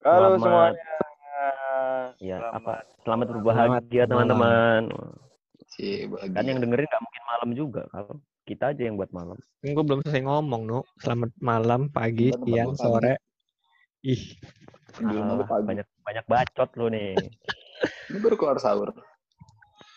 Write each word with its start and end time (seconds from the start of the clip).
Halo 0.00 0.32
Selamat. 0.32 0.40
semuanya. 0.40 0.84
Ya, 2.18 2.36
Selamat. 2.38 2.56
apa? 2.56 2.72
Selamat 3.02 3.26
berbahagia 3.30 4.02
malam. 4.02 4.10
teman-teman. 4.10 4.82
Si 5.68 5.86
bahagia. 6.06 6.34
Kan 6.34 6.44
yang 6.46 6.58
dengerin 6.58 6.86
nggak 6.86 7.02
mungkin 7.02 7.22
malam 7.26 7.50
juga 7.52 7.82
kalau 7.88 8.14
kita 8.44 8.64
aja 8.72 8.82
yang 8.82 8.96
buat 8.96 9.10
malam. 9.10 9.36
Kan 9.60 9.68
gue 9.70 9.84
belum 9.84 10.00
selesai 10.02 10.24
ngomong, 10.24 10.62
Nu. 10.64 10.80
Selamat 10.98 11.30
malam, 11.38 11.80
pagi, 11.88 12.32
Selamat 12.32 12.46
siang, 12.46 12.70
pagi. 12.70 12.80
sore. 12.80 13.14
Ih, 14.00 14.22
Ah, 14.98 15.36
pagi. 15.44 15.64
banyak 15.68 15.86
banyak 16.00 16.24
bacot 16.26 16.70
lo 16.74 16.86
nih. 16.88 17.12
Ini 18.08 18.18
baru 18.18 18.34
keluar 18.34 18.56
sahur. 18.56 18.90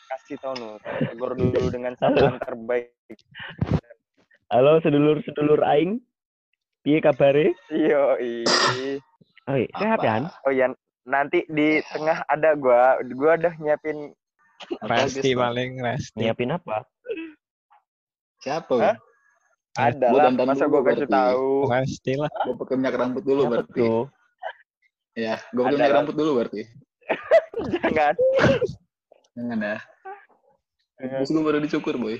Kasih 0.05 0.37
tau 0.37 0.53
nu. 0.53 0.75
Tegur 0.83 1.33
dulu 1.33 1.71
dengan 1.71 1.95
sapaan 1.95 2.37
terbaik. 2.37 2.91
Halo 4.47 4.77
sedulur-sedulur 4.79 5.63
aing. 5.65 5.97
Piye 6.83 6.99
kabare? 6.99 7.55
Yo 7.71 8.19
Oi, 9.43 9.67
sehat 9.75 9.99
Apa? 9.99 10.07
kan? 10.07 10.21
Oh 10.47 10.51
iya, 10.55 10.71
nanti 11.03 11.43
di 11.51 11.83
tengah 11.91 12.23
ada 12.31 12.55
gua. 12.55 12.95
Gua 13.11 13.35
udah 13.35 13.51
nyiapin 13.59 14.15
Resti 14.87 15.35
paling, 15.35 15.83
Resti. 15.83 16.15
Nyiapin 16.15 16.55
apa? 16.55 16.87
Siapa? 18.39 18.75
Hah? 18.79 18.95
Ada 19.75 20.07
Gua 20.15 20.31
lah. 20.31 20.45
Masa 20.47 20.71
gua 20.71 20.79
kasih 20.87 21.11
tahu. 21.11 21.67
Resti 21.67 22.13
lah. 22.15 22.31
Gue 22.47 22.55
pakai 22.55 22.75
minyak 22.79 22.95
rambut 22.95 23.23
dulu 23.25 23.41
Siapa 23.43 23.51
berarti. 23.51 23.79
tuh? 23.83 24.03
Ya, 25.13 25.35
gue 25.51 25.61
pakai 25.61 25.75
minyak 25.75 25.91
lah. 25.91 25.97
rambut 25.99 26.15
dulu 26.15 26.31
berarti. 26.39 26.61
Jangan. 27.83 28.15
Jangan 29.35 29.57
ya. 29.59 29.77
Terus 31.03 31.29
gue 31.29 31.43
baru 31.43 31.59
dicukur, 31.59 31.99
boy. 31.99 32.15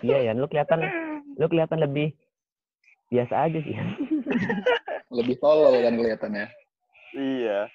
Iya 0.00 0.30
ya, 0.30 0.32
lu 0.32 0.46
kelihatan 0.46 0.78
lu 1.36 1.46
kelihatan 1.50 1.82
lebih 1.82 2.14
biasa 3.10 3.50
aja 3.50 3.58
sih. 3.58 3.74
Lebih 5.10 5.36
tolol 5.38 5.74
kan 5.76 5.94
kelihatannya. 5.94 6.46
Iya. 7.12 7.66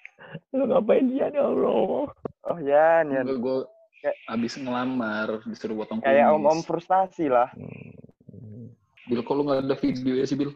lu 0.56 0.64
ngapain 0.66 1.12
sih 1.12 1.20
ya 1.20 1.28
Allah? 1.36 2.08
Oh 2.48 2.58
ya, 2.64 3.04
nih. 3.04 3.20
Gue 3.22 3.38
gue 3.38 3.58
Kayak- 4.00 4.20
abis 4.32 4.54
ngelamar 4.56 5.28
disuruh 5.44 5.76
potong 5.76 6.00
kumis. 6.00 6.08
Kayak 6.08 6.32
om-om 6.32 6.60
frustasi 6.62 7.28
lah. 7.28 7.52
Hmm. 7.52 8.72
Bil, 9.06 9.22
kok 9.22 9.36
lu 9.36 9.44
nggak 9.44 9.68
ada 9.68 9.76
video 9.76 10.14
ya 10.16 10.26
sih, 10.26 10.34
Bil? 10.34 10.56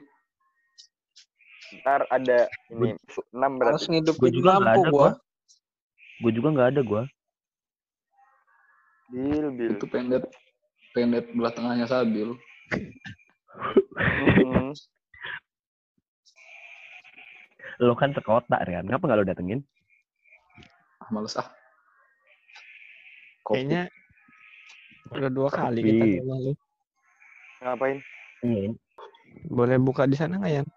Ntar 1.82 2.02
ada 2.10 2.50
ini 2.72 2.96
enam 3.30 3.52
Harus 3.62 3.84
berarti. 3.84 3.92
ngidupin 3.92 4.22
Gue 4.22 4.32
juga 4.32 4.50
nggak 4.50 4.64
lampu 4.64 4.80
ada 4.80 4.90
gua. 4.90 4.98
gua. 4.98 5.10
Gue 6.20 6.32
juga 6.34 6.48
nggak 6.50 6.70
ada 6.72 6.82
gua. 6.82 7.04
Bil, 9.10 9.46
bil. 9.54 9.72
Itu 9.76 9.86
pendet 9.86 10.24
pendet 10.92 11.26
belah 11.34 11.52
tengahnya 11.52 11.86
Sabil. 11.86 12.34
Mm-mm. 13.98 14.74
Lo 17.80 17.96
kan 17.96 18.12
sekota 18.12 18.60
Rian, 18.62 18.86
ngapa 18.86 19.02
nggak 19.02 19.18
lo 19.18 19.26
datengin? 19.26 19.60
Ah, 21.00 21.10
males 21.10 21.36
ah. 21.36 21.48
Kopi. 23.42 23.64
Kayaknya 23.64 23.82
udah 25.10 25.32
dua 25.32 25.50
kali 25.50 25.80
Kopi. 25.80 25.90
kita 25.90 26.04
ke 26.06 26.18
rumah 26.22 26.38
lu. 26.40 26.52
Ngapain? 27.60 27.98
Iya. 28.42 28.70
Boleh 29.48 29.78
buka 29.80 30.04
di 30.04 30.16
sana 30.16 30.36
nggak, 30.38 30.54
Yan? 30.54 30.68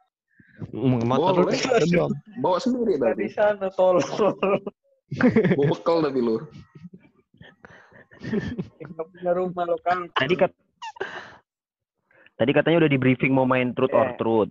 Motor 0.73 1.42
lu 1.42 1.50
Boleh. 1.50 1.58
ada 1.58 1.84
belum? 1.84 2.11
Bawa 2.39 2.58
sendiri 2.58 2.95
tadi. 2.97 3.27
sana 3.28 3.67
tolol. 3.73 4.03
Bawa 5.53 5.64
bekal 5.69 5.97
tapi 6.00 6.20
lu. 6.23 6.36
Kita 8.78 9.03
punya 9.03 9.33
rumah 9.34 9.64
lo 9.67 9.77
kan. 9.83 10.06
Tadi 10.14 10.34
kat 10.36 10.53
Tadi 12.33 12.50
katanya 12.50 12.86
udah 12.86 12.91
di 12.91 12.98
briefing 12.98 13.30
mau 13.30 13.45
main 13.45 13.70
truth 13.70 13.92
or 13.92 14.08
Eh. 14.08 14.17
truth. 14.17 14.50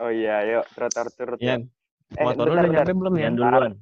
Oh 0.00 0.08
iya, 0.08 0.36
yuk 0.48 0.64
turut 0.72 1.12
turut. 1.12 1.38
Yan, 1.38 1.68
Eh, 2.10 2.24
motor 2.24 2.48
lu 2.48 2.56
udah 2.56 2.66
nyampe 2.66 2.90
belum, 2.90 3.14
Yan? 3.14 3.22
Yang 3.22 3.34
duluan. 3.36 3.72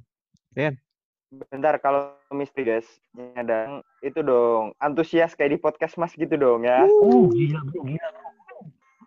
Bentar 1.29 1.77
kalau 1.77 2.17
misteri 2.29 2.65
guys, 2.67 2.89
ada 3.33 3.81
itu 4.01 4.19
dong 4.19 4.73
antusias 4.77 5.33
kayak 5.33 5.55
di 5.55 5.59
podcast 5.59 5.93
mas 5.95 6.13
gitu 6.13 6.33
dong 6.33 6.65
ya. 6.65 6.83
Uh, 6.85 7.29
gila 7.29 7.61
bro, 7.65 7.85
gila. 7.85 8.09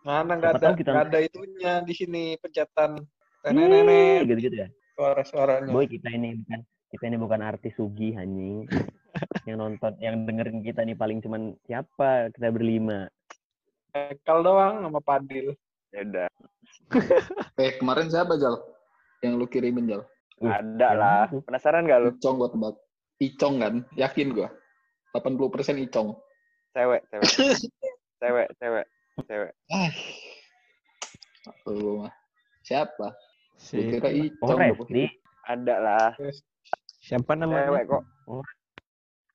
Mana 0.03 0.23
Siapa 0.25 0.35
nggak 0.39 0.53
ada 0.57 0.69
kita- 0.73 0.93
nggak 0.95 1.07
ada 1.07 1.19
itunya 1.21 1.73
di 1.83 1.95
sini 1.95 2.25
pencatan 2.39 2.99
Nenek, 3.43 3.55
nenek-nenek 3.59 4.21
gitu-gitu 4.27 4.57
ya. 4.57 4.69
suara-suaranya. 4.95 5.71
Boy, 5.71 5.87
kita 5.87 6.09
ini 6.11 6.39
bukan 6.39 6.61
kita 6.89 7.05
ini 7.11 7.17
bukan 7.19 7.41
artis 7.43 7.75
sugi 7.75 8.15
anjing. 8.15 8.67
yang 9.47 9.59
nonton, 9.59 9.93
yang 9.99 10.23
dengerin 10.23 10.63
kita 10.63 10.83
nih 10.83 10.95
paling 10.95 11.19
cuman 11.19 11.59
siapa? 11.67 12.31
Kita 12.31 12.55
berlima. 12.55 13.11
Ekal 13.93 14.41
doang 14.41 14.83
sama 14.83 15.03
Padil. 15.03 15.59
Ya 15.91 16.01
udah, 16.03 16.29
Eh, 17.57 17.73
kemarin 17.81 18.09
siapa, 18.09 18.37
Jal? 18.37 18.61
Yang 19.25 19.33
lu 19.39 19.47
kirimin, 19.49 19.89
Jal? 19.89 20.03
Uh, 20.43 20.51
ada 20.51 20.89
lah. 20.93 21.25
Penasaran 21.47 21.87
gak 21.87 22.01
lu? 22.03 22.11
Icong 22.19 22.37
gua 22.37 22.51
tebak. 22.51 22.75
Icong 23.23 23.55
kan? 23.63 23.75
Yakin 23.95 24.35
gua. 24.35 24.49
80% 25.15 25.79
Icong. 25.87 26.17
Cewek, 26.73 27.05
cewek, 27.13 27.29
cewek, 28.21 28.49
cewek, 28.57 28.87
cewek. 29.29 29.53
Ah. 29.69 29.93
Lu 31.69 32.01
mah. 32.01 32.13
Siapa? 32.65 33.13
Si 33.61 33.77
kira 33.77 34.09
Oh, 34.09 34.17
Icong. 34.17 34.59
Resti. 34.59 35.05
Ada 35.47 35.75
lah. 35.79 36.11
siapa 37.03 37.37
namanya? 37.37 37.69
Cewek 37.69 37.85
kok. 37.93 38.03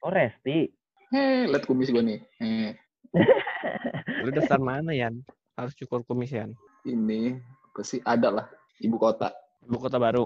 Oh, 0.02 0.10
Resti. 0.10 0.66
Heh, 1.14 1.48
liat 1.48 1.64
kumis 1.64 1.94
gua 1.94 2.04
nih. 2.04 2.20
Eh, 2.44 2.76
Lu 4.28 4.30
daftar 4.34 4.60
mana, 4.60 4.92
Yan? 4.92 5.24
Harus 5.56 5.72
cukur 5.78 6.04
kumis, 6.04 6.34
Yan. 6.34 6.52
Ini 6.88 7.36
apa 7.74 7.82
sih? 7.84 8.00
Ada 8.08 8.30
lah. 8.32 8.46
Ibu 8.80 8.96
kota. 8.96 9.30
Ibu 9.68 9.78
kota 9.78 10.00
baru. 10.00 10.26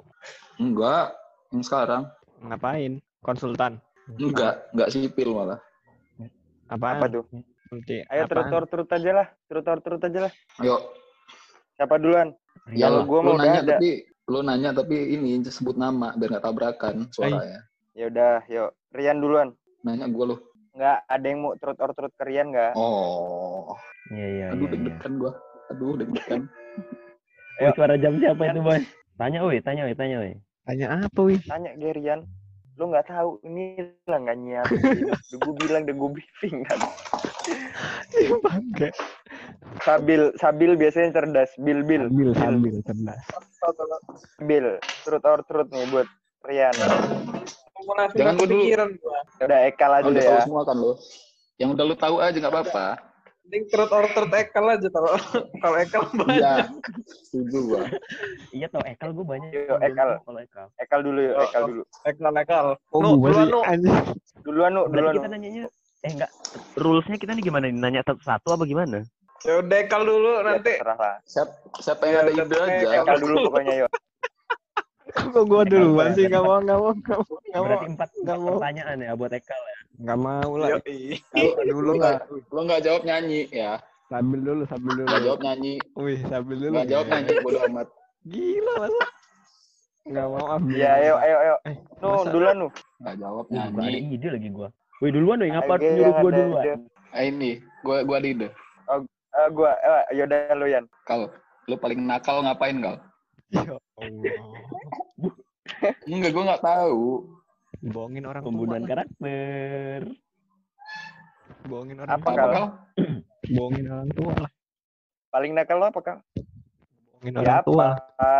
Enggak. 0.61 1.17
Yang 1.51 1.63
sekarang. 1.67 2.03
Ngapain? 2.45 3.01
Konsultan. 3.25 3.81
Enggak. 4.17 4.69
Enggak 4.72 4.89
sipil 4.94 5.33
malah. 5.33 5.59
Apaan? 6.72 7.03
Apa 7.03 7.07
tuh? 7.11 7.25
Nanti 7.72 8.03
Ayo 8.07 8.27
turut 8.67 8.89
aja 8.91 9.11
lah. 9.11 9.27
Turut 9.47 9.66
aja 10.03 10.19
lah. 10.27 10.31
Ayo. 10.63 10.75
Siapa 11.75 11.97
duluan? 11.97 12.35
Gua 12.72 13.19
lu 13.25 13.33
mau 13.33 13.35
nanya 13.41 13.61
ada. 13.66 13.75
tapi 13.79 14.05
lu 14.29 14.39
nanya 14.45 14.69
tapi 14.72 14.95
ini 15.17 15.41
sebut 15.49 15.75
nama 15.75 16.13
biar 16.13 16.38
nggak 16.38 16.45
tabrakan 16.45 17.09
suaranya. 17.09 17.66
Ya 17.97 18.07
udah, 18.07 18.45
yuk. 18.47 18.72
Rian 18.95 19.19
duluan. 19.19 19.55
Nanya 19.83 20.07
gua 20.07 20.35
lu. 20.35 20.38
Nggak 20.72 20.97
ada 21.09 21.25
yang 21.28 21.39
mau 21.43 21.51
turut 21.59 21.78
or 21.83 21.91
turut 21.91 22.13
ke 22.16 22.23
Rian 22.23 22.53
nggak? 22.53 22.72
Oh. 22.79 23.75
Iya, 24.11 24.28
iya, 24.28 24.45
Aduh 24.55 24.67
iya. 24.67 24.72
deg-degan 24.75 25.13
gua. 25.19 25.33
Aduh 25.71 25.95
deg-degan. 25.95 26.45
Woi, 27.61 27.71
suara 27.77 27.95
jam 27.95 28.17
siapa 28.17 28.41
itu, 28.49 28.59
Boy? 28.59 28.81
Tanya, 29.15 29.45
woi, 29.45 29.61
tanya, 29.61 29.85
woi, 29.85 29.93
tanya, 29.93 30.17
woi. 30.17 30.33
Tanya 30.65 30.85
apa, 31.05 31.19
wih? 31.21 31.37
Tanya 31.45 31.77
ke 31.77 31.93
Rian. 31.93 32.25
Lu 32.73 32.89
nggak 32.89 33.05
tahu 33.05 33.37
ini 33.45 33.77
lah 34.09 34.17
nggak 34.17 34.37
nyiapin. 34.41 34.81
Udah 34.81 35.37
gue 35.45 35.53
bilang, 35.61 35.81
udah 35.85 35.95
gue 35.95 36.09
briefing 36.17 36.65
kan. 36.65 36.79
Bangga. 38.41 38.89
Sabil, 39.85 40.33
Sabil 40.41 40.71
biasanya 40.73 41.13
cerdas. 41.13 41.53
Bil, 41.55 41.85
Bil, 41.85 42.09
Sambil, 42.09 42.33
sambil, 42.33 42.75
cerdas. 42.81 43.21
Bil. 44.41 44.67
Turut 45.05 45.21
or 45.21 45.39
turut 45.45 45.67
nih 45.69 45.85
buat 45.93 46.07
Rian. 46.41 46.73
Jangan 48.17 48.33
aku 48.35 48.45
dulu. 48.49 48.61
pikiran 48.65 48.89
gua. 48.97 49.19
Udah 49.37 49.59
Ekal 49.69 49.91
aja 49.91 50.01
Oh, 50.01 50.09
udah 50.09 50.17
deh 50.17 50.25
tahu 50.25 50.33
ya. 50.33 50.43
semua 50.43 50.61
kan 50.65 50.75
lu. 50.77 50.91
Yang 51.57 51.69
udah 51.77 51.85
lu 51.85 51.95
tahu 51.95 52.15
aja 52.17 52.37
nggak 52.37 52.53
apa-apa. 52.53 52.87
Mending 53.41 53.63
turut 53.74 53.90
or 53.90 54.06
turut 54.13 54.31
Ekal 54.31 54.66
aja 54.69 54.88
kalau 54.96 55.12
kalau 55.59 55.78
Ekal 55.81 56.02
banyak. 56.13 56.38
Iya. 56.38 56.56
Setuju 57.25 57.57
gua. 57.68 57.81
Iya, 58.53 58.68
tau 58.69 58.84
Ekal 58.85 59.09
gue 59.18 59.25
banyak. 59.25 59.50
Yo, 59.50 59.75
Ekal. 59.81 60.22
Kalau 60.22 60.40
Ekal. 60.40 60.66
Ekal 60.78 61.00
dulu 61.02 61.19
yuk, 61.25 61.35
Ekal 61.41 61.62
oh. 61.62 61.68
dulu. 61.68 61.84
Ekal 62.06 62.34
Ekal. 62.38 62.66
Oh, 62.94 63.00
Nu, 63.02 63.09
gua 63.18 63.29
duluan 63.34 63.47
nu. 63.50 63.91
Duluan 64.46 64.72
nu, 64.74 64.81
duluan 64.90 65.13
kita 65.18 65.29
nanyanya 65.29 65.66
eh 66.02 66.18
enggak 66.18 66.34
rulesnya 66.81 67.13
kita 67.22 67.38
nih 67.38 67.46
gimana 67.46 67.69
nih 67.69 67.78
nanya 67.78 68.02
satu-satu 68.02 68.57
apa 68.57 68.63
gimana? 68.66 69.06
Ya 69.46 69.58
udah 69.62 69.78
Ekal 69.81 70.02
dulu 70.06 70.29
Ya, 70.38 70.41
nanti. 70.46 70.73
lah. 70.81 71.17
Siapa, 71.26 71.53
siapa 71.82 72.03
yang 72.09 72.17
ada 72.26 72.32
ide 72.34 72.58
aja. 72.58 72.87
Ekal 73.02 73.17
dulu 73.22 73.35
pokoknya 73.49 73.73
yuk. 73.85 73.91
Kok 75.11 75.43
gua 75.46 75.61
duluan 75.63 76.11
sih? 76.16 76.25
Nggak 76.28 76.43
mau, 76.43 76.58
nggak 76.59 76.78
mau, 76.79 76.91
nggak 76.96 77.17
mau, 77.19 77.35
nggak 77.37 77.59
mau. 77.59 77.66
Berarti 77.67 77.85
empat, 77.91 78.09
mau. 78.23 78.47
pertanyaan 78.58 78.97
ya 79.03 79.11
buat 79.16 79.31
Ekal 79.31 79.61
ya. 79.61 79.78
Nggak 80.02 80.19
mau 80.19 80.52
lah. 80.58 80.67
Lu, 80.72 80.79
Dulu 81.67 81.79
lu 81.84 81.91
nggak 81.99 82.17
lu 82.52 82.59
nggak 82.66 82.81
jawab 82.85 83.02
nyanyi 83.03 83.41
ya. 83.52 83.72
Sambil 84.11 84.40
dulu, 84.43 84.63
sambil 84.67 84.91
dulu. 84.99 85.08
Nggak 85.08 85.23
jawab 85.23 85.40
nyanyi. 85.43 85.73
Wih, 85.96 86.19
sambil 86.28 86.55
dulu. 86.59 86.73
Nggak 86.75 86.87
jawab 86.90 87.05
nyanyi 87.08 87.31
bodo 87.43 87.59
amat. 87.67 87.87
Gila 88.28 88.73
masa? 88.79 89.05
Nggak 90.02 90.28
mau 90.34 90.46
ambil. 90.58 90.75
Iya, 90.75 90.90
ayo, 90.97 91.13
ayo, 91.22 91.37
ayo. 91.37 91.55
Eh, 91.69 91.75
Nu, 92.02 92.08
masa- 92.11 92.31
duluan 92.34 92.55
nu. 92.58 92.67
Nggak 93.02 93.16
jawab 93.22 93.46
nggak 93.47 93.66
ada 93.67 93.79
nyanyi. 93.81 93.99
ide 94.16 94.28
lagi 94.29 94.49
gua. 94.49 94.69
Woi 95.02 95.09
duluan 95.09 95.41
dong, 95.41 95.49
ngapa 95.49 95.73
nyuruh 95.81 96.13
ada 96.13 96.29
duluan? 96.29 96.79
Ah, 97.11 97.23
ini 97.25 97.52
gua 97.81 97.97
gua 98.05 98.17
ada 98.22 98.28
ide. 98.29 98.47
Eh, 99.31 99.47
gua, 99.55 99.72
eh, 99.79 100.03
yaudah 100.19 100.59
lu 100.59 100.67
Yan. 100.67 100.85
Kal, 101.08 101.31
lu 101.72 101.75
paling 101.79 102.03
nakal 102.03 102.43
ngapain 102.43 102.84
kal? 102.84 102.99
Ya 103.51 103.61
Allah. 103.67 104.35
Enggak, 106.05 106.31
gua 106.31 106.43
nggak 106.47 106.63
tahu. 106.63 107.03
Bohongin 107.83 108.25
orang 108.25 108.43
Pembunuhan 108.43 108.81
tua. 108.81 108.89
karakter. 108.89 109.99
Bohongin 111.63 111.97
orang 111.99 112.11
Apa, 112.13 112.29
tua. 112.29 112.45
Kal? 112.47 112.65
Bohongin 113.49 113.85
orang 113.87 114.09
tua 114.11 114.33
lah. 114.37 114.51
Paling 115.29 115.51
nakal 115.51 115.77
lo 115.77 115.85
apa, 115.87 115.99
Kal? 115.99 116.17
Ngomongin 117.21 117.33
Ya 117.33 117.41
orang 117.41 117.63
tua. 117.63 117.87
apa? 117.93 118.33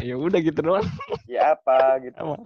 Ya 0.00 0.14
udah 0.14 0.40
gitu 0.40 0.60
doang. 0.60 0.86
Ya 1.26 1.52
apa 1.52 1.76
gitu. 2.00 2.16
Sama. 2.16 2.36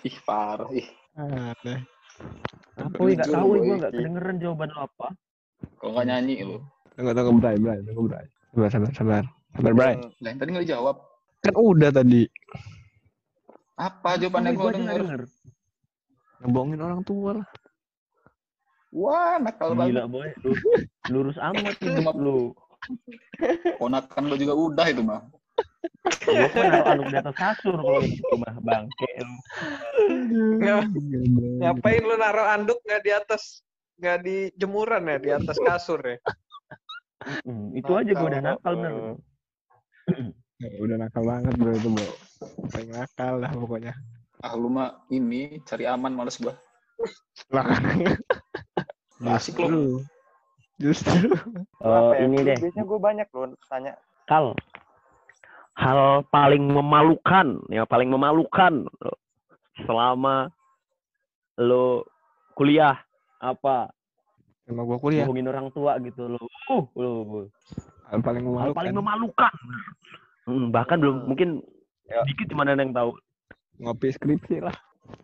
Ih, 0.00 0.16
parah. 0.22 0.68
Ih, 0.70 0.88
Aneh. 1.14 1.80
Apa 2.74 2.98
wih? 3.00 3.14
Nggak 3.14 3.28
Jujur, 3.28 3.36
tahu 3.36 3.48
boy. 3.48 3.58
gue 3.60 3.76
nggak 3.76 3.92
kedengeran 3.92 4.36
jawaban 4.38 4.70
lo 4.70 4.80
apa. 4.84 5.08
kalau 5.76 5.90
nggak 5.94 6.06
nyanyi 6.06 6.34
lu. 6.42 6.58
Tunggu 6.94 7.12
tunggu 7.14 7.32
Bray, 7.36 7.56
Bray, 7.58 7.78
tunggu 7.82 8.02
Bray. 8.06 8.26
Sabar 8.50 8.70
sabar 8.70 8.90
sabar. 8.92 9.24
Sabar 9.56 9.72
Bray. 9.72 9.94
Hmm, 9.96 10.10
Lah, 10.20 10.32
tadi 10.36 10.48
nggak 10.52 10.64
dijawab. 10.66 10.96
Kan 11.38 11.54
udah 11.54 11.90
tadi 11.94 12.26
Apa 13.78 14.18
jawabannya 14.18 14.52
Gue 14.52 14.72
denger? 14.74 15.00
denger. 15.06 15.22
ngebohongin 16.38 16.78
orang 16.78 17.02
tua 17.02 17.42
lah. 17.42 17.46
Wah, 18.90 19.38
nakal 19.38 19.74
banget. 19.74 19.98
Gila 19.98 20.04
boy, 20.06 20.28
lu, 20.42 20.50
lurus 21.10 21.38
amat 21.38 21.74
hidup 21.78 22.14
lu. 22.14 22.54
Ponakan 23.76 24.22
lo 24.26 24.34
juga 24.34 24.54
udah 24.54 24.86
itu 24.86 25.02
mah. 25.02 25.26
Gue 26.24 26.48
kan 26.54 26.70
naruh 26.70 27.06
di 27.06 27.16
atas 27.18 27.34
kasur 27.34 27.74
kalau 27.74 28.00
gitu 28.02 28.34
mah 28.38 28.54
bangke 28.62 29.10
lu. 29.18 29.36
Ngapain 31.58 32.02
lu 32.02 32.14
naruh 32.14 32.46
anduk 32.48 32.78
nggak 32.86 33.02
di 33.02 33.10
atas 33.10 33.62
nggak 33.98 34.18
di 34.22 34.36
jemuran 34.54 35.10
ya 35.10 35.16
di 35.18 35.30
atas 35.34 35.58
kasur 35.58 35.98
ya? 36.02 36.16
Hmm, 37.42 37.74
itu 37.74 37.90
aja 37.92 38.10
gue 38.14 38.26
udah 38.30 38.42
nakal 38.42 38.72
bener. 38.78 38.94
Ya, 40.58 40.68
udah 40.82 40.96
nakal 40.98 41.22
banget 41.22 41.54
bro 41.54 41.70
itu 41.70 41.88
bro. 41.92 42.08
Paling 42.74 42.90
nakal 42.90 43.34
lah 43.38 43.50
pokoknya. 43.54 43.94
Ah, 44.42 44.58
lu 44.58 44.66
mah 44.66 45.06
ini 45.10 45.62
cari 45.62 45.86
aman 45.86 46.14
males 46.14 46.38
gua. 46.38 46.54
Lah. 47.54 47.66
Asik 49.38 49.62
lo. 49.62 50.02
Justru. 50.78 51.34
Oh, 51.82 52.14
apa 52.14 52.22
ya? 52.22 52.26
ini 52.26 52.36
deh, 52.46 52.54
Biasanya 52.58 52.86
gue 52.86 52.98
banyak 52.98 53.28
loh 53.34 53.54
tanya. 53.66 53.98
Kal. 54.30 54.54
Hal 55.78 56.26
paling 56.30 56.66
memalukan, 56.74 57.62
ya 57.70 57.86
paling 57.86 58.10
memalukan 58.10 58.86
selama 59.86 60.50
lo 61.58 62.02
kuliah 62.58 62.98
apa? 63.38 63.90
Sama 64.66 64.82
gua 64.82 64.98
kuliah. 64.98 65.22
Bohongin 65.26 65.50
orang 65.50 65.70
tua 65.70 65.98
gitu 66.02 66.34
lo. 66.34 66.42
Uh, 66.70 66.86
lo. 66.98 67.10
Hal 68.08 68.20
paling 68.20 68.42
Hal 68.42 68.48
memalukan. 68.48 68.76
paling 68.76 68.94
memalukan. 68.96 69.52
Hmm, 70.44 70.64
bahkan 70.72 70.96
belum 70.98 71.28
mungkin 71.28 71.60
Ya. 72.08 72.24
dikit 72.24 72.48
cuma 72.48 72.64
ada 72.64 72.72
yang 72.72 72.96
tahu. 72.96 73.12
Ngopi 73.78 74.08
skripsi 74.08 74.64
lah. 74.64 74.72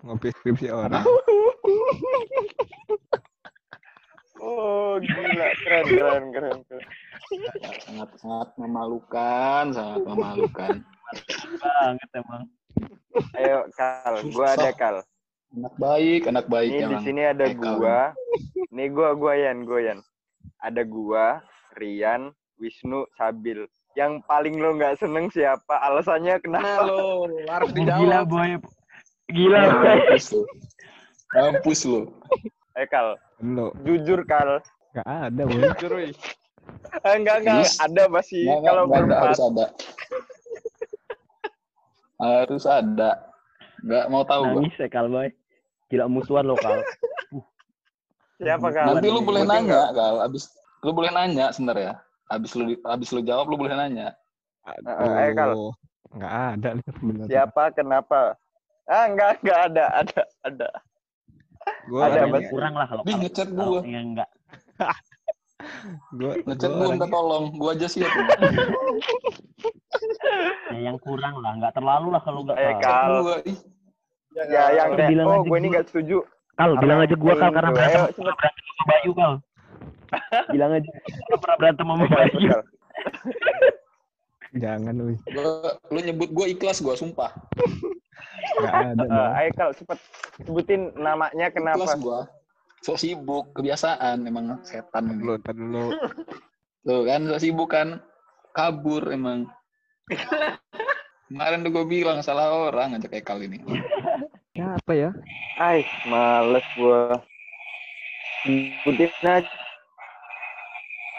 Ngopi 0.05 0.29
skripsi 0.31 0.69
orang. 0.69 1.01
Oh 4.37 5.01
gila 5.01 5.49
keren 5.57 5.85
keren 5.89 6.25
keren. 6.29 6.59
keren. 6.69 6.85
Sangat 7.81 8.11
sangat 8.21 8.49
memalukan, 8.61 9.65
sangat 9.73 10.05
memalukan. 10.05 10.75
Banget 11.57 12.09
emang. 12.13 12.43
Ayo 13.33 13.65
kal, 13.73 14.15
gue 14.21 14.45
ada 14.47 14.71
kal. 14.77 14.97
Anak 15.55 15.75
baik, 15.79 16.23
anak 16.27 16.47
baik 16.51 16.77
Ini 16.77 16.93
di 16.93 16.99
sini 17.01 17.23
ada 17.25 17.47
gua. 17.55 18.11
Nih 18.69 18.91
gua 18.91 19.15
gua 19.15 19.33
Yan, 19.33 19.63
gua 19.63 19.81
Yan. 19.81 20.03
Ada 20.59 20.83
gua, 20.83 21.39
Rian, 21.79 22.35
Wisnu, 22.57 23.07
Sabil. 23.15 23.67
Yang 23.95 24.23
paling 24.25 24.57
lo 24.57 24.75
nggak 24.75 24.99
seneng 24.99 25.29
siapa? 25.29 25.79
Alasannya 25.81 26.35
Nah 26.35 26.43
kenapa? 26.43 26.83
lo 26.83 27.31
harus 27.47 27.71
Gila 27.71 27.95
dijawab. 27.95 28.27
boy. 28.27 28.51
Gila 29.29 29.61
boy. 29.73 29.87
Mampus 29.87 30.27
lu. 30.29 30.43
Mampus 31.33 31.81
lu. 31.85 32.01
Eh 32.75 32.91
kal, 32.91 33.15
Lo 33.39 33.71
jujur 33.81 34.23
kal. 34.25 34.59
nggak 34.91 35.07
ada 35.07 35.43
boy. 35.45 35.63
Jujur. 35.77 35.93
Eh, 35.95 37.15
enggak 37.15 37.37
enggak 37.41 37.63
Yes. 37.63 37.79
ada 37.79 38.03
pasti 38.09 38.43
Nggak, 38.43 38.57
nggak, 38.57 38.67
kalau 38.67 38.83
nggak 38.83 38.97
ada, 38.97 39.05
berempat. 39.05 39.23
harus 39.23 39.41
ada. 39.41 39.65
harus 42.17 42.65
ada. 42.65 43.11
Nggak 43.81 44.05
mau 44.09 44.23
tahu 44.25 44.43
gua. 44.45 44.59
Nangis 44.59 44.77
ya 44.77 44.89
Kal 44.89 45.07
boy. 45.07 45.29
Gila 45.87 46.05
musuhan 46.09 46.45
lo 46.45 46.57
Kal. 46.57 46.83
Siapa 48.37 48.69
kal? 48.69 48.87
Nanti 48.93 49.07
lu 49.07 49.23
boleh 49.23 49.45
nanya? 49.45 49.95
Kal. 49.95 50.15
Abis 50.21 50.51
lu 50.81 50.91
boleh 50.91 51.11
nanya 51.11 51.51
sebenarnya. 51.51 52.03
Abis 52.35 52.51
lu 52.59 52.65
abis 52.75 53.09
lu 53.15 53.21
jawab 53.23 53.47
lu 53.47 53.57
boleh 53.57 53.75
nanya. 53.75 54.11
Heeh, 54.65 55.13
ayo, 55.23 55.33
Kal. 55.33 55.51
Aduh. 55.55 55.73
Nggak 56.15 56.33
ada 56.55 56.69
nih 56.75 56.85
sebenarnya. 56.91 57.27
Siapa? 57.31 57.63
Kenapa? 57.75 58.21
Ah 58.85 59.05
enggak 59.09 59.31
enggak 59.41 59.59
ada 59.71 59.85
ada 59.97 60.21
ada. 60.43 60.69
Gua 61.89 62.01
Ada, 62.07 62.29
yang 62.29 62.45
kurang 62.53 62.75
lah 62.77 62.85
kalau 62.85 63.03
kalau- 63.03 63.21
ngechat 63.25 63.49
kalau 63.51 63.71
gua. 63.71 63.81
yang 63.85 64.07
enggak. 64.13 64.29
gua 66.21 66.33
Ngechat 66.45 66.71
gua 66.71 66.79
gua 66.79 66.93
minta 66.93 67.07
tolong. 67.09 67.45
Gua 67.57 67.71
aja 67.73 67.87
siap. 67.89 68.13
Ya, 70.69 70.79
yang 70.93 70.99
kurang 71.01 71.35
lah, 71.41 71.57
enggak 71.57 71.73
terlalu 71.73 72.09
lah 72.13 72.21
kalau 72.21 72.41
enggak. 72.45 72.57
Eh 72.61 72.73
Kal. 72.79 72.83
kal. 72.85 73.13
Gua 73.23 73.37
ih. 73.45 73.59
Ya 74.35 74.63
yang 74.75 74.99
bilang 74.99 75.27
oh 75.31 75.35
aja 75.41 75.47
gue 75.47 75.57
ini 75.57 75.67
gua. 75.67 75.73
nggak 75.79 75.87
setuju. 75.89 76.19
Kal, 76.55 76.71
bilang 76.79 76.99
aja 77.01 77.15
gua 77.17 77.35
Kal 77.35 77.51
karena 77.51 77.71
berantem 77.71 78.03
berantem 78.13 78.65
sama 78.69 78.85
Bayu 78.87 79.13
Kal. 79.15 79.33
Bilang 80.51 80.77
aja 80.77 80.91
gua 81.31 81.39
pernah 81.39 81.57
berantem 81.61 81.87
sama 81.87 82.07
Bayu. 82.11 82.51
Jangan. 84.55 84.95
Gua, 85.27 85.77
lu 85.91 85.99
nyebut 85.99 86.31
gua 86.31 86.47
ikhlas 86.47 86.79
gua 86.79 86.95
sumpah. 86.95 87.35
Nggak 88.61 88.75
ada. 88.75 89.05
Bang. 89.07 89.33
ayo 89.39 89.51
kal 89.59 89.71
cepet 89.75 89.99
sebutin 90.47 90.95
namanya 90.95 91.51
kenapa? 91.51 91.83
Ikhlas 91.83 91.99
gua. 91.99 92.21
Sok 92.85 93.01
sibuk, 93.01 93.57
kebiasaan 93.57 94.29
emang 94.29 94.61
setan 94.61 95.09
ini. 95.09 95.25
Dulu, 95.25 95.35
tar 95.41 95.57
dulu. 95.57 95.97
Tuh 96.85 97.03
kan 97.09 97.25
sok 97.33 97.41
sibuk 97.41 97.73
kan 97.73 98.05
kabur 98.53 99.09
emang. 99.09 99.49
Kemarin 101.33 101.65
udah 101.65 101.73
gue 101.73 101.85
bilang 101.89 102.21
salah 102.21 102.53
orang 102.53 103.01
aja 103.01 103.09
kayak 103.09 103.25
kali 103.25 103.49
ini. 103.49 103.59
Siapa 104.53 104.93
ya? 104.93 105.11
Ay, 105.57 105.89
males 106.07 106.63
gua. 106.77 107.19
Sebutin 108.45 109.11
aja. 109.25 109.64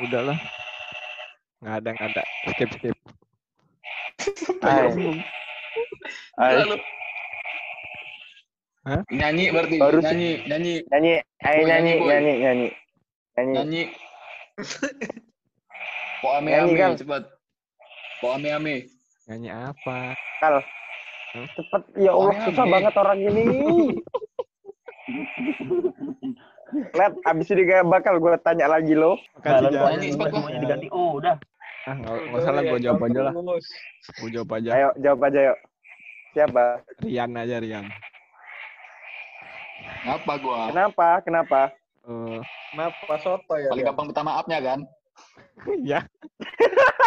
Udahlah. 0.03 0.36
Nggak 1.63 1.75
ada, 1.80 1.89
nggak 1.95 2.09
ada. 2.12 2.24
Skip, 2.51 2.69
skip. 2.75 2.95
Ay. 4.69 4.89
Hah? 8.86 9.01
Nyanyi 9.09 9.50
berarti 9.50 9.81
Baru 9.81 9.97
nyanyi, 9.97 10.45
nyanyi, 10.45 10.74
Nyanyi, 10.94 11.13
ayo 11.42 11.62
nyanyi, 11.65 11.94
nyanyi, 11.97 12.06
nyanyi, 12.06 12.33
nyanyi. 12.38 12.69
Nyanyi. 13.33 13.53
nyanyi. 13.57 13.81
Po 16.21 16.27
ame 16.38 16.53
ame 16.53 16.77
Kal. 16.77 16.93
cepat. 16.93 17.25
Po 18.22 18.38
ame 18.38 18.50
ame. 18.53 18.86
Nyanyi 19.25 19.50
apa? 19.50 20.13
Kal. 20.38 20.62
Cepet, 21.36 21.84
ya 21.98 22.13
Allah 22.13 22.38
susah 22.46 22.65
banget 22.70 22.93
orang 22.93 23.20
ini. 23.25 23.43
Lihat, 26.75 27.13
abis 27.24 27.48
ini 27.51 27.62
gak 27.63 27.88
bakal 27.88 28.20
gue 28.20 28.36
tanya 28.44 28.67
lagi 28.67 28.91
lo. 28.91 29.15
Makasih, 29.39 29.72
Bang. 29.72 30.32
semuanya 30.34 30.60
diganti. 30.60 30.88
Oh, 30.91 31.15
udah. 31.15 31.36
Ah, 31.86 31.94
nggak 31.94 32.15
nggak 32.34 32.41
salah 32.41 32.62
gue 32.65 32.79
jawab 32.82 33.01
aja 33.05 33.20
lah. 33.22 33.34
Gue 34.17 34.29
jawab 34.34 34.50
aja. 34.58 34.70
Ayo, 34.74 34.89
jawab 35.00 35.20
aja 35.29 35.39
yuk. 35.53 35.58
Siapa? 36.34 36.63
Rian 37.00 37.32
aja, 37.32 37.55
Rian. 37.62 37.86
Ngapa 40.03 40.34
gua? 40.41 40.60
Kenapa? 40.74 41.08
Kenapa? 41.22 41.62
Eh, 42.05 42.39
Kenapa 42.74 43.13
soto 43.22 43.53
ya? 43.55 43.70
Paling 43.70 43.82
dia? 43.82 43.89
gampang 43.94 44.05
minta 44.10 44.22
maafnya 44.22 44.58
kan? 44.60 44.79
ya, 45.82 46.00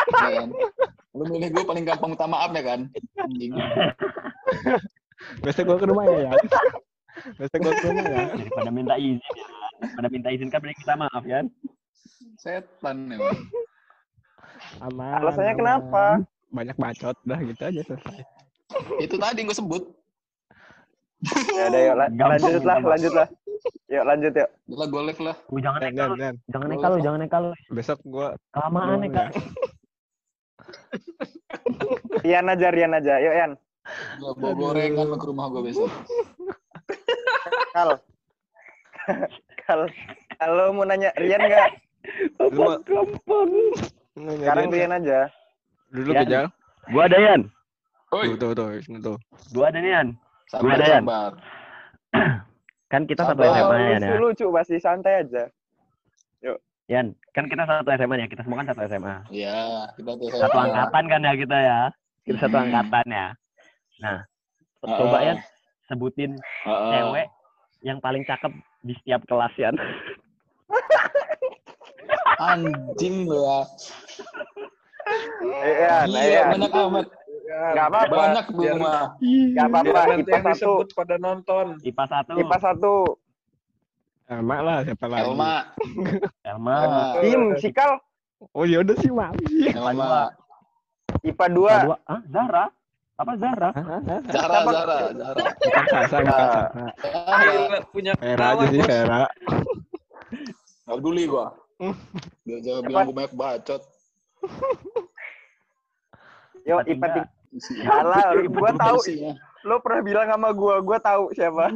Iya 0.08 0.28
kan? 0.40 0.48
Lu 1.12 1.22
milih 1.26 1.48
gue 1.52 1.64
paling 1.66 1.84
gampang 1.84 2.10
minta 2.14 2.26
maafnya 2.26 2.62
kan? 2.64 2.80
Anjing. 3.18 3.52
besok 5.42 5.64
gue 5.66 5.78
ke 5.82 5.86
rumah 5.90 6.04
ya, 6.06 6.18
ya. 6.24 6.30
Besok 7.36 7.58
gue 7.60 7.72
ke 7.74 7.84
rumah 7.84 8.04
ya. 8.06 8.24
Daripada 8.32 8.70
minta 8.70 8.94
izin 8.96 9.18
ya. 9.78 9.86
Daripada 9.86 10.08
minta 10.10 10.28
izin 10.30 10.50
kan 10.50 10.60
kita 10.60 10.94
maaf 10.94 11.22
kan. 11.22 11.44
Setan 12.38 13.10
emang. 13.10 13.38
Aman. 14.82 15.12
Alasannya 15.22 15.54
aman. 15.54 15.60
kenapa? 15.60 16.04
Banyak 16.48 16.76
bacot, 16.76 17.16
dah 17.22 17.38
gitu 17.38 17.62
aja 17.62 17.80
selesai. 17.84 18.22
Itu 18.98 19.16
tadi 19.16 19.44
gue 19.44 19.56
sebut. 19.56 19.82
Ya 21.54 21.66
udah 21.66 21.80
yuk, 21.82 21.94
la- 21.98 22.10
Gampang 22.14 22.38
lanjut 22.38 22.62
lah, 22.62 22.76
lanjut 22.78 23.12
lah. 23.12 23.28
Yuk, 23.90 24.04
lanjut 24.06 24.32
yuk. 24.38 24.48
Udah 24.70 24.86
gue 24.86 25.02
live 25.02 25.22
lah. 25.24 25.36
Oh, 25.50 25.58
jangan 25.58 25.80
Dan, 25.82 25.90
nekal, 25.90 26.08
lu. 26.08 26.16
jangan 26.46 26.68
nekal 26.70 26.90
lu, 26.90 26.98
jangan 27.02 27.20
nekal 27.20 27.40
lu. 27.42 27.52
Besok 27.74 27.98
gue 28.06 28.28
Kelamaan 28.54 28.98
nekal. 29.02 29.26
Rian 32.22 32.46
aja, 32.46 32.68
Rian 32.70 32.92
aja. 32.94 33.14
Yuk, 33.18 33.34
Yan. 33.34 33.52
Gue 34.20 34.32
bawa 34.36 34.52
gorengan 34.52 35.16
ke 35.16 35.26
rumah 35.26 35.48
gue 35.48 35.62
besok. 35.64 35.88
Kal. 37.72 37.98
Kal. 39.68 39.84
Kalau 40.40 40.72
mau 40.72 40.88
nanya 40.88 41.12
Rian 41.20 41.44
nggak? 41.44 41.70
Gampang. 42.40 43.52
Sekarang 44.16 44.66
Rian 44.72 44.96
aja. 44.96 45.28
Dulu 45.92 46.10
kejal. 46.16 46.48
Gua 46.88 47.04
ada 47.04 47.18
Yan. 47.20 47.52
Oi, 48.08 48.32
Tuh, 48.40 48.56
tuh, 48.56 48.80
tuh, 48.80 48.96
tuh. 48.96 49.16
Gua 49.52 49.68
ada 49.68 49.76
Yan. 49.76 50.16
Gua 50.56 50.72
ada, 50.72 50.86
Yan. 50.88 51.04
Kan 52.92 53.04
kita 53.04 53.20
satu. 53.20 53.44
SMA 53.44 53.76
ya, 53.76 53.96
lucu, 54.00 54.16
lucu 54.16 54.46
pasti 54.48 54.80
santai 54.80 55.20
aja. 55.20 55.44
Yan, 56.88 57.12
kan 57.36 57.44
kita 57.44 57.68
satu 57.68 57.84
SMA 57.92 58.16
ya, 58.16 58.24
kita 58.32 58.40
semua 58.40 58.64
kan 58.64 58.72
satu 58.72 58.80
SMA. 58.88 59.20
Iya, 59.28 59.92
kita 59.92 60.08
tuh 60.16 60.32
Satu 60.32 60.56
angkatan 60.56 61.04
kan 61.04 61.20
ya 61.20 61.32
kita 61.36 61.56
ya. 61.60 61.80
Kita 62.24 62.38
satu 62.40 62.56
Hmm. 62.56 62.64
angkatan 62.64 63.06
ya. 63.12 63.26
Nah, 64.00 64.18
Ah. 64.80 64.96
coba 64.96 65.18
ya 65.20 65.34
sebutin 65.84 66.32
cewek 66.64 67.28
yang 67.84 68.00
paling 68.00 68.24
cakep 68.24 68.48
di 68.80 68.92
setiap 68.94 69.22
kelas 69.26 69.52
Yan. 69.58 69.74
Anjing 72.38 73.26
lu 73.26 73.38
ya. 73.38 73.60
Eh, 75.64 75.74
Yan, 75.82 76.04
eh, 76.04 76.06
Gila, 76.06 76.20
Yan. 76.22 76.46
banyak 76.54 76.72
amat. 76.72 77.06
Nggak 77.48 77.86
apa-apa. 77.88 78.14
Banyak 78.14 78.46
lu 78.52 78.60
Biar- 78.60 78.78
mah. 78.78 79.04
Nggak 79.18 79.66
apa-apa. 79.66 80.00
IPA 80.14 80.30
yang 80.30 80.44
satu. 80.44 80.52
disebut 80.54 80.88
pada 80.94 81.14
nonton. 81.18 81.66
IPA 81.82 82.04
satu, 82.06 82.32
IPA 82.36 82.58
satu. 82.60 82.94
Sama 84.28 84.56
lah 84.60 84.78
siapa 84.84 85.06
lagi? 85.08 85.24
Elma. 85.24 85.54
Elma, 86.44 86.74
Elma. 86.84 87.02
Tim, 87.24 87.42
Sikal. 87.56 87.96
Oh 88.52 88.62
ya 88.62 88.84
udah 88.84 88.96
sih 89.00 89.08
Mam. 89.10 89.32
Elma. 89.72 90.28
IPA 91.24 91.46
dua. 91.50 91.74
dua, 91.88 91.96
ah 92.04 92.20
Zara, 92.28 92.64
apa 93.18 93.32
Zara? 93.34 93.70
Zara? 94.30 94.58
Zara, 94.70 94.96
Zara. 95.10 95.42
Bukan 95.58 95.84
Sasa, 95.90 96.16
bukan. 96.22 96.38
Sasa. 96.38 96.70
Zara. 97.02 97.78
Punya 97.90 98.12
Vera 98.14 98.46
aja 98.54 98.64
sih. 98.70 98.78
Vera. 98.78 99.22
Gak 100.86 100.96
peduli 101.02 101.26
gua. 101.26 101.50
Dia 102.46 102.58
jangan 102.62 102.82
bilang 102.86 103.02
gua 103.10 103.14
banyak 103.18 103.34
bacot. 103.34 103.82
Yo, 106.62 106.78
IPA 106.86 106.94
IPA 106.94 107.06
tiga. 107.10 107.22
tiga. 107.58 107.82
Salah, 107.82 108.26
gua 108.46 108.70
tahu. 108.78 108.98
Lo 109.66 109.82
pernah 109.82 110.00
bilang 110.06 110.26
sama 110.30 110.48
gua, 110.54 110.78
gua 110.78 110.98
tahu 111.02 111.34
siapa. 111.34 111.74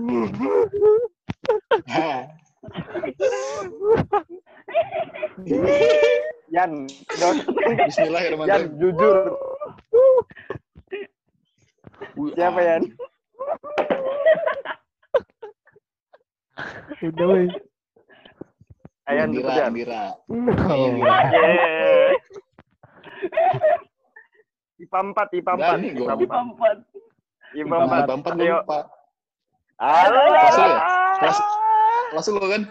Yan, 6.53 6.87
Yan, 7.19 7.35
Bismillahirrahmanirrahim. 7.89 8.79
jujur. 8.79 9.17
Siapa 12.33 12.61
Yan? 12.61 12.83
Udah 17.03 17.27
weh. 17.29 17.49
Ayan, 19.11 19.35
Indira, 19.35 19.51
jujur. 19.51 19.67
Indira. 19.67 20.03
Yeay. 20.71 22.15
IPA 24.79 24.99
4, 25.11 25.39
IPA 25.43 25.53
4. 25.53 25.59
Berani 25.59 25.89
gua. 25.93 26.07
IPA 26.07 26.23
IPA 26.23 26.39
4. 26.39 26.47
empat. 26.47 26.77
IPA 27.53 27.77
Empat, 27.83 28.03
4. 28.07 28.19
empat 28.19 28.33
gua 28.33 28.45
Ayo. 28.47 28.57
lupa. 28.63 28.79
Alah. 29.77 30.23
Kelas 30.23 30.55
lu 30.55 30.63
ya? 30.63 30.79
Kelas- 31.19 31.51
Kelas 32.13 32.27
lu 32.29 32.43
kan? 32.45 32.63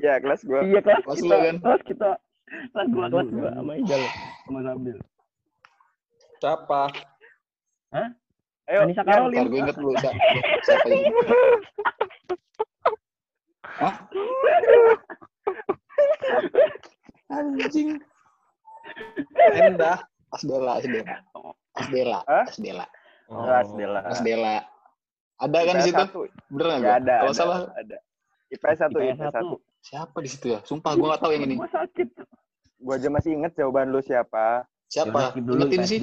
Ya, 0.00 0.14
kelas 0.18 0.40
gua. 0.42 0.60
Iya 0.64 0.80
kelas 0.80 1.02
Kelas 1.04 1.18
kita, 1.20 1.28
lu 1.28 1.44
kan? 1.44 1.56
kelas 1.60 1.82
kita, 1.84 2.10
kelas 2.72 2.88
dua, 2.88 3.06
kelas 3.08 3.28
dua 3.28 3.48
sama 3.52 3.72
Ijal, 3.76 4.02
sama 4.42 4.58
Sambil. 4.64 4.96
Siapa? 6.40 6.82
Ayo, 8.64 8.78
Anissa. 8.88 9.02
Karolin. 9.04 9.36
Ntar 9.36 9.48
gue 9.52 9.60
inget 9.60 9.76
dulu 9.76 9.92
siapa, 10.00 10.20
siapa 10.64 10.86
ini. 10.88 11.10
Hah? 13.64 13.94
Anjing. 17.28 17.88
Endah. 19.52 19.98
Asdela, 20.32 20.72
Asdela. 20.80 21.16
Asdela? 21.76 22.18
Asdela. 22.26 22.86
Oh, 23.28 23.44
Asdela. 23.44 24.00
Asdela. 24.08 24.54
Ada 25.38 25.58
kan 25.66 25.74
di 25.76 25.84
situ? 25.84 25.98
satu. 25.98 26.20
Bener 26.48 26.66
nggak? 26.80 26.88
Ya 26.88 26.94
ada. 27.02 27.16
Kalau 27.20 27.32
ada, 27.34 27.38
salah, 27.38 27.58
ada. 27.76 27.96
IPS 28.54 28.78
1, 28.86 28.94
IPS 28.94 29.18
IPS 29.18 29.20
1. 29.20 29.36
satu. 29.36 29.56
siapa 29.84 30.16
di 30.24 30.28
situ 30.30 30.46
ya? 30.56 30.58
Sumpah 30.64 30.96
gue 30.96 31.04
nggak 31.04 31.20
tahu 31.20 31.32
yang 31.36 31.44
ini. 31.44 31.54
Gua 31.60 31.68
sakit. 31.68 32.08
Gua 32.80 32.94
aja 32.96 33.08
masih 33.12 33.30
inget 33.36 33.52
jawaban 33.58 33.92
lu 33.92 34.00
siapa. 34.00 34.64
Siapa? 34.88 35.36
Ingetin 35.36 35.82
sih. 35.84 35.98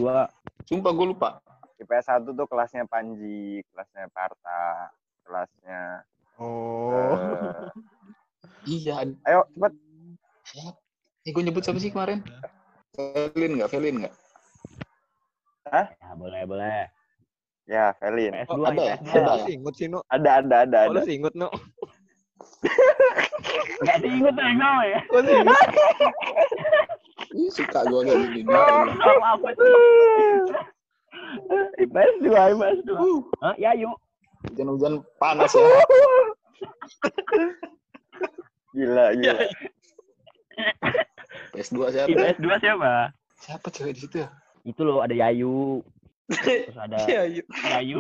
Sumpah 0.70 0.92
gue 0.94 1.06
lupa. 1.10 1.42
IPS 1.82 2.06
1 2.08 2.30
tuh 2.30 2.46
kelasnya 2.46 2.86
Panji, 2.86 3.66
kelasnya 3.68 4.06
Parta, 4.08 4.94
kelasnya 5.24 6.06
Oh. 6.38 7.14
eh, 7.14 7.70
Iya. 8.64 9.02
ayo 9.24 9.46
cepet 9.52 9.74
Siapa? 10.44 10.78
Eh, 11.22 11.32
gue 11.32 11.44
nyebut 11.44 11.62
siapa 11.62 11.78
sih 11.78 11.90
kemarin? 11.90 12.22
Felin 12.94 13.52
nggak? 13.56 13.70
Felin 13.70 13.96
nggak? 14.00 14.14
Ya 15.72 16.12
boleh 16.14 16.42
boleh. 16.44 16.86
ya 17.66 17.94
Felin 17.96 18.34
IPS 18.36 18.50
Oh, 18.50 18.58
dua, 18.58 18.68
ada 18.70 18.82
ya? 18.84 18.96
Ada 19.00 19.32
ya? 19.32 19.46
Singut 19.46 19.74
sih, 19.76 19.88
No. 19.88 20.02
ada 20.10 20.42
ada 20.42 20.56
ada 20.66 20.78
Oh, 20.80 20.86
ada 20.88 20.98
lu 20.98 21.02
singut, 21.04 21.34
No. 21.34 21.50
Gak 23.82 23.98
diinget 24.02 24.36
ya 24.36 24.50
sama 24.52 24.84
ya. 24.84 25.00
Lu 25.08 25.20
singut. 25.24 25.58
Ih, 27.32 27.50
suka 27.50 27.80
gue 27.88 28.02
kayak 28.04 28.22
gini. 28.34 28.50
Apa 28.52 29.50
sih? 29.56 29.72
IPS 31.80 32.16
dua, 32.24 32.42
IPS 32.56 32.80
dua. 32.88 33.00
Hah, 33.44 33.56
ya 33.60 33.72
yuk. 33.76 33.96
Hujan-hujan 34.50 35.06
panas 35.22 35.54
ya. 35.54 35.62
gila 38.72 39.12
gila 39.20 39.44
PS2 41.52 41.78
siapa? 41.92 42.08
IPS 42.10 42.38
dua 42.40 42.56
siapa? 42.62 42.92
Siapa 43.42 43.68
cewek 43.74 43.94
di 43.98 44.02
situ 44.06 44.16
ya? 44.24 44.30
Itu 44.64 44.82
loh 44.86 45.02
ada 45.02 45.12
Yayu. 45.12 45.82
Terus 46.32 46.78
ada 46.78 46.96
Iya, 47.10 47.22
iya. 47.34 47.44
Yayu. 47.82 48.00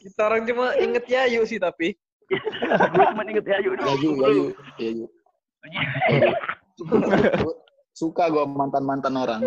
Kita 0.00 0.20
orang 0.26 0.48
cuma 0.48 0.74
inget 0.80 1.04
Yayu 1.06 1.44
sih 1.46 1.60
tapi. 1.60 1.94
Gue 2.96 3.04
cuma 3.12 3.22
inget 3.28 3.46
Yayu. 3.46 3.76
Yayu, 3.76 4.10
Yayu, 4.18 4.44
Yayu. 4.80 5.04
Suka 7.94 8.26
gue 8.26 8.42
mantan-mantan 8.42 9.14
orang. 9.14 9.40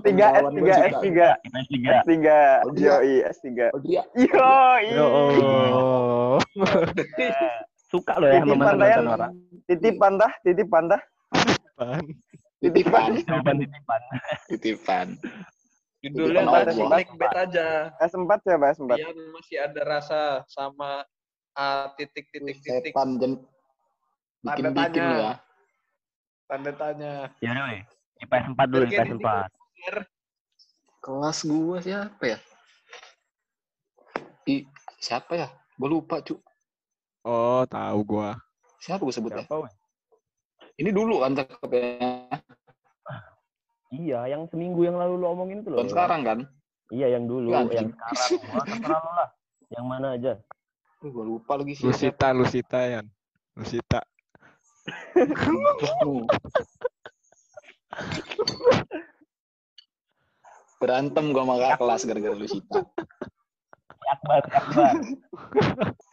Tiga 0.00 0.26
S 0.40 0.46
tiga 0.56 0.74
S 0.80 0.94
tiga 1.04 1.26
IPS 1.36 1.68
tiga. 1.68 1.92
S 2.00 2.06
tiga 2.08 2.38
yoi 2.80 3.14
S 3.28 3.36
tiga 3.44 3.66
yoi. 4.88 5.36
Suka 7.88 8.16
loh 8.20 8.28
ya 8.28 8.40
sama 8.44 8.72
Tayan 8.76 9.04
orang. 9.04 9.32
titipan 9.68 10.12
tah 10.16 10.32
titipan 10.44 10.84
tah 10.88 11.02
titipan, 12.60 13.12
Titipan 13.20 13.56
titipan. 13.60 14.00
titipan. 14.48 15.06
Judulnya 16.00 16.42
tadi 16.46 16.72
Allah. 16.78 16.88
clickbait 17.04 17.34
aja. 17.36 17.66
S4 18.00 18.30
siapa 18.44 18.66
S4 18.76 18.92
Biar 18.96 19.16
masih 19.34 19.56
ada 19.60 19.80
rasa 19.84 20.20
sama 20.48 21.02
A 21.58 21.90
titik 21.98 22.30
titik 22.30 22.60
titik 22.62 22.94
Setan 22.94 23.18
jen 24.56 24.64
Tanda 24.64 24.70
bikin-bikin 24.72 25.02
tanya. 25.02 25.18
ya. 25.18 25.32
tanda 26.48 26.70
tanya. 26.72 27.12
Ya 27.44 27.50
udah, 27.52 27.64
weh. 27.68 27.82
IPS 28.18 28.46
4 28.56 28.72
dulu, 28.72 28.84
IPS 28.88 29.10
4. 29.20 29.52
Kelas 30.98 31.38
gua 31.46 31.76
siapa 31.78 32.22
ya? 32.24 32.38
I, 34.48 34.64
siapa 34.98 35.32
ya? 35.36 35.48
Gua 35.76 35.88
lupa, 35.92 36.18
cu. 36.24 36.40
Oh, 37.22 37.62
tahu 37.68 37.98
gua. 38.02 38.40
Siapa 38.80 39.04
gua 39.04 39.14
sebutnya? 39.14 39.44
Siapa? 39.44 39.68
Ini 40.78 40.90
dulu 40.94 41.20
kan 41.22 41.36
cakepnya. 41.36 42.32
Iya, 43.88 44.20
yang 44.28 44.44
seminggu 44.52 44.84
yang 44.84 45.00
lalu 45.00 45.16
lo 45.16 45.32
omongin 45.32 45.64
itu 45.64 45.72
loh. 45.72 45.80
Bukan 45.80 45.92
sekarang 45.92 46.20
kan? 46.24 46.38
Iya, 46.92 47.16
yang 47.16 47.24
dulu, 47.28 47.52
Iya, 47.52 47.84
yang 47.84 47.88
sekarang. 47.92 48.40
Wah, 48.52 48.64
terserah 48.64 49.00
lo 49.00 49.10
lah. 49.16 49.28
Yang 49.68 49.84
mana 49.84 50.06
aja. 50.16 50.32
Gua 51.04 51.24
lupa 51.24 51.52
lagi 51.60 51.72
sih. 51.76 51.84
Lusita, 51.84 52.32
Lusita, 52.32 52.78
Yan. 52.88 53.06
Lusita. 53.52 54.07
Berantem 60.78 61.34
gua 61.34 61.42
sama 61.42 61.54
kakak 61.58 61.78
kelas 61.82 62.02
gara-gara 62.06 62.34
Lusita. 62.38 62.80
Akbar, 64.08 64.42
Akbar. 64.46 64.94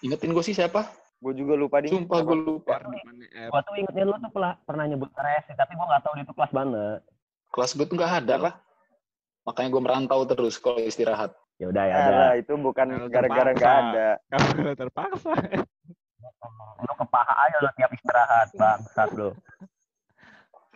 Ingetin 0.01 0.33
gua 0.33 0.43
sih 0.43 0.57
siapa? 0.57 0.89
gue 1.25 1.33
juga 1.41 1.57
lupa 1.57 1.81
di 1.81 1.89
Sumpah 1.89 2.21
gua 2.21 2.37
lupa. 2.37 2.77
R. 2.77 3.49
Gua 3.49 3.61
tuh 3.65 3.73
ingetnya 3.81 4.05
lu 4.05 4.13
tuh 4.21 4.29
pernah, 4.29 4.53
pernah 4.61 4.85
nyebut 4.85 5.09
resi, 5.17 5.57
tapi 5.57 5.73
gua 5.73 5.89
nggak 5.89 6.03
tahu 6.05 6.13
dia 6.21 6.25
tuh 6.27 6.35
kelas 6.37 6.51
mana. 6.53 6.85
Kelas 7.49 7.71
gua 7.73 7.85
tuh 7.89 7.95
nggak 7.97 8.13
ada 8.21 8.35
lah. 8.37 8.53
Makanya 9.47 9.69
gua 9.73 9.81
merantau 9.81 10.21
terus 10.29 10.61
kalau 10.61 10.77
istirahat. 10.77 11.33
Ya 11.57 11.71
udah 11.71 11.83
ya. 11.87 11.95
Alah, 11.95 12.33
itu 12.37 12.53
bukan 12.59 13.09
gara-gara 13.09 13.51
nggak 13.55 13.75
ada 13.89 14.07
Kamu 14.29 14.75
terpaksa. 14.75 15.33
Lu 16.81 16.93
ke 16.93 17.05
paha 17.07 17.33
aja 17.47 17.57
lu 17.61 17.69
tiap 17.75 17.91
istirahat, 17.93 18.47
bangsat 18.53 19.09
lu. 19.15 19.29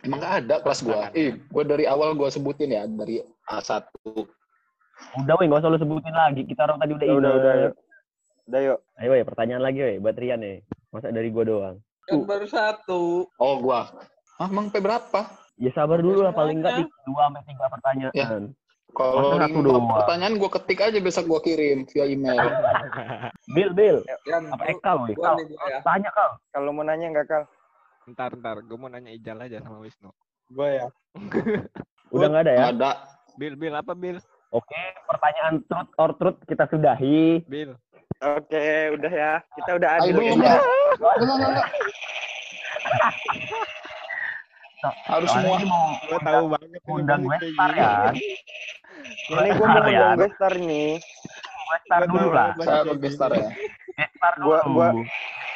Emang 0.00 0.18
nggak 0.20 0.34
ada 0.44 0.54
kelas 0.64 0.80
gua. 0.80 1.12
Eh, 1.12 1.36
gua 1.52 1.62
dari 1.64 1.84
awal 1.84 2.16
gua 2.16 2.32
sebutin 2.32 2.72
ya 2.72 2.88
dari 2.88 3.20
A1. 3.46 3.84
Udah 5.20 5.34
weh, 5.36 5.46
nggak 5.48 5.60
usah 5.60 5.70
lu 5.70 5.78
sebutin 5.80 6.14
lagi. 6.16 6.42
Kita 6.48 6.64
orang 6.64 6.80
tadi 6.80 6.92
udah 6.96 7.06
udah 7.06 7.16
udah 7.16 7.32
udah 7.36 7.54
yuk 7.60 7.74
udah 8.50 8.60
yuk 8.66 8.78
Ayo 8.98 9.08
weh, 9.14 9.22
pertanyaan 9.22 9.62
lagi 9.62 9.78
weh 9.84 9.96
buat 10.00 10.16
Rian 10.16 10.40
nih. 10.40 10.64
Masa 10.90 11.12
dari 11.12 11.28
gua 11.30 11.44
doang. 11.46 11.76
Kan 12.08 12.26
baru 12.26 12.46
satu. 12.48 13.28
Oh, 13.38 13.54
gua. 13.60 13.92
Hah, 14.40 14.48
emang 14.48 14.72
sampai 14.72 14.82
berapa? 14.82 15.20
Ya 15.60 15.70
sabar 15.76 16.00
dulu 16.00 16.24
lah, 16.24 16.32
paling 16.32 16.64
nggak 16.64 16.80
tiga- 16.80 17.04
dua 17.04 17.28
sampai 17.28 17.42
tiga 17.44 17.64
pertanyaan. 17.68 18.12
Ya. 18.16 18.26
Kalau 18.90 19.38
pertanyaan 19.92 20.34
gue 20.34 20.50
ketik 20.50 20.80
aja 20.80 20.98
besok 20.98 21.24
gue 21.26 21.40
kirim 21.44 21.78
via 21.86 22.04
email. 22.04 22.40
Bil, 23.54 23.70
Bil. 23.70 23.98
Yan, 24.24 24.48
Apa 24.48 24.58
gua- 24.58 24.70
Eka 24.70 24.90
lu? 24.92 25.04
gua 25.12 25.24
Kal, 25.24 25.34
nih 25.36 25.46
gua 25.48 25.66
ya. 25.66 25.78
tanya 25.82 26.10
kal. 26.10 26.30
Kalau 26.50 26.70
mau 26.70 26.82
nanya 26.82 27.06
nggak 27.08 27.26
kal? 27.26 27.42
Ntar, 28.06 28.30
ntar. 28.34 28.56
Gue 28.60 28.76
mau 28.76 28.86
nanya 28.86 29.08
Ijal 29.08 29.38
aja 29.38 29.58
sama 29.58 29.78
Wisnu. 29.78 30.10
Gua 30.48 30.68
ya. 30.68 30.86
Udah 32.14 32.26
nggak 32.28 32.42
ada 32.42 32.52
ya? 32.52 32.64
Ada. 32.70 32.90
Bil, 33.36 33.54
Bil, 33.54 33.72
apa 33.72 33.92
Bil? 33.92 34.18
Oke, 34.50 34.74
pertanyaan 35.06 35.62
truth 35.64 35.90
or 35.96 36.10
truth 36.14 36.38
kita 36.44 36.66
sudahi. 36.66 37.46
Bil. 37.46 37.78
Oke, 38.20 38.66
udah 38.92 39.12
ya. 39.12 39.32
Kita 39.54 39.70
udah 39.72 39.88
Ayo 39.96 40.00
adil 40.02 40.12
belum 40.12 40.26
kayaknya. 40.36 40.52
ya? 40.52 41.64
Enggak, 44.80 44.94
enggak, 44.96 45.04
enggak. 45.04 45.12
Harus 45.12 45.28
semua. 45.30 45.54
ini 45.54 45.66
mau 45.66 45.84
Gue 46.00 46.18
tahu 46.20 46.44
banget. 46.48 46.68
ini 46.70 46.78
undang 46.88 47.20
pasti 47.22 47.46
kayak 47.50 47.50
Westar 47.50 47.70
ya. 47.70 47.90
Ini 49.30 49.50
gue 49.50 49.66
mau 49.68 49.76
Westar 49.76 49.84
ya. 49.84 50.00
ngundang 50.00 50.18
Bestar 50.18 50.52
nih. 50.56 50.90
Westar 51.70 52.00
Gua 52.00 52.10
dulu 52.10 52.28
lah. 52.30 52.48
Saya 52.56 52.80
gini. 52.80 52.90
ya. 52.90 52.98
Westar 53.04 53.30
dulu. 54.34 54.46
Gua- 54.46 54.64
gua- 54.66 54.94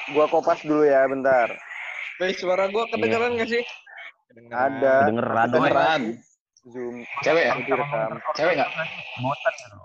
Gua 0.05 0.27
kopas 0.29 0.61
dulu 0.61 0.85
ya, 0.85 1.09
bentar. 1.09 1.49
Weh, 2.21 2.37
suara 2.37 2.69
gua 2.69 2.85
kedengeran 2.93 3.35
nggak 3.35 3.49
sih? 3.49 3.65
Kedengeran. 4.29 4.61
Ada. 4.77 4.95
Kedengeran. 5.03 5.47
Beneran. 5.51 6.03
Zoom. 6.65 6.97
Cewek 7.21 7.45
ya? 7.45 7.55
Cewek 8.35 8.53
nggak? 8.55 8.69
Bosan 9.19 9.53
gitu. 9.59 9.79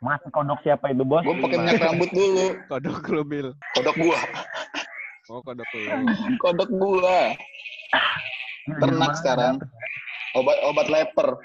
Mati 0.00 0.28
kodok 0.30 0.60
siapa 0.60 0.88
itu 0.88 1.04
bos? 1.04 1.20
Gue 1.20 1.36
pakai 1.38 1.60
minyak 1.60 1.76
rambut 1.78 2.08
dulu. 2.08 2.46
Kodok 2.66 3.04
lu, 3.06 3.20
Bil. 3.22 3.48
Kodok 3.76 3.96
gua. 4.00 4.16
Oh, 5.28 5.44
kodok 5.44 5.68
lu. 5.70 5.84
Kodok 6.40 6.70
gua. 6.72 7.36
Ternak 8.66 9.12
sekarang. 9.16 9.54
Obat 10.32 10.56
obat 10.62 10.86
leper. 10.86 11.38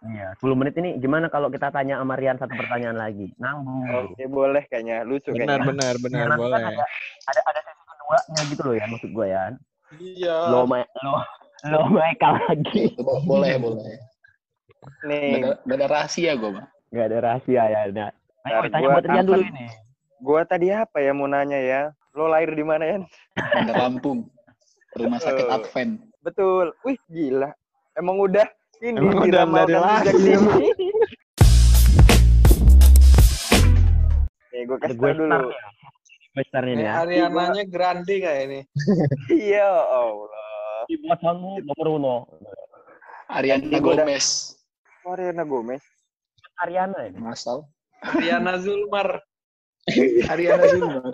Iya, 0.00 0.30
10 0.38 0.54
menit 0.54 0.74
ini 0.74 0.94
gimana 0.96 1.26
kalau 1.26 1.50
kita 1.50 1.68
tanya 1.68 1.98
sama 1.98 2.14
Rian 2.14 2.38
satu 2.38 2.54
pertanyaan 2.54 2.94
lagi? 2.94 3.34
Nanggung. 3.34 4.14
Oke, 4.14 4.24
boleh 4.24 4.62
kayaknya. 4.64 5.02
Lucu 5.02 5.34
Benar, 5.34 5.58
kayaknya. 5.58 5.66
benar, 5.66 5.94
benar. 5.98 6.14
Iya, 6.16 6.26
nanti 6.28 6.38
Boleh. 6.40 6.54
kan 6.54 6.70
ada, 6.70 6.84
ada 7.26 7.40
ada 7.42 7.60
sesi 7.60 7.82
keduanya 7.84 8.42
gitu 8.46 8.62
loh 8.62 8.74
ya 8.74 8.84
maksud 8.86 9.10
gue 9.10 9.26
ya. 9.26 9.42
Iya. 9.92 10.36
Lo 10.48 10.60
ma 10.64 10.78
lo 11.02 11.14
lo 11.66 11.80
Michael 11.90 12.34
lagi. 12.44 12.84
Bo- 12.96 13.22
Boleh, 13.22 13.58
boleh. 13.58 13.98
Nih, 15.02 15.30
Gak 15.34 15.42
ada, 15.42 15.52
gak 15.60 15.76
ada 15.76 15.86
rahasia 15.88 16.32
gue, 16.32 16.50
Bang. 16.52 16.66
Gak 16.88 17.04
ada 17.04 17.18
rahasia 17.20 17.62
ya. 17.66 17.80
Nah, 17.90 18.08
ayo 18.44 18.58
tanya 18.70 18.86
buat 18.88 19.04
Rian 19.04 19.26
dulu 19.26 19.42
ini. 19.42 19.66
gua 20.18 20.40
tadi 20.42 20.70
apa 20.70 20.98
ya 20.98 21.10
mau 21.10 21.26
nanya 21.26 21.58
ya? 21.58 21.82
Lo 22.10 22.26
lahir 22.26 22.50
di 22.50 22.62
mana 22.62 22.86
ya? 22.86 22.96
Ada 23.34 23.74
Lampung. 23.76 24.30
Rumah 24.94 25.18
sakit 25.18 25.42
Eh. 25.44 25.52
Advent. 25.52 26.06
Betul. 26.18 26.74
Wih, 26.82 26.98
gila. 27.06 27.50
Emang 27.94 28.18
udah 28.18 28.46
ini 28.80 28.94
Emang 28.94 29.18
udah 29.18 29.26
diramalkan 29.26 29.70
dari 30.02 30.18
sejak 30.18 30.40
lahir. 30.40 30.74
dini. 30.74 30.88
Nih, 34.48 34.62
gue 34.64 34.76
kasih 34.78 34.96
gue 34.96 35.10
tau 35.10 35.18
dulu. 35.18 35.50
starnya 36.38 36.70
Ini 36.70 36.78
nih 36.78 36.86
ya. 36.86 36.92
Ariananya 37.02 37.64
Grande 37.66 38.14
kayak 38.16 38.40
ini. 38.46 38.60
Iya, 39.50 39.66
Allah. 39.66 40.86
Di 40.86 40.94
bosanmu 40.96 41.50
nomor 41.64 41.86
uno. 41.92 42.16
Ariana 43.28 43.66
udah- 43.68 43.82
Gomez. 43.82 44.54
Mariana 45.02 45.42
Gomez. 45.42 45.82
Ariana 46.56 46.98
ini. 47.06 47.18
Masal. 47.18 47.66
Ariana 48.00 48.54
Zulmar. 48.56 49.18
Ariana 50.32 50.64
Zulmar. 50.68 51.10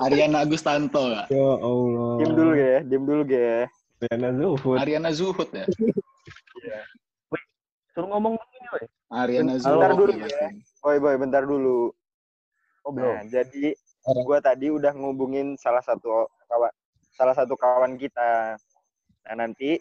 Ariana 0.00 0.42
Agustanto 0.42 1.02
ya. 1.08 1.22
Ya 1.28 1.50
Allah. 1.56 2.10
Diam 2.18 2.32
dulu 2.34 2.52
ya, 2.54 2.76
diam 2.82 3.04
dulu 3.04 3.22
ya. 3.26 3.64
Riana 4.02 4.28
Zuhud. 4.34 4.76
Ariana 4.76 5.10
Zuhud 5.10 5.48
ya. 5.50 5.64
Suruh 7.94 8.08
ngomong 8.10 8.34
begini, 8.34 8.66
weh. 8.74 8.86
Ariana 9.08 9.54
Bentar 9.56 9.90
Zuhud. 9.94 9.98
dulu 10.02 10.12
ya. 10.18 10.48
Boy, 10.82 10.96
boy, 10.98 11.14
bentar 11.16 11.42
dulu. 11.46 11.94
Oh, 12.84 12.92
belum. 12.92 13.16
Nah, 13.16 13.22
jadi 13.24 13.72
gua 14.26 14.42
tadi 14.42 14.68
udah 14.68 14.92
ngubungin 14.92 15.56
salah 15.56 15.80
satu 15.80 16.28
kawan 16.44 16.72
salah 17.14 17.32
satu 17.32 17.54
kawan 17.56 17.96
kita. 17.96 18.58
Nah, 19.24 19.34
nanti 19.38 19.80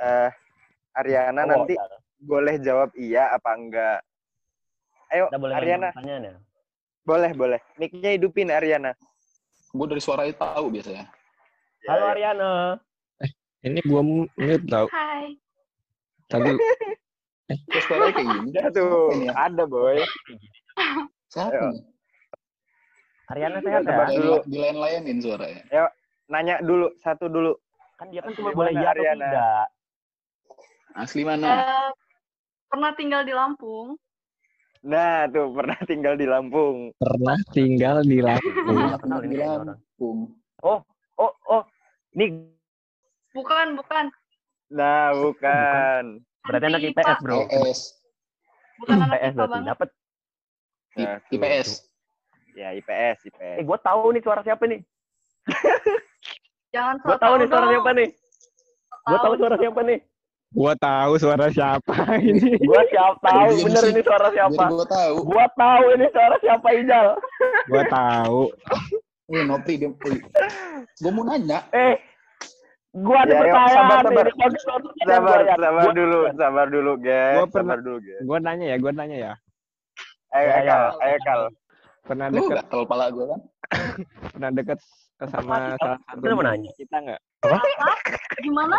eh 0.00 0.30
Ariana 0.94 1.44
Oh, 1.44 1.48
nanti 1.52 1.74
udah. 1.76 2.00
boleh 2.22 2.56
jawab 2.56 2.94
iya 2.96 3.28
apa 3.28 3.50
enggak. 3.52 4.00
Ayo, 5.12 5.28
Ariana. 5.52 5.92
ya. 5.92 6.32
Boleh, 7.04 7.36
boleh. 7.36 7.60
Mic-nya 7.76 8.16
hidupin 8.16 8.48
Ariana. 8.48 8.96
Gue 9.70 9.86
dari 9.92 10.00
suara 10.00 10.24
itu 10.24 10.40
tahu 10.40 10.72
biasanya. 10.72 11.04
Ya, 11.84 11.88
Halo 11.92 12.04
ya. 12.08 12.12
Ariana. 12.16 12.52
Ini 13.64 13.80
gua 13.84 14.00
mute 14.04 14.64
tau. 14.68 14.88
Hai. 14.92 15.36
Tadi 16.28 16.52
Terus 17.44 17.84
suaranya 17.88 18.12
kayak 18.12 18.28
gini. 18.28 18.48
Udah 18.52 18.66
tuh, 18.72 19.08
Ini 19.16 19.26
ya. 19.28 19.32
ada 19.36 19.64
boy. 19.64 19.96
Siapa? 21.32 21.68
Ariana 23.32 23.58
sehat 23.60 23.84
ya? 23.84 24.04
Dulu. 24.12 24.36
Di 24.48 24.56
lain-lainin 24.60 25.16
suaranya. 25.20 25.64
Nanya 26.28 26.60
dulu, 26.64 26.88
satu 27.00 27.28
dulu. 27.28 27.52
Kan 28.00 28.08
dia 28.12 28.24
kan 28.24 28.32
cuma 28.36 28.52
boleh 28.52 28.72
iya 28.72 28.92
atau 28.92 28.92
Ariana? 28.96 29.28
tidak. 29.28 29.66
Asli 30.94 31.22
mana? 31.24 31.46
Eh, 31.48 31.88
pernah 32.68 32.90
tinggal 32.96 33.24
di 33.28 33.32
Lampung. 33.32 33.96
Nah, 34.84 35.24
tuh 35.32 35.48
pernah 35.56 35.80
tinggal 35.88 36.14
di 36.14 36.28
Lampung. 36.28 36.92
pernah 37.00 37.40
tinggal 37.56 38.04
di 38.04 38.20
Lampung. 38.20 38.76
Ini 39.24 39.36
Di. 39.40 39.64
Lampung. 39.64 40.18
Oh, 40.60 40.84
oh. 41.48 41.62
Nih, 42.12 42.30
Bukan, 43.34 43.74
bukan. 43.74 44.04
Nah, 44.70 45.10
bukan. 45.10 46.22
berarti 46.46 46.66
anak 46.70 46.80
IPS, 46.86 47.18
bro. 47.18 47.36
IPS. 47.42 47.78
Bukan 48.78 48.96
anak 49.02 49.18
IPS 49.18 49.34
berarti. 49.34 49.62
Dapat. 49.66 49.88
I- 50.94 51.02
Nah, 51.02 51.18
tuh, 51.18 51.34
IPS. 51.34 51.68
Ya, 52.54 52.70
IPS, 52.70 53.18
Eh, 53.26 53.28
IPS. 53.34 53.66
gue 53.66 53.78
tahu 53.82 54.14
nih 54.14 54.22
suara 54.22 54.46
siapa 54.46 54.62
nih. 54.70 54.78
Jangan 56.70 57.02
Gue 57.02 57.16
so 57.16 57.18
tahu 57.18 57.34
nih 57.34 57.48
suara 57.50 57.66
siapa 57.66 57.90
nih. 57.90 58.08
Gue 59.04 59.18
tahu 59.18 59.34
suara 59.34 59.56
siapa 59.58 59.80
nih. 59.82 59.98
Gua 60.54 60.72
tahu 60.74 61.12
suara 61.18 61.50
siapa 61.50 61.94
ini. 62.22 62.54
Gue 62.56 62.82
siapa 62.86 63.18
tahu 63.20 63.50
Diam 63.52 63.66
bener 63.66 63.82
sih. 63.82 63.90
ini 63.90 64.00
suara 64.00 64.28
siapa. 64.30 64.54
Biar 64.54 64.70
gue 64.70 64.86
tahu. 64.86 65.14
Gue 65.26 65.44
tahu 65.52 65.84
ini 65.92 66.06
suara 66.08 66.36
siapa 66.38 66.68
Ijal. 66.72 67.06
Gua 67.66 67.82
tahu. 67.90 68.40
Eh, 69.26 69.42
Nopri, 69.42 69.74
dia... 69.76 69.90
Gue 70.94 71.10
mau 71.10 71.24
nanya. 71.24 71.58
Eh, 71.70 71.98
gue 72.92 73.16
ada 73.16 73.26
Ya, 73.26 73.34
yuk, 73.34 73.42
pertanyaan 73.42 73.74
sabar, 73.74 73.98
sabar. 74.00 74.24
Ini 74.24 74.58
Sabar, 75.02 75.38
gua, 75.42 75.56
sabar 75.58 75.82
Gua- 75.82 75.96
dulu, 75.96 76.20
sabar 76.32 76.66
dulu, 76.70 76.92
guys. 76.96 77.34
Gua 77.34 77.46
pernah- 77.50 77.74
Sabar 77.74 77.78
dulu, 77.82 77.98
guys. 77.98 78.22
Gua 78.22 78.38
nanya 78.38 78.66
ya, 78.70 78.76
gua 78.78 78.92
nanya 78.94 79.16
ya. 79.18 79.32
Ayo, 80.30 80.48
ayo. 80.52 80.66
Kal. 80.68 80.84
ayo, 81.00 81.18
Kal. 81.20 81.40
Pernah 82.04 82.26
Lu 82.28 82.36
deket 82.36 82.56
gatel 82.60 82.82
pala 82.84 83.04
gue 83.08 83.24
kan? 83.24 83.40
pernah 84.30 84.50
deket 84.52 84.78
sama 85.24 85.56
salah 85.80 85.98
satu 86.04 86.24
mau 86.28 86.44
nanya. 86.44 86.70
kita 86.76 86.96
nggak? 87.00 87.20
Gimana? 88.38 88.76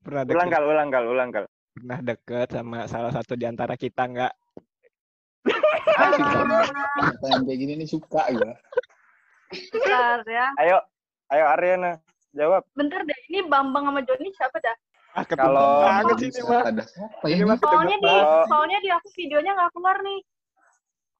Pernah 0.00 0.22
Ulang, 0.24 0.48
deket, 0.48 0.54
Kal, 0.54 0.64
ulang, 0.64 0.88
Kal, 0.88 1.04
ulang, 1.06 1.28
Kal. 1.30 1.44
pernah 1.70 1.98
deket 2.02 2.48
sama 2.50 2.78
salah 2.84 3.12
satu 3.12 3.32
di 3.34 3.44
antara 3.44 3.74
kita 3.74 4.02
nggak? 4.04 4.32
Pertanyaan 7.00 7.42
kayak 7.44 7.58
gini 7.58 7.72
nih 7.76 7.88
suka 7.88 8.22
gue. 8.28 8.52
Bentar 9.70 10.20
ya. 10.24 10.46
Ayo, 10.56 10.78
ayo 11.28 11.44
Ariana, 11.48 11.92
jawab. 12.32 12.64
Bentar 12.72 13.02
deh, 13.02 13.18
ini 13.28 13.44
Bambang 13.44 13.86
sama 13.86 14.00
Joni 14.00 14.28
siapa 14.32 14.56
dah? 14.58 14.76
Ah, 15.10 15.24
Kalau- 15.26 15.82
banget 15.82 16.16
sih 16.16 16.28
ini 16.30 16.40
mah. 16.44 16.62
Ada 16.64 16.84
siapa 16.86 17.24
ya? 17.26 17.36
Ini 17.36 17.54
Soalnya 17.58 17.96
di, 17.98 18.14
soalnya 18.46 18.78
di 18.78 18.90
aku 18.90 19.08
videonya 19.12 19.52
nggak 19.52 19.70
keluar 19.74 19.96
nih. 20.00 20.20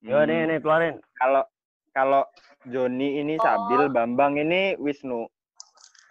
Yo 0.01 0.19
nih, 0.23 0.39
nih 0.47 0.57
keluarin. 0.57 0.95
Kalau 1.13 1.43
kalau 1.91 2.23
Joni 2.65 3.19
ini 3.19 3.35
Oh. 3.35 3.43
Sabil, 3.43 3.91
Bambang 3.91 4.39
ini 4.39 4.73
Wisnu. 4.79 5.27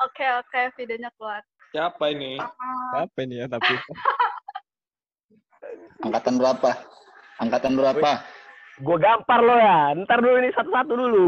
Oke, 0.00 0.26
oke, 0.38 0.61
videonya 0.76 1.09
keluar. 1.16 1.40
Siapa 1.70 2.04
ini? 2.11 2.35
Siapa 2.90 3.18
ini 3.22 3.35
ya 3.38 3.46
tapi? 3.46 3.74
Angkatan 6.04 6.35
berapa? 6.40 6.70
Angkatan 7.38 7.72
berapa? 7.78 8.11
Gue 8.80 8.96
gampar 8.98 9.38
lo 9.38 9.54
ya. 9.54 9.92
Ntar 9.94 10.18
dulu 10.18 10.37
ini 10.40 10.50
satu-satu 10.50 10.92
dulu. 10.96 11.26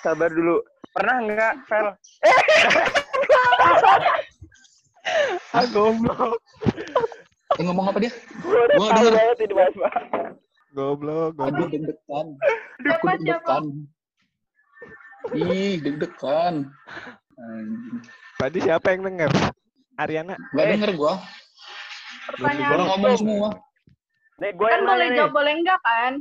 Sabar 0.00 0.30
dulu. 0.30 0.62
Pernah 0.92 1.16
nggak, 1.28 1.54
Fel? 1.68 1.86
Ah, 5.52 5.66
goblok. 5.74 6.38
Eh, 7.58 7.62
ngomong 7.66 7.90
apa 7.90 7.98
dia? 7.98 8.14
Gue 8.40 8.54
udah 8.54 8.76
Gua 8.78 8.88
tahu 8.94 9.08
banget 9.10 9.38
ini 9.42 9.54
mas. 9.58 9.74
Goblok, 10.72 11.32
Aduh, 11.36 11.42
goblok. 11.42 11.68
deg-degan. 11.74 12.26
Aku 12.86 13.04
deg-degan. 13.10 13.64
Ih, 15.34 15.74
deg-degan. 15.82 16.54
Anjing. 17.36 17.98
Tadi 18.42 18.58
siapa 18.58 18.90
yang 18.90 19.06
denger? 19.06 19.30
Ariana. 19.94 20.34
Gak 20.50 20.66
Eh. 20.66 20.70
denger 20.74 20.90
gua. 20.98 21.14
Pertanyaan 22.26 22.74
Orang 22.74 22.86
ngomong 22.90 23.14
semua. 23.14 23.48
Nih 24.34 24.50
gue 24.50 24.66
kan 24.66 24.74
yang 24.74 24.82
boleh 24.84 25.06
nih. 25.06 25.16
jawab, 25.16 25.30
boleh 25.30 25.52
enggak 25.54 25.80
kan? 25.80 26.12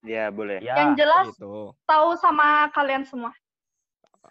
Iya, 0.00 0.24
boleh. 0.30 0.56
Ya. 0.62 0.74
Yang 0.78 0.90
jelas 0.96 1.26
Gitu. 1.34 1.74
tahu 1.82 2.08
sama 2.14 2.46
kalian 2.70 3.02
semua. 3.02 3.34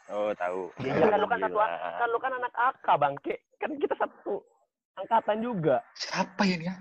Oh, 0.07 0.31
tahu. 0.33 0.71
Ya, 0.79 0.95
kan 0.95 1.19
lu 1.19 1.27
kan 1.27 1.39
satu 1.43 1.57
kan 1.59 2.07
lu 2.07 2.17
kan 2.17 2.31
anak 2.33 2.53
AK 2.55 2.87
bangke. 2.95 3.35
Kan 3.59 3.75
kita 3.75 3.99
satu 3.99 4.39
angkatan 4.95 5.43
juga. 5.43 5.83
Siapa 5.93 6.47
ini 6.47 6.63
ya? 6.63 6.75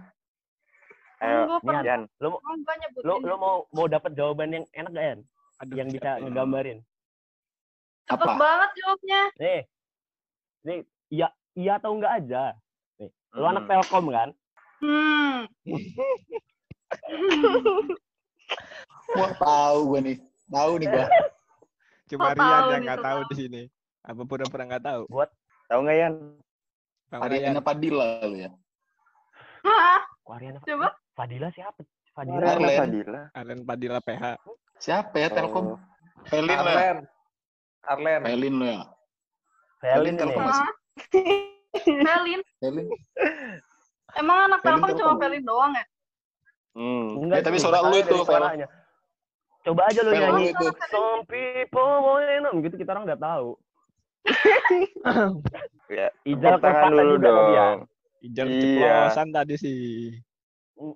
Ayo, 1.18 1.58
gue. 1.58 1.74
Lo 2.22 2.38
gue 2.38 2.74
nyebutin. 2.78 3.02
lo 3.02 3.14
lo 3.18 3.34
mau 3.36 3.56
mau 3.74 3.90
dapat 3.90 4.14
jawaban 4.14 4.54
yang 4.54 4.64
enak 4.72 4.94
gak 4.94 5.06
Yan? 5.08 5.20
Aduh, 5.58 5.74
Yang 5.74 5.88
bisa 5.90 6.06
siapa 6.06 6.14
ya? 6.14 6.22
ngegambarin. 6.22 6.78
Cepet 8.06 8.24
Apa? 8.24 8.38
banget 8.38 8.70
jawabnya. 8.78 9.22
Nih. 9.36 9.60
Nih, 10.68 10.84
iya 11.08 11.32
iya 11.56 11.80
atau 11.80 11.96
enggak 11.96 12.12
aja. 12.20 12.52
Nih, 13.00 13.08
lo 13.32 13.40
Hmm. 13.48 13.52
anak 13.56 13.64
Telkom 13.64 14.12
kan? 14.12 14.28
Hmm. 14.84 15.48
Wah, 19.16 19.32
tahu 19.40 19.78
gue 19.96 20.00
nih. 20.04 20.16
Tahu 20.52 20.72
nih 20.76 20.86
gue. 20.92 21.06
Cuma 22.12 22.36
Rian 22.36 22.40
tahu 22.40 22.68
yang 22.68 22.84
nih, 22.84 22.86
nggak 22.92 23.00
tahu 23.00 23.20
di 23.32 23.34
sini. 23.40 23.62
Apa 24.04 24.22
pura-pura 24.28 24.68
nggak 24.68 24.84
tahu? 24.84 25.02
Tahu 25.72 25.80
nggak 25.88 25.96
Yan? 25.96 26.14
Tahu 27.08 27.20
nggak, 27.24 27.32
Yan? 27.32 27.40
Ariana 27.48 27.60
Padilla 27.64 28.06
lu 28.28 28.36
ya. 28.36 28.50
Hah? 29.64 30.00
Ariana 30.28 30.60
Coba. 30.60 30.92
Fadila 31.16 31.48
siapa? 31.56 31.80
Fadila. 32.12 32.44
Ariana 32.44 32.52
Arlen. 32.60 32.78
Fadila. 32.78 33.20
Arlen 33.32 33.60
Padilla 33.64 34.00
PH. 34.04 34.24
Siapa 34.78 35.16
ya 35.16 35.28
Telkom? 35.32 35.74
Oh. 35.74 35.80
Felin 36.28 36.52
lah. 36.52 36.76
Arlen. 36.76 36.98
Arlen. 37.88 38.20
Felin 38.20 38.54
lu 38.60 38.66
ya. 38.68 38.80
Felin 39.78 40.14
Telkom 40.18 40.42
nih. 40.42 40.56
Felin. 42.06 42.40
Felin. 42.58 42.86
Emang 44.14 44.38
anak 44.50 44.60
Telkom 44.62 44.90
cuma 44.94 45.14
Felin 45.16 45.44
doang 45.44 45.72
ya? 45.72 45.84
Hmm. 46.74 47.26
Enggak, 47.26 47.38
Ya, 47.38 47.44
tapi 47.46 47.58
suara 47.58 47.82
lu 47.82 47.96
itu, 47.96 48.14
suaranya. 48.22 48.66
Coba 49.66 49.90
aja 49.90 50.00
nyanyi. 50.02 50.30
lu 50.30 50.42
itu. 50.50 50.66
Some 50.88 51.26
people 51.26 51.90
want 52.02 52.46
to 52.46 52.58
gitu 52.62 52.74
kita 52.78 52.90
orang 52.94 53.04
udah 53.06 53.18
tahu. 53.18 53.48
Ya, 55.88 56.12
Ijal 56.22 56.60
tangan 56.60 56.92
dulu 56.92 57.16
dong. 57.16 57.88
Ijal 58.20 58.44
Iya. 58.44 59.08
ceplosan 59.08 59.28
tadi 59.32 59.54
sih. 59.56 60.12
Iya, 60.76 60.92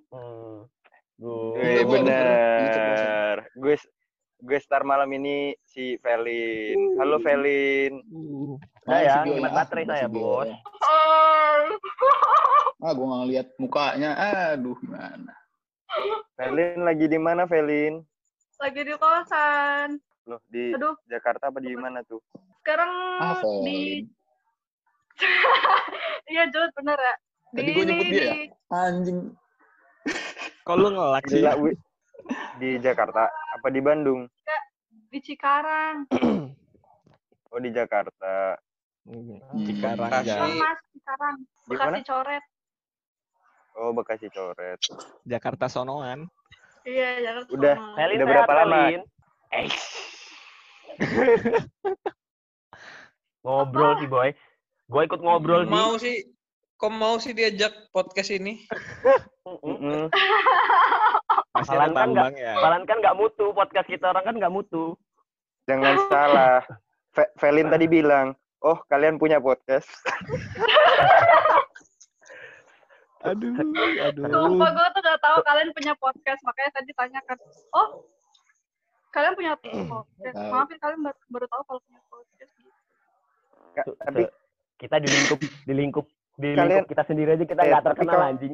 gua 1.17 1.57
ada 1.57 1.83
bener. 1.89 3.35
Gue 3.57 3.73
gue 4.43 4.59
star 4.59 4.83
malam 4.83 5.07
ini 5.15 5.55
si 5.63 5.95
Felin. 6.03 6.99
Halo 6.99 7.15
Felin. 7.23 8.03
Saya, 8.83 9.23
videonya, 9.23 9.39
hemat 9.39 9.51
ah, 9.51 9.55
baterai 9.63 9.85
saya, 9.87 10.07
bos. 10.11 10.51
Ah, 12.83 12.91
gue 12.91 13.05
nggak 13.07 13.19
ngeliat 13.23 13.47
mukanya. 13.55 14.11
Aduh, 14.51 14.75
gimana? 14.83 15.31
Felin 16.35 16.83
lagi 16.83 17.07
di 17.07 17.15
mana 17.15 17.47
Felin? 17.47 18.03
Lagi 18.59 18.81
di 18.83 18.93
kosan. 18.99 19.95
Loh, 20.27 20.43
di 20.51 20.75
Aduh, 20.75 20.95
Jakarta 21.07 21.47
apa 21.47 21.63
di 21.63 21.71
mana 21.79 22.03
tuh? 22.03 22.19
sekarang 22.63 22.91
Ah, 23.19 23.39
di. 23.63 24.03
Iya, 26.31 26.47
Jod, 26.51 26.71
bener 26.79 26.95
ya. 26.95 27.15
Di 27.51 27.59
Tadi 27.59 27.69
gua 27.75 27.83
ini, 27.83 27.91
nyebut 27.91 28.07
dia 28.11 28.23
ya? 28.23 28.33
Anjing. 28.71 29.19
kok 30.63 30.75
lu 30.79 30.87
ngelak 30.95 31.23
sih? 31.31 31.43
Gila. 31.43 31.53
Di 32.57 32.77
Jakarta 32.79 33.27
apa 33.29 33.67
di 33.73 33.81
Bandung? 33.83 34.27
di 35.13 35.19
Cikarang. 35.21 36.09
Oh, 37.53 37.61
di 37.61 37.69
Jakarta. 37.69 38.57
Hmm. 39.05 39.37
Cikarang 39.61 40.09
ya. 40.25 40.41
Cikarang, 40.41 40.57
Mas, 40.57 40.81
Cikarang. 40.89 41.35
Di 41.45 41.69
Bekasi 41.69 42.01
coret. 42.01 42.43
Oh, 43.77 43.93
Bekasi 43.93 44.27
coret. 44.33 44.81
Jakarta 45.21 45.69
sonoan. 45.69 46.25
Iya, 46.81 47.21
Jakarta. 47.21 47.53
Udah. 47.53 47.77
sono. 47.77 47.93
Felin 47.93 48.17
Udah 48.17 48.25
berapa 48.25 48.53
lama? 48.57 48.89
Ngobrol 53.45 54.01
sih, 54.01 54.09
boy. 54.09 54.33
Gue 54.89 55.01
ikut 55.05 55.21
ngobrol 55.21 55.69
sih. 55.69 55.69
Mau 55.69 55.93
sih. 56.01 56.25
Kok 56.81 56.89
mau 56.89 57.21
sih 57.21 57.37
diajak 57.37 57.93
podcast 57.93 58.33
ini? 58.33 58.65
Ada 61.53 61.85
kan 61.87 62.09
nggak- 62.09 62.33
ya. 62.33 62.53
Kan 62.83 62.97
nggak 62.99 63.15
mutu 63.15 63.45
podcast 63.53 63.85
kita 63.85 64.09
orang 64.09 64.25
kan 64.25 64.35
nggak 64.35 64.49
mutu. 64.49 64.97
Jangan 65.69 65.95
salah. 66.07 66.59
Fe- 67.15 67.29
Felin 67.37 67.69
tadi 67.69 67.85
bilang, 67.85 68.33
"Oh, 68.59 68.81
kalian 68.87 69.21
punya 69.21 69.37
podcast." 69.37 69.85
Aduh, 73.23 73.55
aduh. 74.03 74.27
Sumpah 74.27 74.69
gue 74.75 74.87
tuh 74.91 75.01
gak 75.01 75.21
tahu 75.23 75.37
kalian 75.47 75.71
punya 75.71 75.93
podcast, 75.95 76.43
makanya 76.43 76.71
tadi 76.75 76.91
tanyakan, 76.91 77.37
oh 77.71 78.03
kalian 79.09 79.31
punya 79.31 79.55
podcast? 79.63 80.35
Maafin 80.43 80.75
kalian 80.75 80.99
baru, 80.99 81.19
baru 81.31 81.45
tahu 81.47 81.61
kalau 81.63 81.79
punya 81.87 82.01
podcast. 82.11 82.51
Nggak, 83.71 83.85
Tuh, 83.87 83.95
tapi 83.95 84.21
kita 84.75 84.95
di 84.99 85.07
lingkup 85.07 85.39
di 85.39 85.71
lingkup 85.73 86.05
di 86.35 86.47
Kalian- 86.51 86.67
lingkup 86.67 86.87
kita 86.91 87.03
sendiri 87.07 87.29
aja 87.31 87.45
kita 87.47 87.61
Eh, 87.63 87.67
nggak 87.71 87.83
terkenal 87.87 88.11
kalau- 88.11 88.27
anjing. 88.27 88.53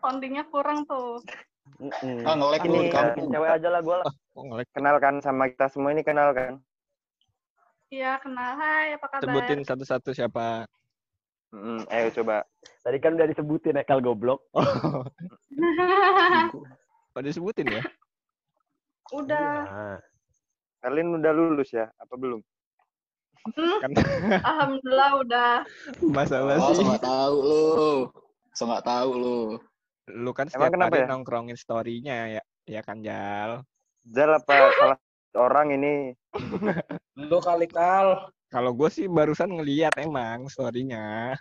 Soundingnya 0.00 0.44
kurang 0.48 0.78
tuh. 0.88 1.20
Mm-mm. 1.76 2.24
Ah, 2.24 2.34
nge-lag 2.38 2.62
Ini, 2.62 2.70
lu 2.72 2.80
di 2.80 2.92
kampung. 2.94 3.28
cewek 3.28 3.50
aja 3.52 3.68
lah 3.68 3.80
gue 3.82 3.96
lah. 4.00 4.06
Kok 4.32 4.44
ngelek? 4.46 4.66
kenalkan 4.72 5.14
sama 5.20 5.50
kita 5.50 5.66
semua 5.68 5.90
ini 5.92 6.02
kenal 6.06 6.30
kan? 6.32 6.60
Iya 7.86 8.18
kenal, 8.18 8.58
hai 8.58 8.94
apa 8.98 9.06
kabar? 9.06 9.22
Sebutin 9.22 9.60
satu-satu 9.62 10.10
siapa. 10.10 10.66
Mm, 11.54 11.86
ayo 11.86 12.06
coba. 12.22 12.42
Tadi 12.82 12.98
kan 12.98 13.14
udah 13.14 13.26
disebutin 13.30 13.78
Ekal 13.78 14.02
goblok. 14.02 14.42
Oh, 14.50 15.06
oh 17.14 17.22
disebutin 17.22 17.70
ya? 17.70 17.82
Udah. 19.14 19.46
Nah, 19.70 19.98
Kalian 20.82 21.18
udah 21.18 21.32
lulus 21.34 21.70
ya? 21.74 21.90
Apa 21.98 22.14
belum? 22.18 22.42
Hmm, 23.54 23.78
Kan 23.78 23.90
Alhamdulillah 24.50 25.10
udah. 25.22 25.52
masa 26.10 26.42
Oh, 26.42 26.58
so 26.74 26.82
sih? 26.82 26.84
nggak 26.86 27.02
tahu 27.06 27.36
lu. 27.42 27.66
So 28.54 28.62
nggak 28.66 28.84
tahu 28.86 29.10
lu. 29.14 29.40
Lu 30.06 30.30
kan 30.30 30.46
Emang 30.46 30.70
setiap 30.70 30.74
kenapa 30.78 30.94
hari 30.94 31.02
ya? 31.02 31.10
nongkrongin 31.10 31.58
story-nya 31.58 32.16
ya, 32.38 32.42
ya 32.62 32.80
kan 32.86 33.02
Jal. 33.02 33.66
Jal 34.06 34.38
apa 34.38 34.70
salah 34.78 34.98
orang 35.34 35.74
ini? 35.74 36.14
Lu 37.30 37.42
kali 37.42 37.66
kal. 37.66 38.30
Kalau 38.46 38.70
gue 38.70 38.86
sih 38.86 39.10
barusan 39.10 39.50
ngeliat 39.50 39.98
emang 39.98 40.46
story-nya. 40.46 41.34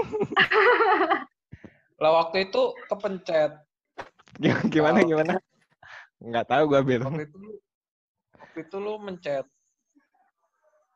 Lah 2.02 2.12
waktu 2.24 2.48
itu 2.48 2.72
kepencet. 2.88 3.52
Gimana 4.40 4.64
gimana? 4.72 4.98
Oh. 4.98 5.04
gimana? 5.04 5.34
Nggak 6.24 6.46
tahu 6.48 6.62
gue 6.72 6.80
Bil. 6.80 7.04
Waktu 7.04 7.28
itu 7.28 7.36
lu, 7.36 7.52
waktu 8.40 8.58
itu 8.64 8.76
lu 8.80 8.92
mencet. 8.96 9.46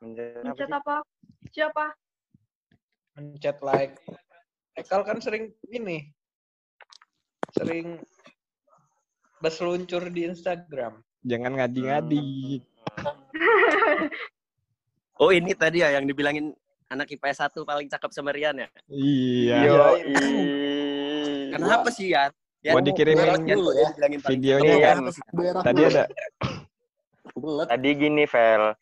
Mencet 0.01 0.41
apa 0.41 0.49
Mencet 0.49 0.71
apa? 0.73 0.97
Siapa? 1.53 1.85
Mencet 3.15 3.57
like. 3.61 4.01
Ekal 4.73 5.05
kan 5.05 5.21
sering 5.21 5.53
ini. 5.69 6.17
Sering 7.59 7.99
berseluncur 9.43 10.03
di 10.15 10.31
Instagram. 10.31 11.03
Jangan 11.27 11.53
ngadi-ngadi. 11.59 12.63
Oh 15.19 15.35
ini 15.35 15.51
tadi 15.59 15.83
ya 15.83 15.99
yang 15.99 16.07
dibilangin 16.07 16.55
anak 16.87 17.11
IPS 17.11 17.51
1 17.51 17.67
paling 17.67 17.91
cakep 17.91 18.11
sama 18.15 18.31
Rian 18.31 18.55
ya? 18.63 18.69
Iya. 18.87 19.57
Yo, 19.67 19.75
Kenapa 21.51 21.91
sih 21.91 22.15
ya? 22.15 22.31
Gua 22.63 22.83
dikirimin 22.83 23.47
Yan, 23.47 23.59
dulu 23.59 23.71
ya. 23.75 23.89
videonya 24.31 24.75
kan. 24.79 24.97
Tadi 25.67 25.81
ada. 25.91 26.05
Tadi 27.71 27.89
gini, 27.95 28.25
Vel. 28.27 28.75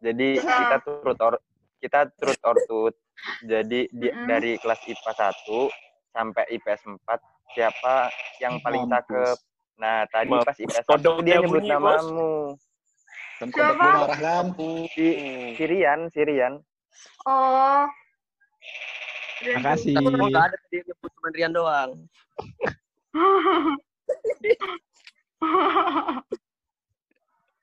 Jadi 0.00 0.28
kita 0.40 0.76
turut 0.82 1.18
or 1.18 1.34
kita 1.82 2.00
turut 2.18 2.40
ortut. 2.46 2.94
Jadi 3.44 3.90
di, 3.92 4.08
dari 4.24 4.56
kelas 4.56 4.80
IPA 4.88 5.12
1 5.12 6.14
sampai 6.16 6.44
IPS 6.54 6.82
4 6.86 7.39
siapa 7.54 8.10
yang 8.38 8.58
paling 8.62 8.84
Mampus. 8.86 8.96
cakep? 9.06 9.36
Nah, 9.80 9.98
tadi 10.12 10.30
Mampus. 10.30 10.46
pas 10.46 10.56
IPS 10.60 10.84
1 10.86 10.90
Kodoknya 10.90 11.24
dia 11.24 11.36
nyebut 11.40 11.62
bunyi, 11.62 11.70
namamu. 11.72 12.34
Kan 13.40 13.48
kodok 13.48 13.64
Siapa? 13.64 13.72
lu 13.80 13.88
marah 13.88 14.18
kan? 14.20 14.46
Si 14.92 15.06
Sirian, 15.56 16.00
Sirian. 16.12 16.54
Oh. 17.24 17.84
makasih. 19.40 19.96
Tapi 19.96 20.04
kok 20.12 20.28
nggak 20.28 20.46
ada 20.52 20.56
tadi 20.60 20.76
yang 20.76 20.86
nyebut 20.92 21.10
cuma 21.16 21.28
Rian 21.32 21.52
doang. 21.56 21.90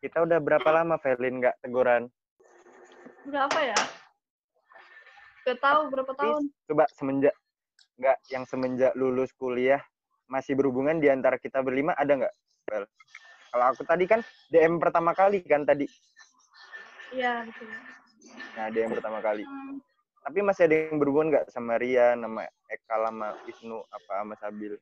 Kita 0.01 0.17
udah 0.25 0.39
berapa 0.41 0.69
lama 0.73 0.97
Velin 0.97 1.37
nggak 1.37 1.61
teguran? 1.61 2.09
Berapa 3.29 3.59
ya? 3.61 3.77
Gak 5.45 5.59
tahu 5.63 5.81
berapa 5.93 6.11
tahun. 6.17 6.43
Coba 6.67 6.83
semenjak 6.91 7.35
nggak 7.97 8.17
yang 8.29 8.45
semenjak 8.45 8.93
lulus 8.93 9.33
kuliah 9.33 9.81
masih 10.29 10.53
berhubungan 10.53 11.01
di 11.01 11.09
antara 11.09 11.41
kita 11.41 11.65
berlima 11.65 11.97
ada 11.97 12.13
nggak? 12.13 12.33
Vel? 12.69 12.85
Kalau 13.49 13.65
aku 13.73 13.81
tadi 13.87 14.05
kan 14.05 14.21
DM 14.53 14.77
pertama 14.77 15.17
kali 15.17 15.41
kan 15.41 15.65
tadi. 15.65 15.89
Iya, 17.15 17.47
betul. 17.47 17.71
Nah, 18.53 18.67
DM 18.69 18.91
pertama 18.93 19.19
kali. 19.23 19.43
Hmm, 19.47 19.79
Tapi 20.27 20.39
masih 20.43 20.67
ada 20.67 20.75
yang 20.91 20.99
berhubungan 20.99 21.27
nggak 21.31 21.45
sama 21.49 21.79
Rian, 21.79 22.19
sama 22.19 22.43
Eka, 22.67 22.95
sama 22.99 23.27
Wisnu, 23.47 23.79
apa 23.87 24.11
sama 24.19 24.35
Sabil? 24.35 24.73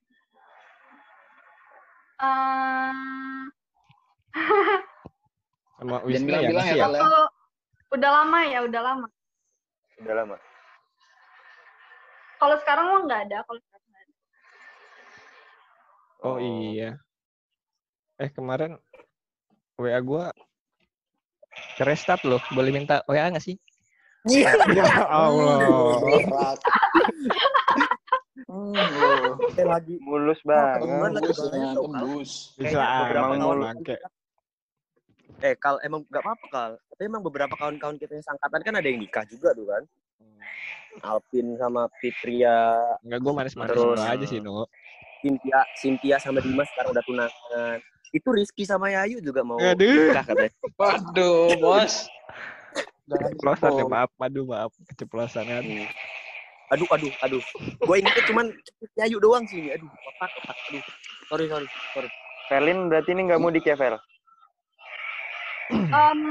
eh, 2.19 3.43
Sama 5.77 5.97
Wisnu 6.07 6.31
ya 6.33 6.49
masih 6.49 6.77
ya, 6.81 6.87
ya? 6.89 7.03
Ya. 7.03 7.27
udah 7.93 8.09
lama 8.11 8.39
ya, 8.49 8.59
udah 8.65 8.81
lama. 8.81 9.07
Udah 10.01 10.13
lama. 10.17 10.35
Kalau 12.35 12.55
sekarang 12.61 12.85
mah 12.91 13.01
nggak 13.07 13.21
ada. 13.29 13.37
Kalau 13.47 13.59
sekarang 13.63 13.87
nggak 13.87 14.03
ada. 14.03 14.13
Oh 16.25 16.37
iya. 16.39 16.91
Eh 18.15 18.29
kemarin 18.31 18.79
WA 19.75 19.99
gua 19.99 20.31
ke 21.75 21.83
restart 21.83 22.23
loh. 22.27 22.39
Boleh 22.51 22.71
minta 22.71 23.03
WA 23.07 23.31
nggak 23.31 23.43
sih? 23.43 23.55
Iya. 24.25 24.51
Ya 24.75 25.05
Allah. 25.05 25.87
Hmm, 28.45 28.77
Eh, 29.57 29.65
lagi 29.65 29.95
Mulus 30.03 30.39
banget. 30.43 30.85
tembus. 31.75 32.31
Bisa 32.59 32.77
emang 33.09 33.61
bangke. 33.63 33.95
Eh, 35.43 35.53
kal 35.59 35.77
emang 35.83 36.01
nggak 36.07 36.23
apa-apa 36.23 36.45
kal. 36.51 36.71
Tapi 36.95 37.01
emang 37.05 37.21
beberapa 37.23 37.53
kawan-kawan 37.59 37.99
kita 37.99 38.15
yang 38.15 38.25
sangkatan 38.25 38.61
kan 38.63 38.73
ada 38.79 38.87
yang 38.87 38.99
nikah 39.03 39.25
juga 39.27 39.51
tuh 39.51 39.67
kan. 39.67 39.83
Alvin 41.03 41.59
sama 41.59 41.91
Fitria, 41.99 42.71
Enggak 43.03 43.19
gua 43.19 43.33
manis-manis 43.43 43.75
Terus- 43.75 43.99
aja 43.99 44.25
sih, 44.25 44.39
No. 44.39 44.63
Cynthia, 45.19 45.59
Cynthia 45.81 46.15
sama 46.21 46.39
Dimas 46.39 46.69
sekarang 46.71 46.93
udah 46.93 47.03
tunangan. 47.03 47.77
Itu 48.13 48.29
Rizky 48.31 48.63
sama 48.63 48.93
Yayu 48.93 49.19
juga 49.19 49.41
mau 49.43 49.57
Aduh. 49.59 50.13
nikah 50.13 50.23
katanya. 50.23 50.51
Waduh, 50.77 51.51
bos. 51.59 52.07
Keceplosan 53.05 53.71
ya, 53.75 53.83
maaf. 53.89 54.11
Aduh, 54.21 54.45
maaf. 54.45 54.71
Keceplosan 54.93 55.45
ya. 55.49 55.59
Hmm. 55.59 55.85
Aduh, 56.73 56.87
aduh, 56.89 57.11
aduh. 57.21 57.43
Gue 57.81 57.95
ingetnya 58.01 58.23
cuman 58.29 58.45
Yayu 58.95 59.17
doang 59.19 59.43
sih. 59.49 59.67
Aduh, 59.73 59.89
otak, 59.89 60.31
otak. 60.41 60.57
Aduh. 60.71 60.83
Sorry, 61.27 61.45
sorry, 61.49 61.67
sorry. 61.93 62.09
Velin 62.45 62.79
berarti 62.87 63.09
ini 63.17 63.21
nggak 63.25 63.41
mudik 63.41 63.65
ya, 63.65 63.73
Vel? 63.75 63.97
Em, 65.73 66.21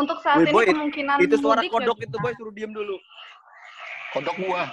untuk 0.00 0.18
saat 0.24 0.40
Wih, 0.40 0.48
ini 0.48 0.54
boy, 0.56 0.64
kemungkinan 0.66 1.16
Itu 1.20 1.36
suara 1.36 1.60
mudik 1.60 1.68
ya 1.68 1.74
kodok 1.76 1.98
itu, 2.00 2.16
boy. 2.16 2.32
Suruh 2.34 2.54
diem 2.56 2.72
dulu. 2.72 2.96
Kodok 4.16 4.36
gua. 4.40 4.64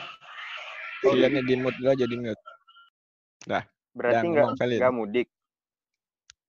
Iya 1.05 1.27
nih 1.29 1.43
di 1.45 1.55
mood 1.59 1.75
gua 1.77 1.93
jadi 1.93 2.15
mute. 2.15 2.43
Berarti 3.97 4.13
Yang 4.13 4.25
nggak 4.29 4.45
ngomong 4.45 4.59
Velin. 4.61 4.79
nggak 4.79 4.95
mudik. 4.95 5.27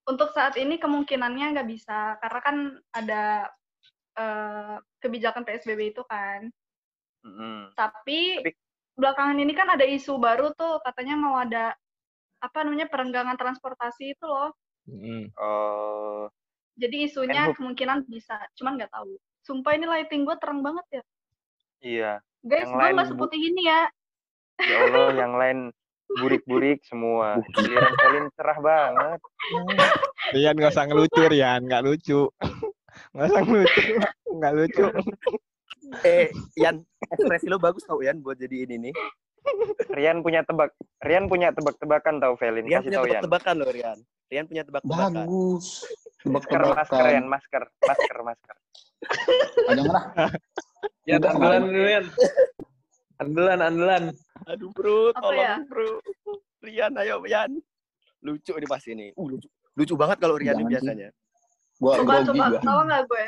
Untuk 0.09 0.29
saat 0.33 0.55
ini 0.57 0.77
kemungkinannya 0.77 1.47
nggak 1.57 1.69
bisa 1.69 2.17
karena 2.21 2.41
kan 2.45 2.57
ada 2.93 3.23
eh, 4.19 4.77
kebijakan 5.01 5.45
PSBB 5.49 5.97
itu 5.97 6.03
kan. 6.05 6.49
Mm-mm. 7.25 7.73
Tapi 7.73 8.45
Tapi- 8.45 8.57
belakangan 8.99 9.39
ini 9.39 9.53
kan 9.55 9.69
ada 9.73 9.87
isu 9.87 10.19
baru 10.19 10.51
tuh 10.59 10.83
katanya 10.83 11.15
mau 11.15 11.39
ada 11.39 11.73
apa 12.39 12.59
namanya 12.67 12.87
perenggangan 12.91 13.39
transportasi 13.39 14.15
itu 14.15 14.25
loh. 14.27 14.53
Mm. 14.89 15.29
Oh, 15.37 16.27
Jadi 16.79 16.97
isunya 17.11 17.51
Menhub. 17.51 17.59
kemungkinan 17.59 17.99
bisa, 18.07 18.39
cuman 18.55 18.79
nggak 18.79 18.93
tahu. 18.95 19.19
Sumpah 19.43 19.75
ini 19.75 19.87
lighting 19.91 20.23
gue 20.23 20.37
terang 20.39 20.63
banget 20.63 20.87
ya. 20.91 21.03
iya. 21.83 22.13
Guys, 22.47 22.71
Yang 22.71 22.71
gue 22.71 22.79
lain 22.79 22.95
nggak 22.95 23.11
seputih 23.11 23.41
ini 23.43 23.63
ya. 23.67 23.83
Ya 24.63 24.77
Allah, 24.87 25.09
yang 25.15 25.33
lain 25.35 25.59
burik-burik 26.23 26.79
semua. 26.87 27.43
Giliran 27.59 27.95
Velin 27.99 28.27
cerah 28.39 28.59
banget. 28.63 29.21
Rian 30.33 30.55
nggak 30.55 30.73
usah 30.73 30.87
ngelucu, 30.87 31.23
Rian. 31.27 31.61
Nggak 31.67 31.83
lucu. 31.85 32.21
Nggak 33.15 33.27
usah 33.31 33.43
ngelucu. 33.47 33.81
Nggak 34.39 34.53
lucu. 34.59 34.85
Eh, 36.03 36.29
Yan, 36.59 36.83
ekspresi 37.15 37.47
lo 37.47 37.63
bagus 37.63 37.87
tau, 37.87 38.03
Yan, 38.03 38.19
buat 38.23 38.35
jadi 38.39 38.67
ini 38.67 38.91
nih. 38.91 38.95
Rian 39.95 40.19
punya 40.21 40.43
tebak. 40.43 40.75
Rian 40.99 41.31
punya 41.31 41.55
tebak-tebakan 41.55 42.19
tau 42.19 42.35
Velin. 42.35 42.67
Rian 42.67 42.83
Kasih 42.83 42.91
punya 42.91 42.99
tahu 42.99 43.07
Yan. 43.07 43.13
tebak-tebakan 43.23 43.55
loh, 43.59 43.69
Rian. 43.71 43.99
Rian 44.29 44.45
punya 44.51 44.63
tebak-tebakan. 44.67 45.13
Bagus. 45.27 45.67
Masker, 46.27 46.59
masker 46.67 46.99
Rian, 47.01 47.27
masker, 47.27 47.63
masker, 47.79 48.19
masker. 48.27 48.57
Ada 49.71 49.81
ngerah. 49.81 50.05
Ya, 51.07 51.15
andalan 51.17 51.35
kemarin. 51.39 51.63
dulu, 51.65 51.87
Yan. 51.87 52.07
Andalan, 53.19 53.59
andalan. 53.63 54.03
Aduh, 54.47 54.71
bro, 54.73 55.15
tolong, 55.15 55.39
ya? 55.39 55.57
bro. 55.65 56.03
Rian, 56.59 56.93
ayo, 56.99 57.23
Rian. 57.23 57.51
Lucu 58.19 58.51
nih 58.53 58.67
pasti 58.67 58.91
nih. 58.93 59.15
Uh, 59.15 59.31
lucu. 59.31 59.47
Lucu 59.73 59.95
banget 59.95 60.19
kalau 60.19 60.35
Rian 60.35 60.59
Jangan 60.59 60.71
biasanya. 60.71 61.09
Gua 61.79 61.93
Coba 61.95 62.13
grogi 62.19 62.27
coba 62.35 62.45
gua. 62.51 62.61
tahu 62.61 62.81
nggak 62.83 63.03
gue? 63.07 63.25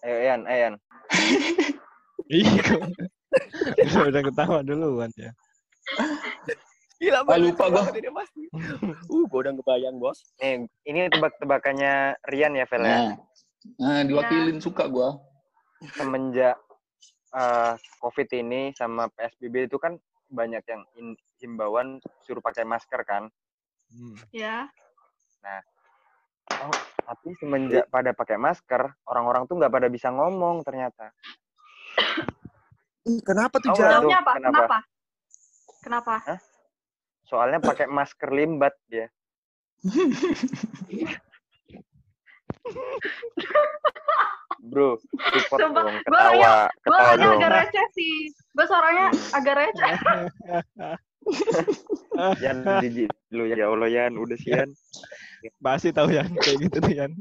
Ayo 0.00 0.18
Yan, 0.24 0.40
ayo 0.48 0.58
Yan. 0.58 0.74
Iya. 2.30 2.62
Udah- 3.76 4.06
Udah 4.10 4.22
ketawa 4.24 4.58
duluan 4.62 5.10
ya. 5.14 5.34
Gila, 7.00 7.20
Ah, 7.20 7.22
banget, 7.24 7.56
lupa 7.56 7.64
banget 7.72 7.94
ini 8.04 8.10
pasti. 8.12 8.42
Uh, 9.10 9.24
gua 9.26 9.40
udah 9.48 9.52
ngebayang, 9.56 9.96
bos. 9.98 10.22
Nih, 10.38 10.68
ini 10.86 11.08
tebak-tebakannya 11.10 12.20
Rian 12.28 12.54
ya, 12.54 12.68
Vel 12.68 12.84
ya. 12.86 12.94
Nah, 12.94 13.10
nah 13.80 14.00
diwakilin 14.06 14.60
suka 14.60 14.86
gua. 14.86 15.18
Semenjak 15.96 16.60
eh, 17.32 17.72
COVID 18.04 18.28
ini 18.36 18.70
sama 18.76 19.08
PSBB 19.16 19.66
itu 19.66 19.80
kan 19.80 19.96
banyak 20.30 20.62
yang 20.68 20.82
in- 20.94 21.18
himbauan 21.40 21.98
suruh 22.22 22.44
pakai 22.44 22.62
masker 22.68 23.00
kan. 23.02 23.26
Hmm. 23.90 24.14
Ya. 24.30 24.68
Oh, 26.60 26.74
tapi 27.06 27.32
semenjak 27.40 27.88
pada 27.88 28.12
pakai 28.12 28.36
masker, 28.36 28.92
orang-orang 29.08 29.48
tuh 29.48 29.56
nggak 29.56 29.72
pada 29.72 29.88
bisa 29.88 30.12
ngomong 30.12 30.60
ternyata. 30.62 31.10
Ih, 33.08 33.24
kenapa 33.24 33.56
tuh, 33.58 33.72
Tahu 33.72 33.78
Jan? 33.80 33.88
nggak? 33.88 33.94
Jawabnya 33.96 34.18
Aduh, 34.20 34.22
apa? 34.22 34.32
kenapa? 34.36 34.78
Kenapa? 35.80 36.16
Kenapa? 36.20 36.49
Soalnya 37.30 37.62
pakai 37.62 37.86
masker 37.86 38.34
limbat 38.34 38.74
dia. 38.90 39.06
Bro, 44.60 45.00
support 45.32 45.58
Sumpah, 45.62 45.82
dong, 45.88 45.94
gua 46.04 46.04
ketawa, 46.04 46.52
Gue 46.68 46.82
ketawa 46.84 47.00
orangnya 47.00 47.24
dong. 47.24 47.38
agak 47.38 47.50
receh 47.54 47.86
sih. 47.96 48.14
Gue 48.52 48.66
suaranya 48.66 49.06
agak 49.32 49.54
receh. 49.56 49.92
Yan, 52.44 52.56
jijik 52.82 53.08
lu 53.30 53.46
ya 53.46 53.70
Allah 53.70 53.88
Yan, 53.88 54.12
udah 54.18 54.36
sih 54.36 54.50
Yan. 54.52 54.68
Basi 55.56 55.94
tahu 55.94 56.12
Yan 56.12 56.28
kayak 56.36 56.66
gitu 56.66 56.76
tuh 56.76 56.92
Yan. 56.92 57.12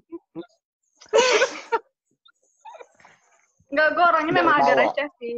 Enggak, 3.70 3.88
gue 3.94 4.04
orangnya 4.04 4.34
Biar 4.34 4.42
memang 4.44 4.56
agak 4.60 4.76
receh 4.76 5.08
sih. 5.22 5.36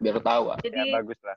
Biar 0.00 0.14
ketawa. 0.18 0.54
Jadi, 0.64 0.80
Ya 0.82 0.96
bagus 0.98 1.20
lah. 1.22 1.36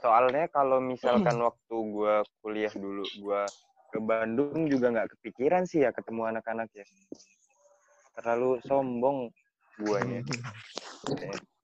Soalnya 0.00 0.44
kalau 0.52 0.84
misalkan 0.84 1.40
waktu 1.40 1.74
gua 1.88 2.20
kuliah 2.44 2.72
dulu, 2.76 3.08
gua 3.16 3.48
ke 3.88 3.98
Bandung 4.02 4.66
juga 4.68 4.90
nggak 4.90 5.16
kepikiran 5.16 5.64
sih 5.64 5.86
ya 5.86 5.94
ketemu 5.94 6.28
anak-anak 6.34 6.68
ya. 6.74 6.84
Terlalu 8.18 8.60
sombong 8.66 9.30
guanya. 9.78 10.20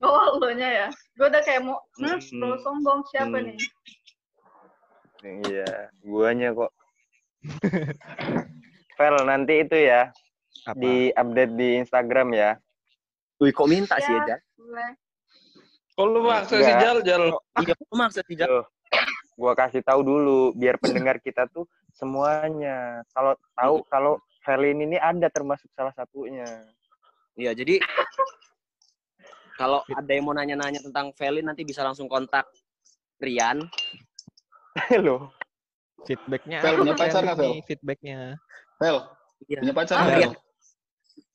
oh 0.03 0.41
lo 0.41 0.51
nya 0.57 0.69
ya. 0.71 0.89
Gue 1.15 1.27
udah 1.29 1.43
kayak 1.45 1.63
mau, 1.63 1.79
hmm, 2.01 2.17
Hmm. 2.17 2.41
lo 2.41 2.57
sombong 2.65 3.01
siapa 3.11 3.39
Hmm. 3.39 3.47
nih? 3.51 3.59
Iya, 5.21 5.93
guanya 6.01 6.49
kok. 6.57 6.73
Vel, 8.99 9.17
nanti 9.29 9.65
itu 9.65 9.77
ya 9.77 10.13
Apa? 10.65 10.77
di 10.81 11.13
update 11.13 11.55
di 11.57 11.69
Instagram 11.81 12.33
ya. 12.33 12.51
Wih, 13.41 13.53
kok 13.53 13.69
minta 13.69 13.97
sih, 14.01 14.13
Ya. 14.17 14.25
ya, 14.25 14.29
Jan? 14.37 14.41
Boleh. 14.57 14.91
Kok 16.01 16.09
lu 16.09 16.25
maksa 16.25 16.57
si. 16.65 16.73
Jal, 16.81 17.05
Jal? 17.05 17.29
Iya, 17.61 17.77
maksud 17.93 18.25
sih, 18.25 18.33
Jan? 18.33 18.49
Tuh, 18.49 18.65
gua 19.37 19.53
kasih 19.53 19.85
tahu 19.85 20.01
dulu 20.01 20.57
biar 20.57 20.81
pendengar 20.81 21.21
kita 21.21 21.45
tuh 21.53 21.69
semuanya 21.93 23.05
kalau 23.13 23.37
tahu 23.53 23.85
kalau 23.85 24.13
Velin 24.41 24.81
ini 24.81 24.97
ada 24.97 25.29
termasuk 25.29 25.69
salah 25.77 25.93
satunya. 25.93 26.65
Iya, 27.37 27.53
jadi 27.53 27.85
kalau 29.61 29.85
ada 29.93 30.09
yang 30.09 30.25
mau 30.25 30.33
nanya-nanya 30.33 30.81
tentang 30.81 31.13
Velin 31.13 31.45
nanti 31.45 31.69
bisa 31.69 31.85
langsung 31.85 32.09
kontak 32.09 32.49
Rian. 33.21 33.69
Loh, 35.05 35.29
Feedbacknya 36.09 36.65
Vel, 36.65 36.73
apa 36.73 36.81
punya 36.81 36.95
pacar 36.97 37.21
nggak, 37.21 37.37
Vel? 37.37 37.45
nih 37.45 37.61
Feedbacknya. 37.69 38.19
Vel, 38.81 38.97
Iya. 39.45 39.61
punya 39.61 39.75
pacar 39.77 39.97
Ah, 40.01 40.05
nggak? 40.09 40.17
iya. 40.17 40.29
Vel? 40.33 40.33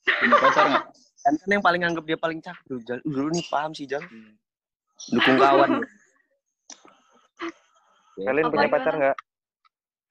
Punya 0.09 0.35
pacar 0.41 0.63
nggak? 0.73 0.85
Dan 1.25 1.33
kan 1.41 1.49
yang 1.49 1.63
paling 1.65 1.81
anggap 1.81 2.05
dia 2.05 2.17
paling 2.21 2.37
cakep 2.37 2.63
tuh, 2.69 2.79
Jal. 2.85 2.97
Dulu 3.01 3.33
nih 3.33 3.45
paham 3.49 3.73
sih, 3.73 3.89
Jal. 3.89 4.01
Dukung 5.11 5.37
kawan. 5.37 5.69
Velin 8.15 8.45
Apa 8.47 8.53
punya 8.55 8.67
pacar 8.71 8.93
nggak? 8.95 9.17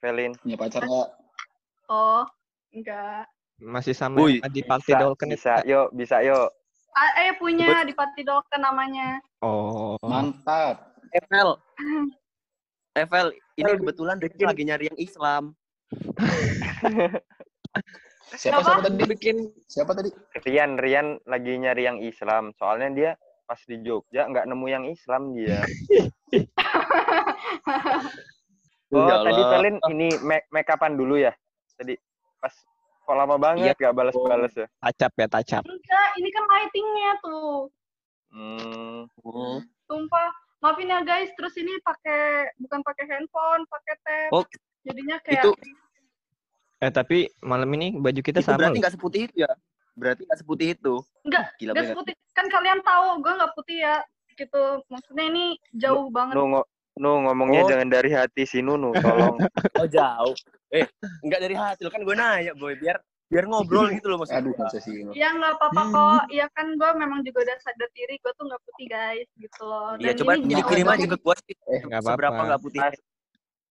Velin. 0.05 0.33
Punya 0.37 0.57
pacar 0.61 0.83
nggak? 0.85 1.09
Oh, 1.89 2.23
enggak. 2.71 3.25
Masih 3.65 3.95
sama 3.97 4.21
yang 4.29 4.45
di 4.51 4.61
Bisa, 4.61 4.99
Dolken 4.99 5.31
bisa, 5.31 5.63
yuk, 5.65 5.89
bisa, 5.95 6.21
yuk. 6.21 6.51
Ah, 6.95 7.27
eh 7.27 7.33
punya 7.39 7.83
di 7.83 7.95
Pati 7.97 8.23
Dokter 8.23 8.61
namanya. 8.61 9.19
Oh. 9.41 9.97
Mantap. 10.05 10.95
Evel. 11.15 11.57
Evel, 13.01 13.35
ini 13.57 13.71
kebetulan 13.75 14.23
Ricky 14.23 14.43
bikin- 14.43 14.49
lagi 14.53 14.63
nyari 14.67 14.85
yang 14.91 14.99
Islam. 15.01 15.43
Siapa 18.35 18.63
Apa? 18.63 18.67
siapa 18.67 18.81
tadi? 18.87 19.03
Bikin 19.07 19.37
Siapa 19.67 19.93
tadi? 19.95 20.11
Rian, 20.47 20.79
Rian 20.79 21.19
lagi 21.27 21.59
nyari 21.59 21.83
yang 21.87 21.99
Islam. 21.99 22.55
Soalnya 22.55 22.89
dia 22.95 23.11
pas 23.45 23.61
di 23.61 23.77
Jogja 23.81 24.25
nggak 24.25 24.49
nemu 24.49 24.67
yang 24.67 24.85
Islam 24.87 25.33
dia. 25.33 25.61
Oh, 28.93 29.11
Ya 29.11 29.17
tadi. 29.27 29.43
Velin 29.43 29.77
ini 29.91 30.09
make, 30.23 30.47
make 30.55 30.71
upan 30.71 30.95
dulu 30.95 31.19
ya? 31.19 31.35
Tadi 31.75 31.99
pas 32.39 32.55
kok 33.03 33.17
lama 33.17 33.35
banget 33.35 33.75
Iya. 33.75 33.81
nggak 33.81 33.97
balas-balas 33.97 34.55
ya? 34.55 34.67
Tacap 34.79 35.13
ya, 35.19 35.27
tacap. 35.27 35.63
Enggak, 35.67 36.09
ini 36.15 36.29
kan 36.31 36.45
lightingnya 36.47 37.11
tuh. 37.19 37.59
Hmm, 38.31 39.11
Hmm. 39.19 39.59
Sumpah. 39.85 40.31
Maafin 40.63 40.89
ya 40.89 41.03
guys, 41.03 41.29
terus 41.35 41.53
ini 41.59 41.77
pakai 41.83 42.49
bukan 42.57 42.81
pakai 42.81 43.05
handphone, 43.05 43.67
pakai 43.67 43.95
tab. 44.01 44.31
Oh, 44.33 44.45
Jadinya 44.81 45.17
kayak 45.21 45.43
Itu 45.43 45.51
Eh 46.79 46.93
tapi 46.93 47.27
malam 47.41 47.69
ini 47.75 47.97
baju 47.97 48.21
kita 48.21 48.41
itu 48.41 48.47
sama 48.47 48.61
berarti 48.63 48.79
nggak 48.79 48.95
seputih 48.95 49.21
itu 49.27 49.43
ya? 49.43 49.51
Berarti 49.95 50.23
nggak 50.23 50.39
seputih 50.39 50.69
itu. 50.73 50.95
Enggak, 51.23 51.45
Gila 51.57 51.71
Gak 51.71 51.79
bener. 51.81 51.95
putih. 51.97 52.15
Kan 52.31 52.47
kalian 52.49 52.81
tahu 52.81 53.07
gue 53.19 53.33
nggak 53.33 53.53
putih 53.55 53.79
ya. 53.81 53.97
Gitu. 54.31 54.63
Maksudnya 54.85 55.25
ini 55.25 55.45
jauh 55.73 56.07
banget. 56.09 56.35
nu, 56.35 56.43
ngo- 56.49 56.69
nu 56.95 57.11
ngomongnya 57.23 57.63
Oh. 57.63 57.69
jangan 57.69 57.89
dari 57.89 58.11
hati 58.11 58.43
si 58.43 58.59
Nunu, 58.59 58.91
tolong. 58.93 59.39
Oh 59.79 59.89
jauh. 59.89 60.35
Eh, 60.69 60.87
nggak 61.23 61.41
dari 61.41 61.55
hati 61.55 61.81
lo 61.81 61.91
kan 61.91 62.03
gue 62.03 62.15
nanya 62.15 62.53
boy 62.53 62.75
biar 62.75 62.99
biar 63.25 63.47
ngobrol 63.47 63.91
gitu 63.91 64.07
loh 64.07 64.21
maksud 64.21 64.35
Aduh, 64.37 64.55
sih. 64.77 65.07
Ya 65.13 65.31
nggak 65.31 65.55
apa-apa 65.57 65.81
Hmm. 65.81 65.93
kok. 65.93 66.23
Iya 66.29 66.47
kan 66.51 66.67
gue 66.71 66.91
memang 66.95 67.23
juga 67.23 67.39
udah 67.43 67.57
sadar 67.61 67.89
diri 67.91 68.15
gue 68.17 68.33
tuh 68.33 68.45
nggak 68.45 68.63
putih 68.65 68.87
guys 68.89 69.29
gitu 69.33 69.63
loh. 69.63 69.95
Iya 69.97 70.13
coba 70.15 70.31
ini 70.35 70.45
jadi 70.45 70.55
jauh 70.57 70.69
kirim 70.69 70.87
aja 70.89 71.07
ke 71.09 71.17
gue 71.17 71.35
sih. 71.41 71.55
Eh, 71.65 71.81
Nggak 71.85 72.01
Seberapa 72.05 72.19
apa-apa. 72.29 72.43
nggak 72.45 72.61
putih. 72.61 72.81
Mas, 72.81 72.95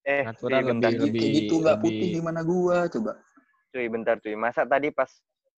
eh, 0.03 0.21
Natural 0.21 0.51
cuy, 0.57 0.67
bentar, 0.67 0.89
lebih- 0.89 1.03
gitu, 1.05 1.25
gitu 1.29 1.53
nggak 1.59 1.75
lebih- 1.77 1.83
putih 1.85 2.07
gimana 2.13 2.39
gua 2.41 2.77
coba. 2.87 3.11
cuy, 3.69 3.85
bentar 3.89 4.15
cuy. 4.17 4.35
Masa 4.35 4.61
tadi 4.63 4.87
pas 4.89 5.09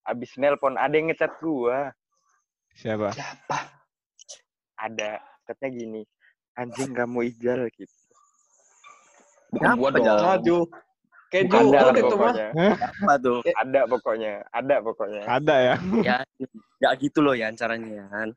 abis 0.06 0.38
nelpon 0.38 0.78
ada 0.78 0.94
yang 0.94 1.10
ngechat 1.10 1.34
gua. 1.42 1.92
Siapa? 2.78 3.12
Siapa? 3.12 3.58
Ada. 4.78 5.20
Chatnya 5.50 5.70
gini. 5.74 6.02
Anjing 6.56 6.94
kamu 6.94 7.34
ijal 7.36 7.68
gitu. 7.74 7.96
Bukan 9.56 9.76
gua 9.80 9.90
dong. 9.92 10.06
Maju. 10.06 10.60
Keju 11.34 11.58
Ada 11.74 11.90
itu 11.90 12.16
mah. 12.16 12.32
pokoknya. 12.32 12.48
Apa 12.80 13.14
tuh? 13.18 13.40
Ada 13.44 13.82
pokoknya. 13.90 14.34
Ada 14.54 14.76
pokoknya. 14.86 15.22
Ada 15.26 15.56
ya. 15.58 15.76
Ya, 16.06 16.18
nggak 16.80 16.94
gitu 17.02 17.20
loh 17.26 17.34
ya 17.34 17.50
caranya 17.58 18.08
Yan. 18.08 18.30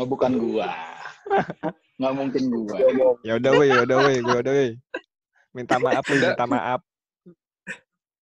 Oh, 0.00 0.06
bukan 0.08 0.40
gua. 0.40 0.72
Nggak 2.00 2.12
mungkin 2.16 2.42
gua. 2.48 2.76
Ya 3.22 3.36
udah 3.36 3.52
weh, 3.60 3.68
ya 3.68 3.80
udah 3.84 3.98
weh, 4.08 4.16
gua 4.24 4.38
udah 4.40 4.52
weh. 4.56 4.72
Minta 5.52 5.76
maaf 5.82 6.04
minta 6.08 6.44
maaf. 6.46 6.80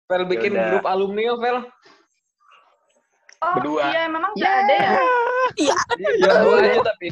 Vel 0.06 0.24
bikin 0.30 0.54
Yaudah. 0.54 0.70
grup 0.70 0.86
alumni 0.86 1.22
ya, 1.26 1.34
Vel. 1.42 1.58
Oh 3.44 3.54
Berdua. 3.60 3.92
iya 3.92 4.02
memang 4.08 4.32
nggak 4.36 4.54
ada 4.64 4.76
ya. 4.76 4.92
Ya, 5.56 5.76
dua 6.44 6.58
aja 6.64 6.80
tapi. 6.84 7.08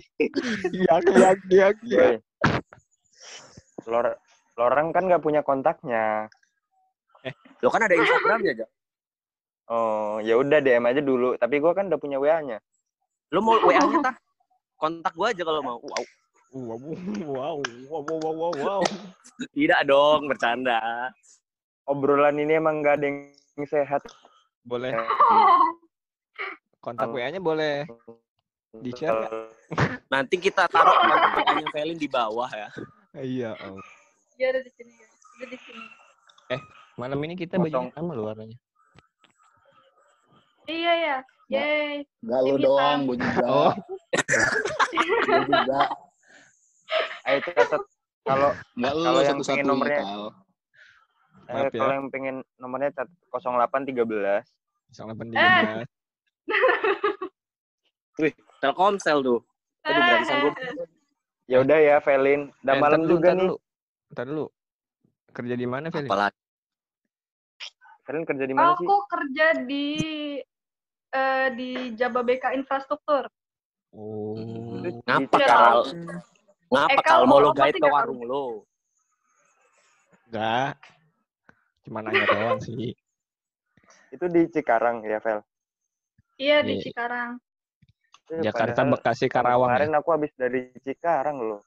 Iya, 0.71 0.93
iya, 1.03 1.29
iya, 1.51 1.67
iya. 1.83 2.05
Lor 3.87 4.15
Lorang 4.53 4.93
kan 4.93 5.03
nggak 5.09 5.23
punya 5.23 5.41
kontaknya. 5.41 6.29
Lo 7.63 7.71
kan 7.71 7.83
ada 7.87 7.95
Instagramnya 7.95 8.51
aja. 8.53 8.65
Oh, 9.71 10.19
ya 10.19 10.35
udah 10.35 10.59
DM 10.59 10.83
aja 10.83 10.99
dulu. 10.99 11.39
Tapi 11.39 11.55
gua 11.63 11.71
kan 11.71 11.87
udah 11.87 11.99
punya 11.99 12.19
WA-nya. 12.19 12.59
Lo 13.31 13.39
mau 13.39 13.55
WA-nya 13.63 14.03
tah? 14.03 14.15
Kontak 14.75 15.15
gue 15.15 15.27
aja 15.31 15.43
kalau 15.47 15.61
mau. 15.63 15.77
Wow. 15.79 16.03
Wow, 16.53 16.77
wow, 17.25 17.57
wow, 17.89 18.01
wow, 18.05 18.17
wow, 18.21 18.33
wow, 18.35 18.51
wow. 18.53 18.81
Tidak 19.57 19.81
dong, 19.89 20.29
bercanda. 20.29 21.09
Obrolan 21.89 22.37
ini 22.37 22.61
emang 22.61 22.83
nggak 22.83 23.01
ada 23.01 23.05
yang 23.09 23.65
sehat. 23.65 24.05
Boleh, 24.61 24.93
Eh, 24.93 25.07
kontak 26.83 27.07
WA-nya 27.07 27.39
boleh 27.39 27.87
di-share 28.75 29.15
nggak? 29.15 29.31
Nanti 30.13 30.35
kita 30.35 30.67
taruh 30.67 30.91
kontak 30.91 31.47
WA-nya 31.47 31.67
Velin 31.71 31.95
di 31.95 32.09
bawah 32.11 32.51
ya. 32.51 32.67
Iya, 33.15 33.55
oh. 33.63 33.79
Dia 34.35 34.51
ada 34.51 34.59
di 34.59 34.71
sini 34.75 34.91
guys. 34.91 35.13
Dia 35.39 35.47
di 35.47 35.59
sini. 35.63 35.85
Malam 36.93 37.17
ini 37.23 37.33
kita 37.33 37.57
baju 37.57 37.89
sama 37.89 38.11
loh 38.13 38.27
warnanya. 38.29 38.57
Iya 40.67 40.93
ya. 40.93 41.17
Yeay. 41.49 41.95
Nggak 42.23 42.39
lu 42.43 42.55
doang, 42.59 42.99
gua 43.07 43.15
juga. 43.17 43.45
Oh, 43.53 43.73
Gua 45.25 45.39
juga. 45.47 45.81
Ayo 47.25 47.37
catat 47.41 47.81
kalau 48.23 48.49
Nggak 48.77 48.91
lu 48.93 49.01
pengen 49.41 49.65
nomornya- 49.65 50.05
eh, 51.43 51.53
Maaf 51.53 51.73
ya. 51.73 51.79
kalau 51.81 51.93
yang 51.97 52.07
pengen 52.13 52.35
nomornya 52.55 52.89
catat 52.93 53.11
0813. 53.31 54.43
sama 54.93 55.17
pendidikan. 58.15 58.45
Telkomsel 58.61 59.19
tuh. 59.19 59.39
Aduh, 59.83 59.99
gue. 59.99 60.51
Ya 61.51 61.57
udah 61.59 61.75
ya, 61.75 61.95
Velin. 61.99 62.47
Udah 62.63 62.73
Eh, 62.73 62.79
malam 62.79 62.99
ntar 63.03 63.07
dulu, 63.07 63.13
juga 63.19 63.27
ntar 63.27 63.35
nih. 63.35 63.43
dulu. 63.43 63.55
Dulu. 64.13 64.45
Kerja 65.33 65.55
di 65.57 65.67
mana, 65.67 65.85
Feli? 65.91 66.07
Apalagi. 66.07 66.39
Velin 68.03 68.23
kerja 68.23 68.45
di 68.47 68.55
mana 68.55 68.71
sih? 68.75 68.87
Aku 68.87 68.95
kerja 69.07 69.47
di 69.63 69.87
eh, 71.13 71.47
di 71.53 71.69
Jababeka 71.93 72.55
Infrastruktur. 72.55 73.27
Oh. 73.93 74.33
Ngapa, 75.05 75.37
Kal? 75.37 75.45
tahu. 75.45 75.81
Ngapa 76.73 76.89
Eh, 76.89 76.97
Kal 77.03 77.21
kalau 77.21 77.25
mau 77.29 77.39
lo 77.43 77.51
sih 77.53 77.77
ke 77.77 77.85
warung 77.85 78.21
lo? 78.25 78.45
Enggak. 80.31 80.79
Cuma 81.85 81.99
nanya 82.01 82.25
doang 82.25 82.57
sih. 82.63 82.95
Itu 84.09 84.25
di 84.31 84.47
Cikarang 84.49 85.03
ya, 85.05 85.19
Vel. 85.21 85.43
Iya 86.43 86.57
di 86.59 86.73
Iya. 86.75 86.83
Cikarang. 86.91 87.31
Eh, 88.31 88.41
Jakarta, 88.43 88.83
padahal 88.83 88.91
Bekasi, 88.99 89.25
Karawang. 89.31 89.69
ya? 89.71 89.75
Kemarin 89.79 89.95
aku 89.95 90.09
habis 90.11 90.31
dari 90.35 90.59
Cikarang 90.83 91.37
loh. 91.39 91.61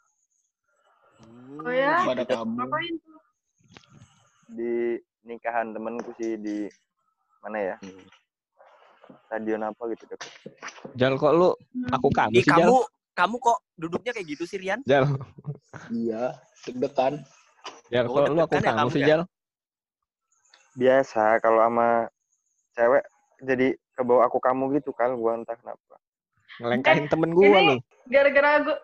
Oh 1.65 1.73
ya? 1.73 2.05
Pada 2.05 2.25
kamu. 2.29 2.53
Ngapain 2.61 2.95
tuh? 3.01 3.19
Di 4.53 4.75
nikahan 5.25 5.73
temenku 5.73 6.13
sih 6.21 6.37
di 6.37 6.69
mana 7.41 7.73
ya? 7.73 7.77
Stadion 9.27 9.65
apa 9.65 9.83
gitu 9.97 10.05
deket. 10.13 10.33
Jal 10.93 11.17
kok 11.17 11.33
lu 11.33 11.51
Hmm. 11.73 11.93
aku 11.93 12.09
kamu 12.13 12.37
Ih, 12.37 12.45
sih, 12.45 12.53
Jal? 12.53 12.69
kamu 12.69 12.77
kamu 13.17 13.37
kok 13.41 13.59
duduknya 13.81 14.13
kayak 14.13 14.29
gitu 14.29 14.45
sih, 14.45 14.61
Rian? 14.61 14.81
Jal, 14.85 15.09
Iya, 15.89 16.37
deg-degan. 16.69 17.21
Jal 17.89 18.05
Oh, 18.09 18.13
kok 18.13 18.29
lu 18.29 18.41
aku 18.45 18.57
deg-degan 18.57 18.61
ya 18.61 18.69
kamu 18.69 18.77
kamu 18.77 18.91
sih, 18.93 19.01
ya? 19.01 19.09
Jal? 19.09 19.23
Biasa 20.77 21.23
kalau 21.41 21.61
sama 21.65 21.89
cewek 22.77 23.05
jadi 23.41 23.69
kebawa 23.97 24.29
aku 24.29 24.39
kamu 24.39 24.77
gitu 24.77 24.93
kan 24.93 25.17
gua 25.17 25.35
entah 25.35 25.57
kenapa. 25.57 25.97
Ngelengkahin 26.61 27.05
Eh, 27.05 27.11
temen 27.11 27.31
gua 27.33 27.45
ini- 27.49 27.67
lu. 27.67 27.77
Gara-gara 28.07 28.51
gue, 28.61 28.77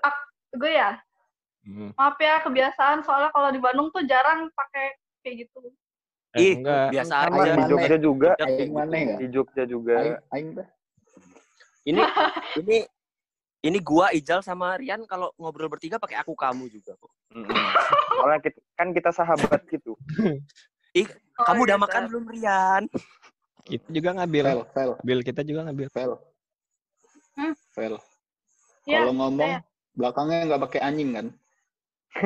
gue 0.57 0.72
ya, 0.72 0.90
Hmm. 1.62 1.94
maaf 1.94 2.18
ya 2.18 2.42
kebiasaan 2.42 3.01
soalnya 3.01 3.31
kalau 3.31 3.48
di 3.48 3.61
Bandung 3.61 3.87
tuh 3.88 4.03
jarang 4.03 4.51
pakai 4.51 4.96
kayak 5.22 5.46
gitu. 5.46 5.70
Eh, 6.33 6.40
Ih, 6.42 6.53
enggak. 6.59 6.90
biasa 6.90 7.14
aja. 7.14 7.29
di 7.29 7.38
Mana? 7.55 7.68
Jogja 7.68 7.96
juga, 7.96 8.31
Aing 8.40 8.72
mana 8.72 8.96
ya? 8.96 9.16
di 9.20 9.27
Jogja 9.29 9.62
juga. 9.62 9.96
Aing. 10.33 10.57
Ini 11.85 12.01
ini 12.61 12.77
ini 13.62 13.79
gua 13.79 14.11
Ijal 14.11 14.40
sama 14.40 14.75
Rian 14.75 15.07
kalau 15.07 15.31
ngobrol 15.37 15.70
bertiga 15.70 16.01
pakai 16.01 16.18
aku 16.18 16.35
kamu 16.35 16.66
juga 16.66 16.96
kok. 16.96 17.12
Soalnya 18.18 18.40
kita, 18.42 18.59
kan 18.75 18.88
kita 18.90 19.11
sahabat 19.12 19.61
gitu. 19.68 19.92
Oh, 21.33 21.48
Kamu 21.48 21.64
udah 21.64 21.81
iya, 21.81 21.85
makan 21.88 22.03
belum 22.05 22.25
Rian? 22.29 22.83
Kita 23.62 23.87
juga 23.88 24.11
ngambil. 24.16 24.44
Vel, 24.44 24.62
Vel, 24.75 24.92
Bil 25.01 25.20
kita 25.22 25.40
juga 25.42 25.61
ngambil. 25.64 25.87
Vel. 25.90 26.12
Hmm? 27.33 27.55
Vel. 27.72 27.94
Iya, 28.83 28.98
Kalau 29.01 29.14
ngomong 29.14 29.51
saya. 29.55 29.61
belakangnya 29.94 30.38
nggak 30.51 30.62
pakai 30.66 30.81
anjing 30.83 31.11
kan? 31.12 31.27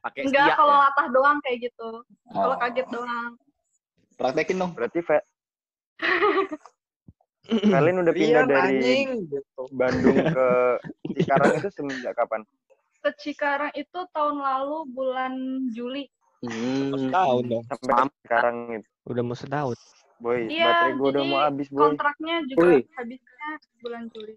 Pakai 0.00 0.20
Enggak, 0.24 0.46
siak 0.48 0.56
kalau 0.56 0.74
ya. 0.74 0.82
latah 0.82 1.06
doang 1.12 1.38
kayak 1.40 1.58
gitu. 1.68 1.88
Kalau 2.26 2.54
Oh. 2.54 2.58
kaget 2.58 2.86
doang. 2.88 3.30
Praktekin 4.16 4.56
dong. 4.56 4.72
Berarti 4.72 5.00
Ve 5.00 5.18
Velin 7.68 7.96
udah 8.02 8.14
pindah 8.14 8.42
Rian 8.42 8.48
dari 8.48 8.60
anjing 8.80 9.08
gitu. 9.28 9.62
Bandung 9.70 10.16
ke 10.36 10.48
Cikarang 11.14 11.52
itu 11.54 11.68
semenjak 11.70 12.12
kapan? 12.16 12.40
Ke 13.00 13.10
Cikarang 13.14 13.72
itu 13.72 13.98
tahun 14.10 14.36
lalu 14.40 14.78
bulan 14.88 15.32
Juli. 15.70 16.08
Hmm. 16.40 16.96
Setahun 16.96 17.44
dong. 17.46 17.64
Sampai 17.68 18.08
sekarang 18.24 18.56
gitu. 18.74 18.89
Udah 19.06 19.22
mau 19.22 19.32
setahun. 19.32 19.76
Boy, 20.20 20.44
Iya, 20.46 20.68
baterai 20.68 20.92
gua 20.94 21.08
udah 21.08 21.24
mau 21.24 21.40
habis, 21.40 21.66
boy. 21.68 21.80
Kontraknya 21.86 22.44
juga 22.44 22.60
Woi. 22.62 22.80
habisnya 22.92 23.48
bulan 23.80 24.02
Juli. 24.12 24.34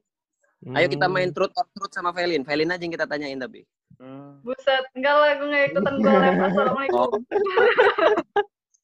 Ayo 0.63 0.87
kita 0.87 1.05
Hmm. 1.05 1.13
main 1.13 1.29
truth 1.29 1.51
or 1.53 1.67
truth 1.69 1.91
sama 1.91 2.15
Velin. 2.15 2.39
Velin 2.41 2.71
aja 2.71 2.79
yang 2.79 2.93
kita 2.93 3.03
tanyain 3.03 3.35
tapi. 3.35 3.67
Hmm. 3.99 4.39
Buset, 4.41 4.83
enggak 4.95 5.11
lah, 5.13 5.31
gue 5.35 5.47
nggak 5.49 5.63
ikutan 5.69 5.93
gue 5.93 6.07
live. 6.09 6.39
Assalamualaikum. 6.41 7.21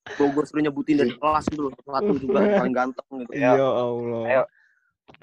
Gue 0.09 0.27
gue 0.27 0.43
suruh 0.43 0.59
nyebutin 0.61 0.97
dari 0.97 1.13
kelas 1.13 1.45
dulu 1.47 1.71
satu 1.71 2.13
juga 2.17 2.39
paling 2.53 2.75
ganteng 2.75 3.07
gitu. 3.23 3.31
Ya. 3.31 3.55
Ya 3.55 3.67
Allah. 3.69 4.23
Ayo. 4.27 4.43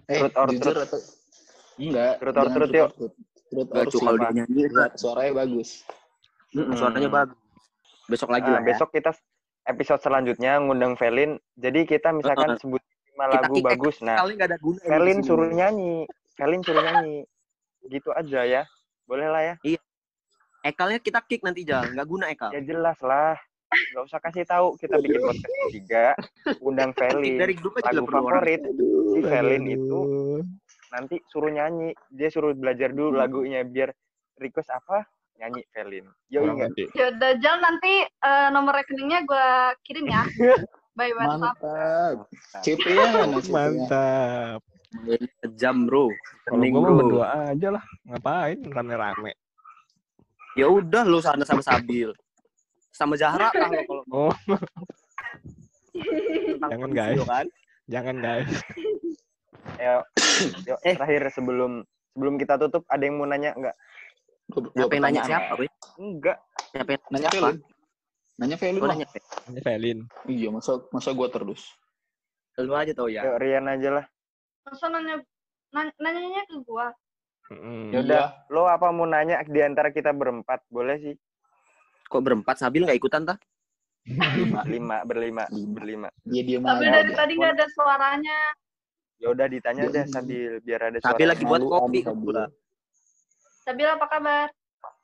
Eh, 0.09 0.19
Truth 0.19 0.35
or 0.35 0.49
truth? 0.49 0.79
atau 0.81 1.01
enggak? 1.77 2.13
Truth 2.17 2.33
or 2.33 2.47
truth, 2.49 2.73
yuk. 2.73 2.91
truth. 2.97 3.15
Truth 3.47 3.69
Gak 3.69 3.77
or 3.77 3.87
cuy 3.87 4.01
kalau 4.01 4.17
dia 4.17 4.25
truth. 4.25 4.37
nyanyi. 4.49 4.63
Suaranya 4.97 5.33
bagus. 5.37 5.69
Mm, 6.51 6.73
Suaranya 6.73 7.05
Hmm. 7.05 7.19
bagus. 7.21 7.39
Besok 8.07 8.29
lagi 8.33 8.49
Nah, 8.49 8.55
lah 8.57 8.63
ya. 8.63 8.67
besok 8.67 8.89
kita 8.91 9.11
episode 9.67 10.01
selanjutnya 10.01 10.59
ngundang 10.63 10.95
Velin. 10.95 11.37
Jadi 11.59 11.85
kita 11.85 12.15
misalkan 12.15 12.55
Heeh. 12.55 12.61
sebut 12.63 12.83
lima 12.83 13.25
Kita 13.27 13.37
lagu 13.43 13.55
kick 13.55 13.65
bagus. 13.67 13.97
Nah, 14.03 14.17
Kali 14.23 14.33
nggak 14.39 14.49
ada 14.55 14.59
guna. 14.63 14.81
Velin 14.87 15.21
suruh 15.23 15.51
nyanyi. 15.51 15.97
Velin 16.39 16.63
suruh 16.63 16.83
nyanyi. 16.83 17.17
Gitu 17.87 18.11
aja 18.15 18.41
ya. 18.47 18.63
Boleh 19.07 19.29
lah 19.31 19.43
ya. 19.43 19.55
Ekalnya 20.63 20.99
kita 20.99 21.23
kick 21.27 21.47
nanti 21.47 21.63
jalan. 21.63 21.95
Nggak 21.95 22.09
guna 22.09 22.25
Ekal. 22.31 22.51
Ya 22.55 22.63
jelas 22.63 22.99
lah. 23.03 23.35
Gak 23.67 24.07
usah 24.07 24.23
kasih 24.23 24.47
tahu 24.47 24.79
kita 24.79 24.95
bikin 25.03 25.21
podcast 25.21 25.55
ketiga. 25.69 26.07
Undang 26.63 26.95
Velin. 26.95 27.35
dari 27.35 27.55
grup 27.59 27.75
aja 27.83 27.91
Lagu 27.91 28.07
orang. 28.07 28.15
favorit 28.15 28.61
si 29.11 29.19
Velin 29.21 29.65
itu 29.67 30.01
nanti 30.95 31.19
suruh 31.29 31.51
nyanyi 31.51 31.91
dia 32.15 32.31
suruh 32.31 32.55
belajar 32.55 32.95
dulu 32.95 33.19
lagunya 33.19 33.67
biar 33.67 33.91
request 34.39 34.71
apa 34.71 35.03
nyanyi 35.37 35.63
Velin 35.73 36.07
yo 36.33 36.41
ingat. 36.49 36.73
Ya 36.97 37.13
udah, 37.13 37.31
Jal 37.41 37.57
nanti 37.61 38.05
eh, 38.05 38.49
nomor 38.51 38.73
rekeningnya 38.77 39.23
gue 39.29 39.47
kirim 39.85 40.07
ya. 40.09 40.23
By 40.97 41.13
WhatsApp. 41.13 41.61
Mantap. 41.61 42.17
CP 42.65 42.85
ya, 42.89 43.05
-nya. 43.13 43.41
Mantap. 43.53 44.61
Kejam 45.45 45.77
bro. 45.85 46.09
Kalau 46.49 46.65
gue 46.65 46.93
berdua 47.05 47.53
aja 47.53 47.69
lah. 47.69 47.85
Ngapain 48.09 48.57
rame-rame. 48.65 49.37
Ya 50.57 50.73
udah 50.73 51.05
lu 51.05 51.21
sana 51.21 51.45
sama 51.45 51.61
Sabil. 51.61 52.17
Sama 52.97 53.13
Zahra 53.21 53.53
lah 53.53 53.69
lo 53.69 53.83
kalau 53.85 54.05
Oh, 54.09 54.33
Jangan, 56.65 56.91
guys. 56.97 57.21
kan. 57.29 57.47
jangan 57.87 58.17
guys. 58.19 58.49
yo 59.77 59.95
yo 60.65 60.75
Eh. 60.89 60.97
terakhir 60.97 61.29
sebelum 61.29 61.85
sebelum 62.17 62.35
kita 62.41 62.57
tutup 62.57 62.89
ada 62.89 63.05
yang 63.05 63.21
mau 63.21 63.29
nanya 63.29 63.53
nggak 63.53 63.77
Siapa 64.47 64.93
yang 64.93 65.05
nanya 65.05 65.23
siapa, 65.23 65.53
Wei? 65.55 65.69
enggak 65.97 66.39
Siapa 66.71 66.91
yang 66.93 67.03
Nanya 67.09 67.29
siapa? 67.29 67.49
Felin. 67.49 67.57
Nanya 68.37 68.57
Felin 68.57 68.83
nanya, 68.85 69.07
Fe. 69.09 69.19
Ini 69.47 69.61
Velin. 69.61 69.99
Iya, 70.27 70.49
masa 70.51 70.73
masa 70.91 71.11
gua 71.11 71.27
terus. 71.27 71.63
Lu 72.57 72.73
aja 72.73 72.93
tau 72.93 73.07
ya. 73.07 73.21
yo 73.21 73.37
Rian 73.37 73.67
aja 73.67 73.91
lah 73.93 74.05
Masa 74.63 74.89
nanya, 74.89 75.21
nanya 75.71 75.93
nanyanya 75.99 76.43
ke 76.45 76.57
gue. 76.59 76.87
Mm-mm. 77.47 77.83
Ya 77.91 77.99
udah. 78.01 78.25
Iya. 78.27 78.51
lo 78.51 78.67
apa 78.67 78.91
mau 78.91 79.05
nanya 79.05 79.39
di 79.43 79.61
antara 79.61 79.89
kita 79.89 80.11
berempat 80.11 80.67
boleh 80.67 80.99
sih 80.99 81.15
Kok 82.05 82.19
berempat 82.21 82.57
Sabil 82.57 82.83
nggak 82.83 82.97
ikutan 82.97 83.23
tah? 83.25 83.39
lima 84.07 84.63
lima 84.65 84.97
berlima 85.03 85.45
Lima. 85.49 85.71
berlima 85.73 86.09
Dia 86.23 86.43
diam 86.43 86.63
Tapi 86.63 86.83
aja. 86.83 86.95
dari 86.97 87.11
tadi 87.13 87.33
nggak 87.35 87.53
ada 87.53 87.67
suaranya. 87.69 88.39
ya 89.17 89.27
udah 89.29 89.47
ditanya 89.47 89.83
Ya 89.83 89.89
deh 89.89 90.03
udah. 90.03 90.05
sambil 90.09 90.51
biar 90.61 90.81
ada 90.85 90.99
suara 90.99 91.13
Sabil 91.13 91.27
lagi 91.27 91.45
buat 91.45 91.63
kopi 91.63 91.99
Sabil. 91.99 92.03
kebetulan. 92.05 92.49
Sabil 93.67 93.83
apa 93.85 94.07
kabar? 94.07 94.47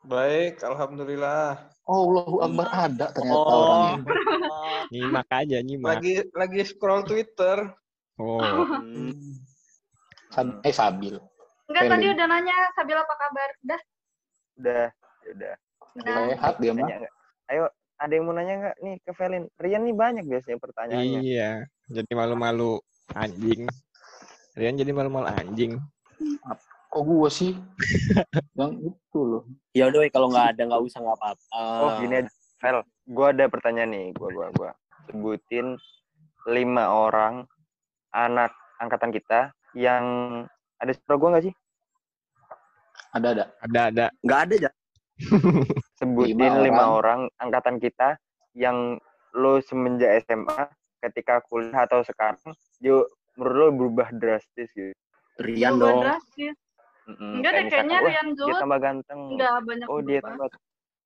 Baik, 0.02 0.62
alhamdulillah. 0.62 1.58
Oh, 1.82 2.06
Allahu 2.08 2.36
Akbar 2.40 2.68
ada 2.70 3.10
ternyata 3.10 3.42
Oh. 3.42 3.58
orangnya. 3.58 4.06
Nyimak 4.94 5.28
aja, 5.28 5.58
nyimak. 5.58 5.98
Lagi 5.98 6.12
lagi 6.30 6.60
scroll 6.62 7.02
Twitter. 7.02 7.74
Oh, 8.14 8.38
Hmm. 8.38 9.10
Sab- 10.30 10.62
eh 10.62 10.70
Sabil. 10.70 11.18
Enggak, 11.66 11.82
tadi 11.88 12.04
Felin. 12.04 12.14
udah 12.14 12.26
nanya 12.28 12.54
Sabil 12.72 12.94
apa 12.94 13.14
kabar. 13.16 13.50
Udah. 13.60 13.80
udah 14.54 14.84
udah 15.26 15.54
Udah. 15.92 16.14
Sehat 16.30 16.54
dia 16.56 16.72
mah. 16.72 16.88
ayo 17.48 17.64
ada 17.96 18.12
yang 18.12 18.24
mau 18.24 18.32
nanya 18.32 18.54
nggak 18.58 18.76
nih 18.78 18.94
ke 18.98 19.10
Velin 19.12 19.44
Rian 19.56 19.82
nih 19.82 19.92
banyak 19.92 20.24
biasanya 20.24 20.58
pertanyaannya 20.58 21.20
iya. 21.20 21.50
Jadi 21.86 22.12
malu-malu 22.12 22.78
anjing. 23.12 23.66
Rian 24.54 24.74
jadi 24.74 24.88
malu-malu 24.90 25.26
anjing. 25.28 25.82
Kok 26.92 27.02
gua 27.02 27.28
sih? 27.32 27.56
Yang 28.60 28.92
itu 28.92 29.18
loh. 29.18 29.42
Ya 29.72 29.88
udah, 29.88 30.04
kalau 30.12 30.28
nggak 30.28 30.46
ada 30.52 30.62
nggak 30.68 30.82
usah 30.84 30.98
nggak 31.00 31.16
apa-apa. 31.16 31.44
oh 31.56 31.90
gini 31.98 32.14
aja 32.20 32.30
Vel 32.60 32.78
gue 33.02 33.26
ada 33.26 33.44
pertanyaan 33.50 33.90
nih 33.90 34.06
gua 34.14 34.28
gua 34.30 34.46
gua 34.54 34.70
sebutin 35.04 35.74
lima 36.46 36.84
orang 36.86 37.42
anak 38.12 38.52
angkatan 38.78 39.10
kita 39.10 39.50
yang 39.74 40.04
ada 40.78 40.92
suara 40.94 41.16
gua 41.18 41.28
nggak 41.34 41.50
sih 41.50 41.54
Ada 43.12 43.28
ada. 43.34 43.44
Ada 43.60 43.80
ada. 43.90 44.06
Nggak 44.22 44.40
ada 44.46 44.54
ya. 44.60 44.70
sebutin 45.98 46.38
Lima 46.38 46.62
lima, 46.62 46.84
orang. 46.86 47.26
orang. 47.26 47.42
angkatan 47.42 47.76
kita 47.76 48.08
yang 48.54 48.96
lo 49.32 49.58
semenjak 49.58 50.22
SMA 50.22 50.68
ketika 51.02 51.40
kuliah 51.42 51.82
atau 51.82 52.00
sekarang 52.00 52.38
yuk 52.78 53.08
menurut 53.34 53.56
lo 53.56 53.66
berubah 53.74 54.08
drastis 54.12 54.70
gitu 54.70 54.92
Rian 55.40 55.76
Berubah 55.76 55.88
dong. 55.88 56.00
drastis. 56.04 56.54
Mm-mm. 57.02 57.32
Enggak 57.42 57.50
deh, 57.50 57.62
Kayak 57.66 57.72
kayaknya 57.72 57.98
Rian 58.06 58.28
dia 58.30 58.38
Zul 58.38 58.54
tambah 58.62 58.78
ganteng 58.78 59.20
enggak 59.34 59.54
banyak 59.66 59.86
oh 59.90 59.98
dia 60.00 60.20
berubah. 60.22 60.46
tambah 60.48 60.48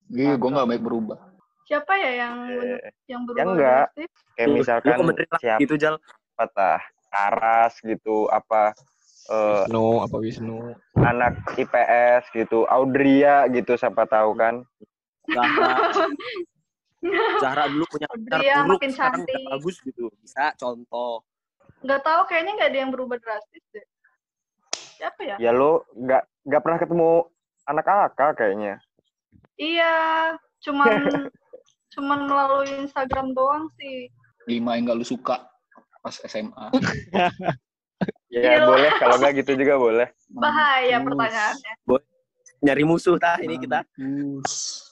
Iya, 0.06 0.32
gua 0.38 0.50
nggak 0.54 0.68
baik 0.70 0.82
berubah. 0.86 1.18
Siapa 1.66 1.92
ya 1.98 2.10
yang 2.14 2.34
eh, 2.46 2.78
yang 3.10 3.22
berubah 3.26 3.44
enggak. 3.48 3.86
drastis? 3.90 4.10
kayak 4.36 4.48
misalkan 4.52 4.98
siapa 5.40 5.60
gitu 5.64 5.74
Jal. 5.80 5.96
tah 6.36 6.80
Karas 7.08 7.80
gitu 7.80 8.28
apa 8.28 8.76
eh, 9.32 9.64
Wisnu 9.64 10.04
apa 10.04 10.16
Wisnu? 10.20 10.58
anak 11.00 11.32
IPS 11.56 12.28
gitu 12.36 12.68
Audria 12.68 13.48
gitu 13.48 13.74
siapa 13.74 14.04
tahu 14.04 14.36
kan 14.36 14.60
Zahra. 15.26 15.74
Zahra 17.42 17.64
dulu 17.72 17.84
punya 17.88 18.06
pacar 18.06 18.40
Audria 18.40 18.54
buruk, 18.62 18.78
makin 18.78 18.92
cantik. 18.94 19.42
bagus 19.48 19.76
gitu. 19.82 20.12
Bisa 20.22 20.52
contoh. 20.60 21.24
Enggak 21.82 22.00
tahu 22.04 22.20
kayaknya 22.30 22.52
enggak 22.56 22.70
ada 22.70 22.78
yang 22.78 22.90
berubah 22.94 23.18
drastis 23.18 23.64
deh. 23.74 23.84
Siapa 24.96 25.20
ya? 25.22 25.36
ya 25.38 25.50
lo 25.50 25.84
nggak 25.92 26.22
nggak 26.42 26.62
pernah 26.62 26.78
ketemu 26.78 27.10
anak 27.64 27.84
kakak 27.84 28.30
kayaknya 28.36 28.74
Iya, 29.56 29.96
cuman 30.60 30.88
cuman 31.92 32.18
melalui 32.24 32.68
Instagram 32.78 33.32
doang 33.32 33.72
sih. 33.74 34.08
Lima 34.46 34.74
yang 34.74 34.84
nggak 34.84 34.98
lu 34.98 35.06
suka 35.06 35.48
pas 36.00 36.16
SMA. 36.22 36.66
ya 38.28 38.40
Iya. 38.52 38.64
boleh 38.64 38.90
kalau 38.94 39.16
nggak 39.16 39.32
gitu 39.38 39.56
juga 39.56 39.74
boleh 39.76 40.08
Bahaya 40.28 40.96
Mampus. 40.96 41.16
pertanyaannya. 41.16 41.72
Nyari 42.58 42.84
musuh 42.84 43.16
tah 43.16 43.36
ini 43.38 43.56
kita. 43.56 43.80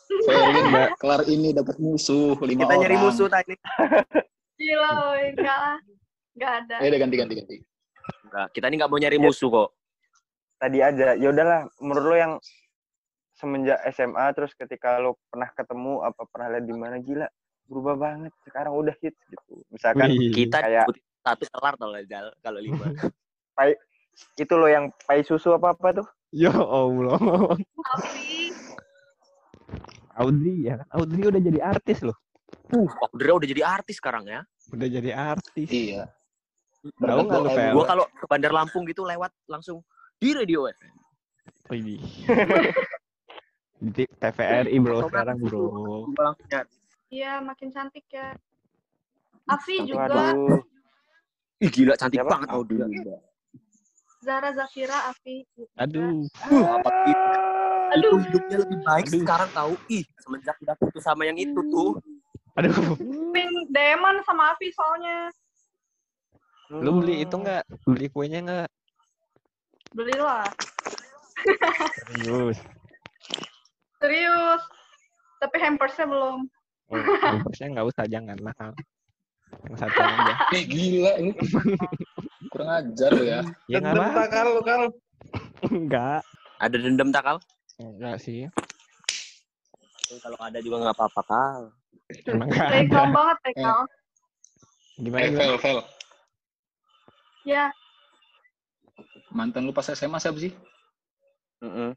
Felin 0.05 0.65
mbak, 0.69 0.97
kelar 0.97 1.23
ini 1.27 1.51
dapat 1.51 1.77
musuh 1.77 2.37
lima 2.41 2.61
Kita 2.61 2.71
orang. 2.71 2.83
nyari 2.83 2.97
musuh 2.99 3.27
tah 3.27 3.41
ini. 3.41 3.57
Gila, 4.55 4.91
woy. 5.07 5.25
enggak 5.33 5.59
lah. 5.59 5.79
Enggak 6.35 6.53
ada. 6.61 6.77
Eh, 6.79 6.89
ganti 6.95 7.17
ganti 7.17 7.35
ganti. 7.35 7.57
Enggak, 8.23 8.47
kita 8.53 8.65
ini 8.67 8.75
nggak 8.77 8.91
mau 8.91 8.99
nyari 8.99 9.17
Ya. 9.17 9.23
musuh 9.23 9.49
kok. 9.51 9.69
Tadi 10.65 10.81
aja 10.81 11.13
ya 11.13 11.29
udahlah 11.29 11.69
menurut 11.85 12.05
lo 12.09 12.17
yang 12.17 12.33
semenjak 13.37 13.77
SMA 13.93 14.33
terus 14.33 14.57
ketika 14.57 14.97
lo 14.97 15.21
pernah 15.29 15.53
ketemu 15.53 16.01
apa 16.01 16.25
pernah 16.33 16.57
lihat 16.57 16.65
di 16.65 16.73
mana 16.73 16.97
gila 17.05 17.29
berubah 17.69 18.01
banget 18.01 18.33
sekarang 18.49 18.73
udah 18.73 18.97
hits 19.05 19.21
gitu 19.29 19.61
misalkan 19.69 20.09
Wih. 20.09 20.33
Kita 20.33 20.65
kayak- 20.65 20.89
satu 21.25 21.45
kelar 21.49 21.73
tau 21.81 21.89
lah 21.89 22.05
Jal, 22.05 22.29
kalau 22.45 22.61
lima. 22.61 22.85
itu 24.45 24.53
lo 24.57 24.69
yang 24.69 24.93
pai 25.09 25.25
susu 25.25 25.57
apa 25.57 25.73
apa 25.73 26.05
tuh 26.05 26.09
Ya 26.35 26.51
Allah. 26.51 27.15
Audrey 30.19 30.67
ya 30.67 30.83
kan? 30.83 30.89
Audrey 30.99 31.23
udah 31.31 31.43
jadi 31.43 31.61
artis 31.63 32.03
loh. 32.03 32.19
Uh, 32.75 32.91
Audrey 33.07 33.31
udah 33.31 33.49
jadi 33.49 33.63
artis 33.63 34.03
sekarang 34.03 34.27
ya. 34.27 34.43
Udah 34.75 34.87
jadi 34.91 35.11
artis. 35.15 35.71
Iya. 35.71 36.11
Tahu 36.99 37.21
nggak 37.23 37.41
lu? 37.41 37.49
Gua 37.79 37.85
kalau 37.87 38.05
ke 38.11 38.27
Bandar 38.27 38.51
Lampung 38.51 38.83
gitu 38.87 39.07
lewat 39.07 39.31
langsung 39.47 39.87
di 40.29 40.31
radio 40.33 40.65
FM. 40.73 40.95
Wih. 41.69 42.01
Di 43.85 44.05
TVRI 44.09 44.77
bro 44.81 45.05
sekarang 45.13 45.37
itu. 45.45 45.61
bro. 46.17 46.33
Iya 47.13 47.45
makin 47.45 47.69
cantik 47.69 48.09
ya. 48.09 48.33
Afi 49.45 49.85
Aduh, 49.85 49.89
juga. 49.93 50.33
aduh 50.33 50.65
Ih 51.61 51.69
gila 51.69 51.95
cantik 52.01 52.25
Siapa? 52.25 52.33
banget 52.33 52.49
Audrey. 52.49 52.97
Zara 54.25 54.51
Zakira, 54.57 55.13
Afi. 55.13 55.45
Aduh. 55.77 56.25
Uh, 56.49 56.65
apa 56.81 56.89
itu? 57.05 57.29
Aduh. 57.93 58.17
Hidupnya 58.25 58.57
lebih 58.65 58.79
baik 58.81 59.07
Aduh. 59.13 59.21
sekarang 59.21 59.51
tahu. 59.53 59.73
Ih, 59.93 60.05
semenjak 60.25 60.57
udah 60.65 60.77
putus 60.81 61.05
sama 61.05 61.29
yang 61.29 61.37
itu 61.37 61.61
tuh. 61.69 62.01
Aduh. 62.57 62.97
Ping 63.37 63.53
Deman 63.69 64.25
sama 64.25 64.57
Afi 64.57 64.73
soalnya. 64.73 65.29
Lu 66.73 67.05
beli 67.05 67.29
itu 67.29 67.37
nggak? 67.37 67.69
Beli 67.85 68.09
kuenya 68.09 68.41
nggak? 68.41 68.69
Belilah. 69.95 70.45
Serius. 72.11 72.59
Serius. 73.99 74.63
Tapi 75.39 75.57
hampersnya 75.61 76.07
belum. 76.07 76.39
Oh, 76.91 77.01
hampersnya 77.23 77.69
nggak 77.73 77.87
usah 77.89 78.05
jangan 78.05 78.37
mahal. 78.41 78.71
Yang 79.71 79.77
satu 79.81 79.99
aja. 79.99 80.35
Eh 80.57 80.65
gila 80.67 81.13
ini. 81.17 81.33
Kurang 82.51 82.71
ajar 82.75 83.11
lo 83.13 83.23
ya. 83.23 83.41
Ya 83.67 83.79
nggak 83.79 83.95
Dendam 83.95 84.05
apa. 84.05 84.19
tak 84.19 84.29
kalau 84.31 84.55
kalau 84.61 84.89
Enggak. 85.65 86.21
Ada 86.59 86.77
dendam 86.77 87.09
tak 87.11 87.23
kal? 87.25 87.37
Enggak 87.79 88.19
sih. 88.21 88.47
Eh, 90.05 90.19
Kalau 90.21 90.39
ada 90.39 90.59
juga 90.59 90.85
nggak 90.85 90.97
apa-apa 90.97 91.23
kal. 91.25 91.61
Emang 92.29 92.47
nggak 92.51 92.69
ada. 92.85 93.03
banget? 93.09 93.39
Eh, 93.47 93.55
gimana? 95.01 95.27
Fel, 95.35 95.55
Fel. 95.59 95.79
Ya, 97.45 97.69
Mantan 99.35 99.67
lu 99.67 99.75
pas 99.75 99.83
SMA 99.85 100.17
siapa 100.17 100.39
sih? 100.39 100.55
Mm-mm. 101.59 101.91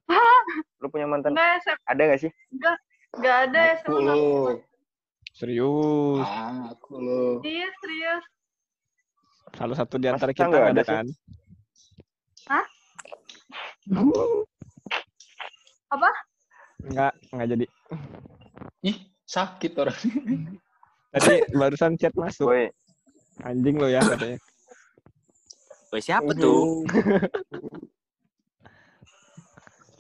lu 0.80 0.88
punya 0.88 1.06
mantan 1.06 1.34
enggak 1.36 1.60
SM, 1.60 1.78
ada 1.84 2.02
nggak 2.08 2.22
sih 2.24 2.32
enggak 2.54 2.76
enggak 3.20 3.36
ada 3.50 3.62
Aku 3.62 3.76
SMA. 3.76 4.00
lo. 4.00 4.16
Serius. 5.36 6.24
Ah, 6.24 6.72
aku 6.72 6.94
lo. 6.98 7.26
Iya, 7.44 7.68
serius. 7.78 8.24
Salah 9.54 9.76
satu 9.76 9.96
di 10.00 10.08
antara 10.08 10.32
kita 10.32 10.48
nggak 10.48 10.62
nggak 10.62 10.74
ada 10.74 10.84
sih? 10.84 10.96
kan? 10.96 11.08
Hah? 12.48 12.66
Apa? 15.92 16.10
Enggak, 16.88 17.14
enggak 17.34 17.48
jadi. 17.54 17.66
Ih, 18.82 18.98
sakit 19.28 19.72
orang. 19.78 19.98
Tadi 21.12 21.34
barusan 21.54 22.00
chat 22.00 22.14
masuk. 22.16 22.50
Anjing 23.44 23.78
lo 23.78 23.92
ya 23.92 24.00
katanya. 24.02 24.38
Woi 25.88 26.02
siapa 26.04 26.32
tuh? 26.34 26.84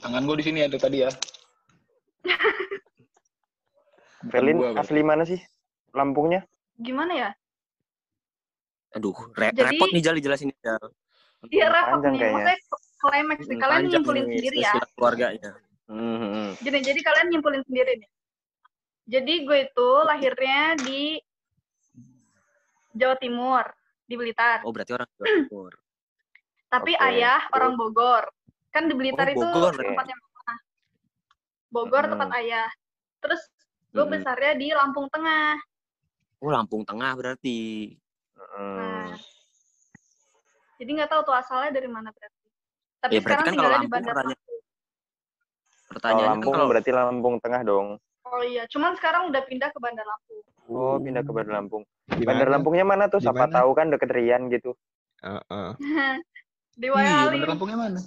Tangan 0.04 0.24
gue 0.24 0.36
di 0.38 0.46
sini 0.46 0.60
ada 0.64 0.78
tadi 0.78 1.02
ya. 1.04 1.10
Gua, 4.28 4.76
Bang. 4.76 4.78
asli 4.78 5.02
mana 5.02 5.24
sih? 5.24 5.40
Lampungnya? 5.96 6.44
Gimana 6.76 7.14
ya? 7.16 7.30
Aduh, 8.94 9.16
re- 9.34 9.56
Jadi- 9.56 9.78
repot 9.78 9.90
nih 9.90 10.04
Jal 10.04 10.16
dijelasin 10.16 10.52
Jal. 10.60 10.80
Iya 11.48 11.72
repot 11.72 12.04
Panjang 12.04 12.14
nih. 12.14 12.20
kayaknya. 12.20 12.44
Maksudnya 12.44 12.58
climax 12.98 13.38
nih. 13.40 13.48
Hmm, 13.48 13.58
Kalian 13.58 13.78
panjang 13.78 13.92
nyimpulin 13.94 14.20
nih 14.20 14.28
sendiri 14.36 14.58
ya. 14.58 14.62
silsilah 14.68 14.90
keluarganya. 14.98 15.52
Hmm. 15.88 16.50
Jadi, 16.60 16.78
jadi 16.84 17.00
kalian 17.00 17.28
nyimpulin 17.32 17.64
sendiri 17.64 17.92
nih. 17.96 18.10
Jadi 19.08 19.34
gue 19.48 19.58
itu 19.64 19.88
lahirnya 20.04 20.60
di 20.84 21.04
Jawa 22.92 23.16
Timur, 23.16 23.64
di 24.08 24.16
Blitar. 24.16 24.64
Oh, 24.64 24.72
berarti 24.72 24.96
orang 24.96 25.08
Jawa 25.14 25.28
Timur. 25.44 25.74
Tapi 26.74 26.92
Oke. 26.94 27.06
ayah 27.06 27.40
orang 27.52 27.74
Bogor. 27.76 28.24
Kan 28.72 28.88
di 28.88 28.96
Blitar 28.96 29.28
Oh, 29.28 29.34
itu 29.34 29.46
Bogor. 29.46 29.74
tempatnya 29.76 30.16
mama. 30.16 30.56
Bogor 31.68 32.04
Hmm. 32.04 32.12
tempat 32.16 32.30
ayah. 32.40 32.70
Terus 33.20 33.42
gue 33.90 34.02
Hmm. 34.02 34.12
besarnya 34.12 34.54
di 34.56 34.68
Lampung 34.72 35.08
Tengah. 35.08 35.60
Oh, 36.40 36.50
Lampung 36.50 36.84
Tengah 36.84 37.12
berarti. 37.14 37.92
Hmm. 38.38 38.78
Nah, 38.78 39.12
jadi 40.78 40.90
nggak 40.94 41.10
tahu 41.10 41.22
tuh 41.24 41.36
asalnya 41.36 41.72
dari 41.74 41.90
mana 41.90 42.10
berarti. 42.10 42.48
Tapi 42.98 43.12
Ya, 43.12 43.20
berarti 43.20 43.26
sekarang 43.26 43.44
kan 43.44 43.52
tinggalnya 43.52 43.68
di 43.68 43.78
Lampung 43.78 43.92
Bandar 43.92 44.14
pertanyaan- 44.14 44.38
Lampung. 44.38 44.56
Kalau 45.88 45.96
Pertanyaannya 45.98 46.22
kan 46.22 46.32
Lampung 46.36 46.54
kalau 46.54 46.68
berarti 46.68 46.92
Lampung 46.92 47.36
Tengah 47.40 47.62
dong. 47.64 47.88
Oh 48.28 48.44
iya, 48.44 48.68
cuman 48.68 48.96
sekarang 49.00 49.32
udah 49.32 49.42
pindah 49.48 49.70
ke 49.72 49.80
Bandar 49.80 50.04
Lampung. 50.04 50.44
Oh, 50.68 50.96
pindah 51.00 51.24
ke 51.24 51.32
Bandar 51.32 51.54
Lampung. 51.56 51.84
Di 52.12 52.24
Bandar? 52.28 52.48
Lampungnya 52.52 52.84
mana 52.84 53.08
tuh? 53.08 53.24
Di 53.24 53.28
Siapa 53.28 53.48
tahu 53.48 53.72
kan 53.72 53.88
deket 53.88 54.12
Rian 54.12 54.52
gitu. 54.52 54.76
Heeh. 55.24 55.70
di 56.78 56.88
Iya, 56.88 56.94
Wayali. 56.94 57.42
bener 57.42 57.50
Lampungnya 57.50 57.78
mana? 57.80 58.00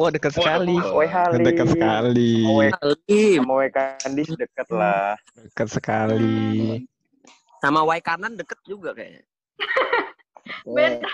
Oh, 0.00 0.08
dekat 0.08 0.32
sekali. 0.34 0.74
Halim. 0.80 1.44
Dekat 1.44 1.66
sekali. 1.70 2.32
Halim 2.42 3.42
sama 3.44 3.52
Oe 3.60 3.68
Kandis 3.70 4.28
deket 4.34 4.68
lah. 4.72 5.14
Dekat 5.36 5.68
sekali. 5.70 6.82
sama 7.60 7.80
Wai 7.84 8.00
kanan 8.04 8.36
deket 8.36 8.60
juga 8.68 8.92
kayaknya. 8.92 9.24
Beda. 10.76 11.08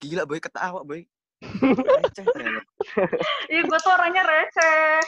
Gila 0.00 0.22
boy 0.28 0.40
ketawa 0.40 0.80
boy. 0.84 1.04
Receh 2.00 2.24
ternyata. 2.24 2.62
Ih, 3.52 3.60
gue 3.64 3.78
tuh 3.80 3.92
orangnya 3.92 4.24
receh. 4.24 5.04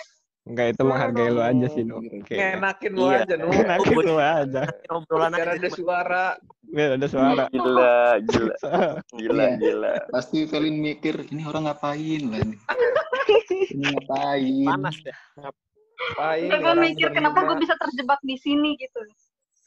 Enggak 0.48 0.66
itu 0.72 0.82
menghargai 0.82 1.28
lu 1.28 1.40
aja 1.40 1.66
sih. 1.68 1.82
Oke. 1.84 2.32
Ngenakin 2.32 2.90
lu 2.90 3.04
Iya. 3.04 3.18
aja, 3.20 3.34
Nu. 3.36 3.46
Enakin 3.52 3.96
lu 3.98 4.16
aja. 4.16 4.62
Obrolan 4.96 5.30
Biar 5.30 5.44
aja 5.46 5.58
ada 5.58 5.68
suara. 5.70 6.24
Biar 6.64 6.90
ada 6.96 7.06
suara. 7.06 7.44
Gila, 7.52 7.94
gila, 8.24 8.56
gila, 9.20 9.44
Iya. 9.44 9.56
gila. 9.58 9.92
Pasti 10.08 10.38
Felin 10.44 10.76
mikir, 10.78 11.28
ini 11.28 11.44
orang 11.44 11.68
ngapain 11.68 12.22
lah 12.24 12.40
nih. 12.40 12.60
Ini 13.68 13.84
ngapain? 13.92 14.64
panas 14.66 14.96
ya. 14.98 15.14
Ngapain 15.36 16.48
Gue 16.48 16.74
mikir 16.78 17.08
kenapa 17.10 17.38
gue 17.44 17.56
bisa 17.58 17.74
terjebak 17.76 18.20
di 18.22 18.36
sini 18.36 18.72
gitu. 18.76 19.00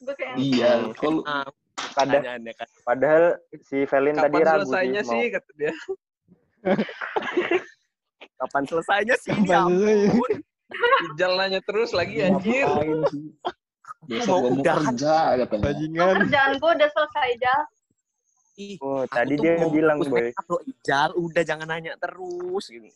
Gue 0.02 0.14
kayak 0.18 0.34
Iya, 0.34 0.90
kalau 0.92 1.22
Ah, 1.24 1.46
Padahal, 1.94 2.22
kan. 2.52 2.68
padahal 2.84 3.24
si 3.60 3.84
Felin 3.84 4.14
tadi 4.14 4.34
Kapan 4.34 4.44
ragu 4.44 4.64
selesainya 4.66 5.02
mau- 5.02 5.10
sih 5.10 5.22
kata 5.28 5.50
dia. 5.54 5.72
Kapan 8.34 8.62
selesainya 8.64 9.14
sih? 9.16 9.30
Kapan 9.30 9.46
Ya 9.46 9.60
selesai? 9.62 10.06
ampun. 10.10 10.32
Ijal 11.08 11.32
nanya 11.36 11.60
terus 11.62 11.90
lagi 11.92 12.22
anjir. 12.22 12.64
ngapain 12.64 13.00
sih? 13.10 13.24
Besok 14.02 14.34
Mau 14.34 14.40
gua 14.42 14.50
mau 14.50 14.64
kerja 14.82 15.16
katanya. 15.38 15.62
Bajingan. 15.62 16.14
kerjaan 16.26 16.52
gue 16.58 16.70
udah 16.74 16.90
selesai 16.90 17.30
Jal. 17.38 17.62
Ih, 18.52 18.76
Oh, 18.84 19.02
tadi 19.08 19.34
dia 19.40 19.64
bilang, 19.64 19.96
boy. 20.02 20.28
loh, 20.28 20.60
Ijal. 20.62 21.10
Udah 21.16 21.42
jangan 21.42 21.66
nanya 21.66 21.96
terus 21.96 22.64
gini. 22.68 22.90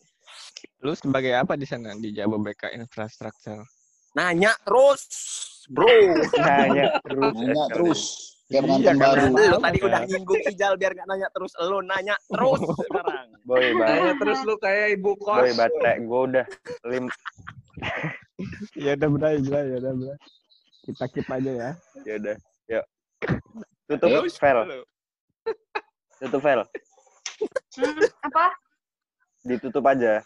Lu 0.83 0.93
sebagai 0.93 1.33
apa 1.33 1.57
di 1.57 1.65
sana 1.65 1.95
di 1.95 2.11
Jababeka 2.11 2.69
Infrastructure? 2.69 3.65
Nanya 4.13 4.53
terus, 4.61 5.01
bro. 5.65 5.87
Nanya 6.37 6.97
terus. 7.05 7.33
Nanya 7.33 7.53
eh, 7.55 7.69
terus. 7.73 8.01
Kayak 8.47 8.63
Iya, 8.63 8.63
pengantin 8.63 8.87
kan 8.87 8.97
baru. 8.97 9.23
Lu 9.27 9.59
tadi 9.59 9.79
udah 9.83 10.01
nyinggung 10.07 10.41
Ijal 10.47 10.73
biar 10.79 10.91
nggak 10.95 11.07
nanya 11.11 11.27
terus. 11.35 11.51
Lu 11.59 11.77
nanya 11.83 12.15
terus 12.23 12.59
sekarang. 12.63 13.27
Boy, 13.43 13.65
bat, 13.75 13.87
Nanya 13.91 14.13
terus 14.15 14.39
lu 14.47 14.55
kayak 14.55 14.87
ibu 14.95 15.11
kos. 15.19 15.43
boy, 15.43 15.51
baterai 15.51 15.95
gue 15.99 16.21
udah 16.31 16.45
lim, 16.87 17.05
Ya 18.75 18.91
udah 18.95 19.09
bray, 19.11 19.35
bray, 19.39 19.65
ya 19.67 19.77
udah 19.79 19.93
bray. 19.93 20.17
Kita 20.87 21.05
keep 21.11 21.27
aja 21.27 21.51
ya. 21.51 21.71
ya 22.07 22.13
udah, 22.15 22.35
yuk. 22.71 22.85
Tutup. 23.85 24.09
Fel. 24.31 24.59
Tutup. 26.23 26.41
Hmm, 26.41 27.99
apa? 28.23 28.45
Ditutup 29.43 29.83
aja. 29.83 30.23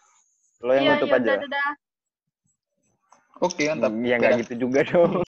Lo 0.61 0.71
yang 0.71 0.85
Iya, 0.85 0.93
nutup 0.95 1.09
iya, 1.09 1.17
aja. 1.17 1.31
udah, 1.33 1.47
udah. 1.49 1.69
Oke, 3.41 3.63
mantap. 3.65 3.91
Ya 4.05 4.15
nggak 4.21 4.31
gitu 4.45 4.53
juga 4.61 4.85
dong. 4.85 5.25